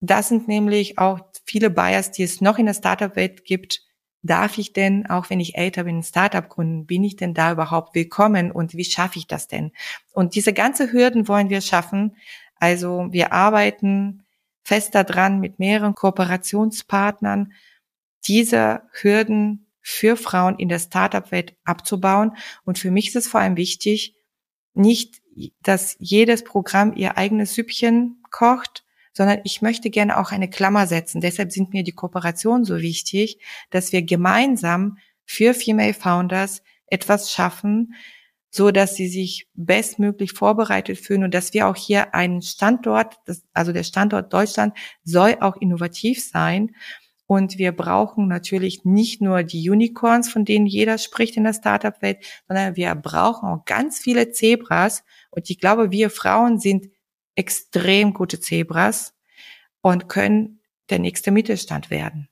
Das 0.00 0.28
sind 0.28 0.48
nämlich 0.48 0.98
auch 0.98 1.20
viele 1.44 1.70
Bias, 1.70 2.10
die 2.10 2.22
es 2.22 2.40
noch 2.40 2.58
in 2.58 2.66
der 2.66 2.74
Startup-Welt 2.74 3.44
gibt, 3.44 3.87
darf 4.22 4.58
ich 4.58 4.72
denn, 4.72 5.06
auch 5.08 5.30
wenn 5.30 5.40
ich 5.40 5.56
älter 5.56 5.84
bin, 5.84 5.98
ein 5.98 6.02
Startup 6.02 6.48
gründen? 6.48 6.86
Bin 6.86 7.04
ich 7.04 7.16
denn 7.16 7.34
da 7.34 7.52
überhaupt 7.52 7.94
willkommen 7.94 8.50
und 8.50 8.74
wie 8.74 8.84
schaffe 8.84 9.18
ich 9.18 9.26
das 9.26 9.48
denn? 9.48 9.72
Und 10.12 10.34
diese 10.34 10.52
ganze 10.52 10.92
Hürden 10.92 11.28
wollen 11.28 11.50
wir 11.50 11.60
schaffen. 11.60 12.16
Also 12.56 13.08
wir 13.10 13.32
arbeiten 13.32 14.24
fest 14.64 14.94
daran 14.94 15.40
mit 15.40 15.58
mehreren 15.58 15.94
Kooperationspartnern, 15.94 17.52
diese 18.26 18.82
Hürden 18.92 19.66
für 19.80 20.16
Frauen 20.16 20.58
in 20.58 20.68
der 20.68 20.78
Startup-Welt 20.78 21.56
abzubauen. 21.64 22.36
Und 22.64 22.78
für 22.78 22.90
mich 22.90 23.08
ist 23.08 23.16
es 23.16 23.28
vor 23.28 23.40
allem 23.40 23.56
wichtig, 23.56 24.14
nicht, 24.74 25.22
dass 25.62 25.96
jedes 25.98 26.44
Programm 26.44 26.92
ihr 26.94 27.16
eigenes 27.16 27.54
Süppchen 27.54 28.22
kocht, 28.30 28.84
sondern 29.18 29.40
ich 29.42 29.62
möchte 29.62 29.90
gerne 29.90 30.16
auch 30.16 30.30
eine 30.30 30.48
Klammer 30.48 30.86
setzen. 30.86 31.20
Deshalb 31.20 31.50
sind 31.50 31.72
mir 31.72 31.82
die 31.82 31.90
Kooperationen 31.90 32.64
so 32.64 32.78
wichtig, 32.78 33.40
dass 33.70 33.90
wir 33.90 34.02
gemeinsam 34.02 34.98
für 35.24 35.54
Female 35.54 35.92
Founders 35.92 36.62
etwas 36.86 37.32
schaffen, 37.32 37.94
so 38.48 38.70
dass 38.70 38.94
sie 38.94 39.08
sich 39.08 39.48
bestmöglich 39.54 40.34
vorbereitet 40.34 41.00
fühlen 41.00 41.24
und 41.24 41.34
dass 41.34 41.52
wir 41.52 41.66
auch 41.66 41.74
hier 41.74 42.14
einen 42.14 42.42
Standort, 42.42 43.16
also 43.52 43.72
der 43.72 43.82
Standort 43.82 44.32
Deutschland 44.32 44.72
soll 45.02 45.36
auch 45.40 45.56
innovativ 45.56 46.22
sein. 46.24 46.70
Und 47.26 47.58
wir 47.58 47.72
brauchen 47.72 48.28
natürlich 48.28 48.84
nicht 48.84 49.20
nur 49.20 49.42
die 49.42 49.68
Unicorns, 49.68 50.30
von 50.30 50.44
denen 50.44 50.66
jeder 50.66 50.96
spricht 50.96 51.36
in 51.36 51.42
der 51.42 51.54
Startup-Welt, 51.54 52.18
sondern 52.46 52.76
wir 52.76 52.94
brauchen 52.94 53.48
auch 53.48 53.64
ganz 53.64 53.98
viele 53.98 54.30
Zebras. 54.30 55.02
Und 55.32 55.50
ich 55.50 55.58
glaube, 55.58 55.90
wir 55.90 56.08
Frauen 56.08 56.60
sind 56.60 56.86
extrem 57.38 58.12
gute 58.12 58.40
Zebras 58.40 59.14
und 59.80 60.08
können 60.08 60.60
der 60.90 60.98
nächste 60.98 61.30
Mittelstand 61.30 61.88
werden. 61.90 62.28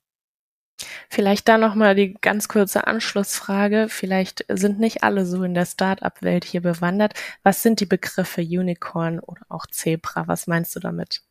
Vielleicht 1.08 1.48
da 1.48 1.56
nochmal 1.56 1.94
die 1.94 2.14
ganz 2.14 2.48
kurze 2.48 2.86
Anschlussfrage. 2.86 3.86
Vielleicht 3.88 4.44
sind 4.48 4.78
nicht 4.78 5.04
alle 5.04 5.24
so 5.24 5.42
in 5.42 5.54
der 5.54 5.64
Start-up-Welt 5.64 6.44
hier 6.44 6.60
bewandert. 6.60 7.14
Was 7.42 7.62
sind 7.62 7.80
die 7.80 7.86
Begriffe 7.86 8.42
Unicorn 8.42 9.20
oder 9.20 9.42
auch 9.48 9.66
Zebra? 9.66 10.28
Was 10.28 10.46
meinst 10.46 10.76
du 10.76 10.80
damit? 10.80 11.22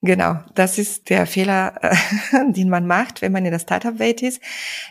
Genau, 0.00 0.40
das 0.54 0.78
ist 0.78 1.10
der 1.10 1.26
Fehler, 1.26 1.76
äh, 1.82 2.52
den 2.52 2.68
man 2.68 2.86
macht, 2.86 3.20
wenn 3.20 3.32
man 3.32 3.44
in 3.44 3.50
der 3.50 3.58
Startup-Welt 3.58 4.22
ist. 4.22 4.40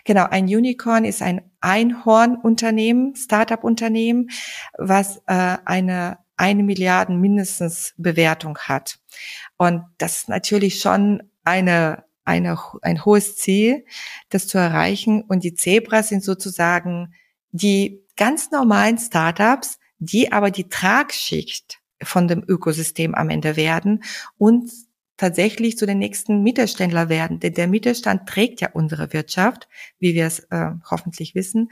Genau, 0.03 0.25
ein 0.25 0.45
Unicorn 0.45 1.05
ist 1.05 1.21
ein 1.21 1.49
Einhorn-Unternehmen, 1.61 3.15
Startup-Unternehmen, 3.15 4.29
was 4.77 5.17
äh, 5.27 5.57
eine 5.65 6.19
eine 6.37 6.63
Milliarden 6.63 7.19
mindestens 7.19 7.93
Bewertung 7.97 8.57
hat. 8.59 8.99
Und 9.57 9.83
das 9.97 10.17
ist 10.17 10.29
natürlich 10.29 10.79
schon 10.79 11.23
eine, 11.43 12.05
eine, 12.23 12.57
ein 12.81 13.03
hohes 13.03 13.35
Ziel, 13.35 13.85
das 14.29 14.47
zu 14.47 14.57
erreichen. 14.57 15.23
Und 15.23 15.43
die 15.43 15.55
Zebras 15.55 16.09
sind 16.09 16.23
sozusagen 16.23 17.13
die 17.51 18.03
ganz 18.15 18.51
normalen 18.51 18.97
Startups, 18.97 19.79
die 19.99 20.31
aber 20.31 20.51
die 20.51 20.69
Tragschicht 20.69 21.79
von 22.03 22.27
dem 22.27 22.43
Ökosystem 22.47 23.15
am 23.15 23.29
Ende 23.29 23.55
werden 23.55 24.03
und 24.37 24.71
tatsächlich 25.17 25.77
zu 25.77 25.87
den 25.87 25.97
nächsten 25.97 26.43
Mittelständler 26.43 27.09
werden. 27.09 27.39
Denn 27.39 27.55
der 27.55 27.67
Mittelstand 27.67 28.29
trägt 28.29 28.61
ja 28.61 28.69
unsere 28.73 29.13
Wirtschaft, 29.13 29.67
wie 29.97 30.13
wir 30.13 30.27
es 30.27 30.39
äh, 30.51 30.69
hoffentlich 30.89 31.33
wissen. 31.33 31.69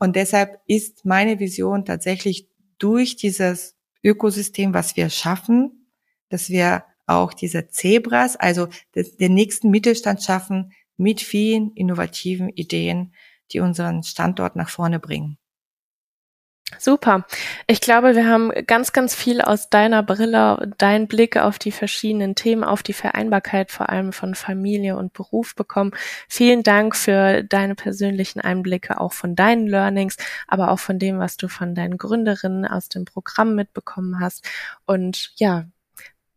Und 0.00 0.16
deshalb 0.16 0.60
ist 0.66 1.04
meine 1.04 1.38
Vision 1.38 1.84
tatsächlich 1.84 2.48
durch 2.78 3.14
dieses 3.14 3.76
Ökosystem, 4.02 4.74
was 4.74 4.96
wir 4.96 5.10
schaffen, 5.10 5.88
dass 6.28 6.48
wir 6.48 6.84
auch 7.06 7.32
diese 7.32 7.68
Zebras, 7.68 8.36
also 8.36 8.68
den 8.94 9.34
nächsten 9.34 9.70
Mittelstand 9.70 10.22
schaffen 10.22 10.72
mit 10.96 11.20
vielen 11.20 11.72
innovativen 11.74 12.48
Ideen, 12.48 13.14
die 13.52 13.60
unseren 13.60 14.02
Standort 14.02 14.56
nach 14.56 14.68
vorne 14.68 14.98
bringen. 14.98 15.38
Super. 16.78 17.24
Ich 17.66 17.80
glaube, 17.80 18.14
wir 18.14 18.26
haben 18.26 18.50
ganz, 18.66 18.92
ganz 18.92 19.14
viel 19.14 19.40
aus 19.40 19.70
deiner 19.70 20.02
Brille, 20.02 20.72
deinen 20.78 21.06
Blick 21.06 21.36
auf 21.36 21.58
die 21.58 21.72
verschiedenen 21.72 22.34
Themen, 22.34 22.64
auf 22.64 22.82
die 22.82 22.92
Vereinbarkeit 22.92 23.70
vor 23.70 23.88
allem 23.90 24.12
von 24.12 24.34
Familie 24.34 24.96
und 24.96 25.12
Beruf 25.12 25.54
bekommen. 25.54 25.92
Vielen 26.28 26.62
Dank 26.62 26.96
für 26.96 27.42
deine 27.42 27.74
persönlichen 27.74 28.40
Einblicke, 28.40 29.00
auch 29.00 29.12
von 29.12 29.36
deinen 29.36 29.66
Learnings, 29.66 30.16
aber 30.48 30.70
auch 30.70 30.78
von 30.78 30.98
dem, 30.98 31.18
was 31.18 31.36
du 31.36 31.48
von 31.48 31.74
deinen 31.74 31.98
Gründerinnen 31.98 32.66
aus 32.66 32.88
dem 32.88 33.04
Programm 33.04 33.54
mitbekommen 33.54 34.20
hast. 34.20 34.48
Und 34.86 35.32
ja, 35.36 35.66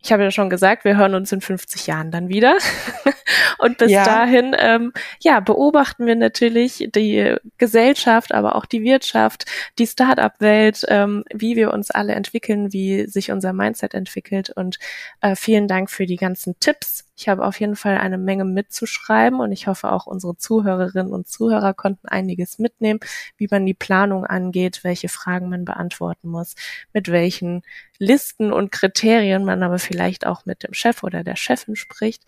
ich 0.06 0.12
habe 0.12 0.24
ja 0.24 0.32
schon 0.32 0.52
gesagt, 0.52 0.86
wir 0.86 0.98
hören 0.98 1.16
uns 1.16 1.32
in 1.32 1.42
50 1.42 1.88
Jahren 1.88 2.12
dann 2.12 2.30
wieder. 2.30 2.58
Und 3.58 3.78
bis 3.78 3.92
ja. 3.92 4.04
dahin, 4.04 4.56
ähm, 4.58 4.94
ja, 5.20 5.40
beobachten 5.40 6.06
wir 6.06 6.16
natürlich 6.16 6.90
die 6.94 7.36
Gesellschaft, 7.58 8.34
aber 8.34 8.56
auch 8.56 8.66
die 8.66 8.84
Wirtschaft, 8.84 9.46
die 9.80 9.88
Start-up-Welt, 9.88 10.86
ähm, 10.88 11.24
wie 11.34 11.56
wir 11.56 11.74
uns 11.74 11.92
alle 11.92 12.14
entwickeln, 12.14 12.74
wie 12.74 13.08
sich 13.08 13.32
unser 13.32 13.54
Mindset 13.54 13.94
entwickelt. 13.94 14.50
Und 14.50 14.80
äh, 15.22 15.36
vielen 15.36 15.68
Dank 15.68 15.90
für 15.90 16.06
die 16.06 16.18
ganzen 16.18 16.60
Tipps. 16.60 17.06
Ich 17.18 17.30
habe 17.30 17.46
auf 17.46 17.60
jeden 17.60 17.78
Fall 17.78 17.98
eine 17.98 18.18
Menge 18.18 18.44
mitzuschreiben 18.44 19.40
und 19.40 19.52
ich 19.54 19.68
hoffe 19.68 19.92
auch 19.92 20.06
unsere 20.06 20.36
Zuhörerinnen 20.36 21.14
und 21.14 21.30
Zuhörer 21.30 21.74
konnten 21.74 22.08
einiges 22.10 22.60
mitnehmen, 22.60 23.00
wie 23.38 23.48
man 23.50 23.66
die 23.66 23.74
Planung 23.74 24.26
angeht, 24.26 24.84
welche 24.84 25.08
Fragen 25.08 25.50
man 25.50 25.64
beantworten 25.64 26.28
muss, 26.28 26.56
mit 26.92 27.10
welchen 27.10 27.64
Listen 28.00 28.52
und 28.52 28.72
Kriterien 28.72 29.46
man 29.46 29.64
aber 29.64 29.80
vielleicht 29.80 30.26
auch 30.26 30.46
mit 30.46 30.64
dem 30.64 30.74
Chef 30.74 31.04
oder 31.04 31.24
der 31.24 31.38
Chefin 31.38 31.78
spricht. 31.78 32.24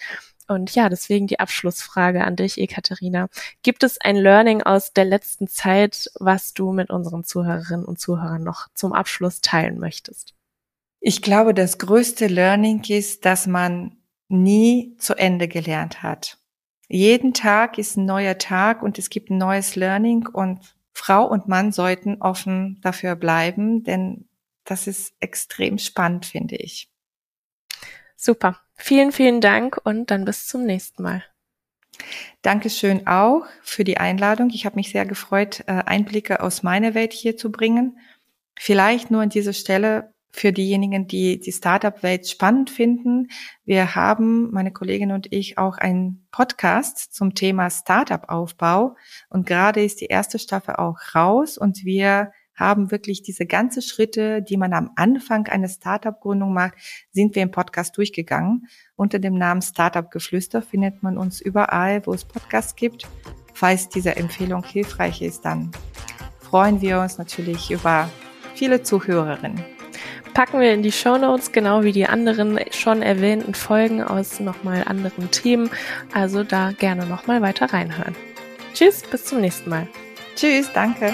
Und 0.47 0.73
ja, 0.75 0.87
deswegen 0.89 1.27
die 1.27 1.39
Abschlussfrage 1.39 2.23
an 2.23 2.35
dich, 2.35 2.57
Ekaterina. 2.57 3.27
Gibt 3.63 3.83
es 3.83 3.99
ein 3.99 4.15
Learning 4.15 4.63
aus 4.63 4.93
der 4.93 5.05
letzten 5.05 5.47
Zeit, 5.47 6.09
was 6.19 6.53
du 6.53 6.71
mit 6.71 6.89
unseren 6.89 7.23
Zuhörerinnen 7.23 7.85
und 7.85 7.99
Zuhörern 7.99 8.43
noch 8.43 8.67
zum 8.73 8.93
Abschluss 8.93 9.41
teilen 9.41 9.77
möchtest? 9.77 10.35
Ich 10.99 11.21
glaube, 11.21 11.53
das 11.53 11.77
größte 11.77 12.27
Learning 12.27 12.83
ist, 12.87 13.25
dass 13.25 13.45
man 13.45 13.97
nie 14.29 14.95
zu 14.97 15.15
Ende 15.15 15.47
gelernt 15.47 16.01
hat. 16.01 16.37
Jeden 16.89 17.33
Tag 17.33 17.77
ist 17.77 17.97
ein 17.97 18.05
neuer 18.05 18.37
Tag 18.37 18.81
und 18.81 18.97
es 18.97 19.09
gibt 19.09 19.29
ein 19.29 19.37
neues 19.37 19.75
Learning 19.75 20.27
und 20.27 20.75
Frau 20.93 21.25
und 21.27 21.47
Mann 21.47 21.71
sollten 21.71 22.21
offen 22.21 22.79
dafür 22.81 23.15
bleiben, 23.15 23.83
denn 23.83 24.27
das 24.63 24.87
ist 24.87 25.13
extrem 25.19 25.77
spannend, 25.77 26.25
finde 26.25 26.55
ich. 26.55 26.89
Super. 28.17 28.59
Vielen, 28.75 29.11
vielen 29.11 29.39
Dank 29.41 29.79
und 29.83 30.11
dann 30.11 30.25
bis 30.25 30.47
zum 30.47 30.65
nächsten 30.65 31.03
Mal. 31.03 31.23
Dankeschön 32.41 33.07
auch 33.07 33.45
für 33.61 33.83
die 33.83 33.97
Einladung. 33.97 34.49
Ich 34.49 34.65
habe 34.65 34.75
mich 34.75 34.91
sehr 34.91 35.05
gefreut, 35.05 35.63
äh, 35.67 35.83
Einblicke 35.85 36.41
aus 36.41 36.63
meiner 36.63 36.93
Welt 36.93 37.13
hier 37.13 37.37
zu 37.37 37.51
bringen. 37.51 37.97
Vielleicht 38.59 39.09
nur 39.11 39.21
an 39.21 39.29
dieser 39.29 39.53
Stelle, 39.53 40.13
für 40.37 40.53
diejenigen, 40.53 41.07
die 41.07 41.39
die 41.39 41.51
Startup-Welt 41.51 42.27
spannend 42.27 42.69
finden. 42.69 43.29
Wir 43.65 43.95
haben, 43.95 44.51
meine 44.51 44.71
Kollegin 44.71 45.11
und 45.11 45.31
ich, 45.33 45.57
auch 45.57 45.77
einen 45.77 46.27
Podcast 46.31 47.13
zum 47.13 47.33
Thema 47.33 47.69
Startup-Aufbau. 47.69 48.95
Und 49.29 49.47
gerade 49.47 49.83
ist 49.83 49.99
die 50.01 50.05
erste 50.05 50.37
Staffel 50.37 50.75
auch 50.75 51.15
raus 51.15 51.57
und 51.57 51.83
wir 51.85 52.31
haben 52.57 52.91
wirklich 52.91 53.21
diese 53.21 53.45
ganze 53.45 53.81
Schritte, 53.81 54.41
die 54.41 54.57
man 54.57 54.73
am 54.73 54.91
Anfang 54.95 55.47
einer 55.47 55.69
Startup-Gründung 55.69 56.53
macht, 56.53 56.73
sind 57.11 57.35
wir 57.35 57.43
im 57.43 57.51
Podcast 57.51 57.95
durchgegangen. 57.97 58.67
Unter 58.95 59.19
dem 59.19 59.35
Namen 59.35 59.61
Startup 59.61 60.11
Geflüster 60.11 60.61
findet 60.61 61.03
man 61.03 61.17
uns 61.17 61.39
überall, 61.39 62.05
wo 62.05 62.13
es 62.13 62.25
Podcasts 62.25 62.75
gibt. 62.75 63.07
Falls 63.53 63.87
diese 63.87 64.17
Empfehlung 64.17 64.63
hilfreich 64.63 65.21
ist, 65.21 65.45
dann 65.45 65.71
freuen 66.39 66.81
wir 66.81 66.99
uns 66.99 67.17
natürlich 67.17 67.71
über 67.71 68.09
viele 68.55 68.83
Zuhörerinnen 68.83 69.63
packen 70.37 70.59
wir 70.59 70.71
in 70.71 70.83
die 70.83 70.91
Show 70.91 71.17
Notes, 71.17 71.51
genau 71.51 71.83
wie 71.83 71.91
die 71.91 72.05
anderen 72.05 72.59
schon 72.69 73.01
erwähnten 73.01 73.55
Folgen 73.55 74.03
aus 74.03 74.39
nochmal 74.39 74.83
anderen 74.85 75.31
Themen. 75.31 75.71
Also 76.13 76.43
da 76.43 76.73
gerne 76.77 77.07
nochmal 77.07 77.41
weiter 77.41 77.73
reinhören. 77.73 78.15
Tschüss, 78.75 79.01
bis 79.01 79.25
zum 79.25 79.41
nächsten 79.41 79.71
Mal. 79.71 79.87
Tschüss, 80.35 80.71
danke. 80.71 81.11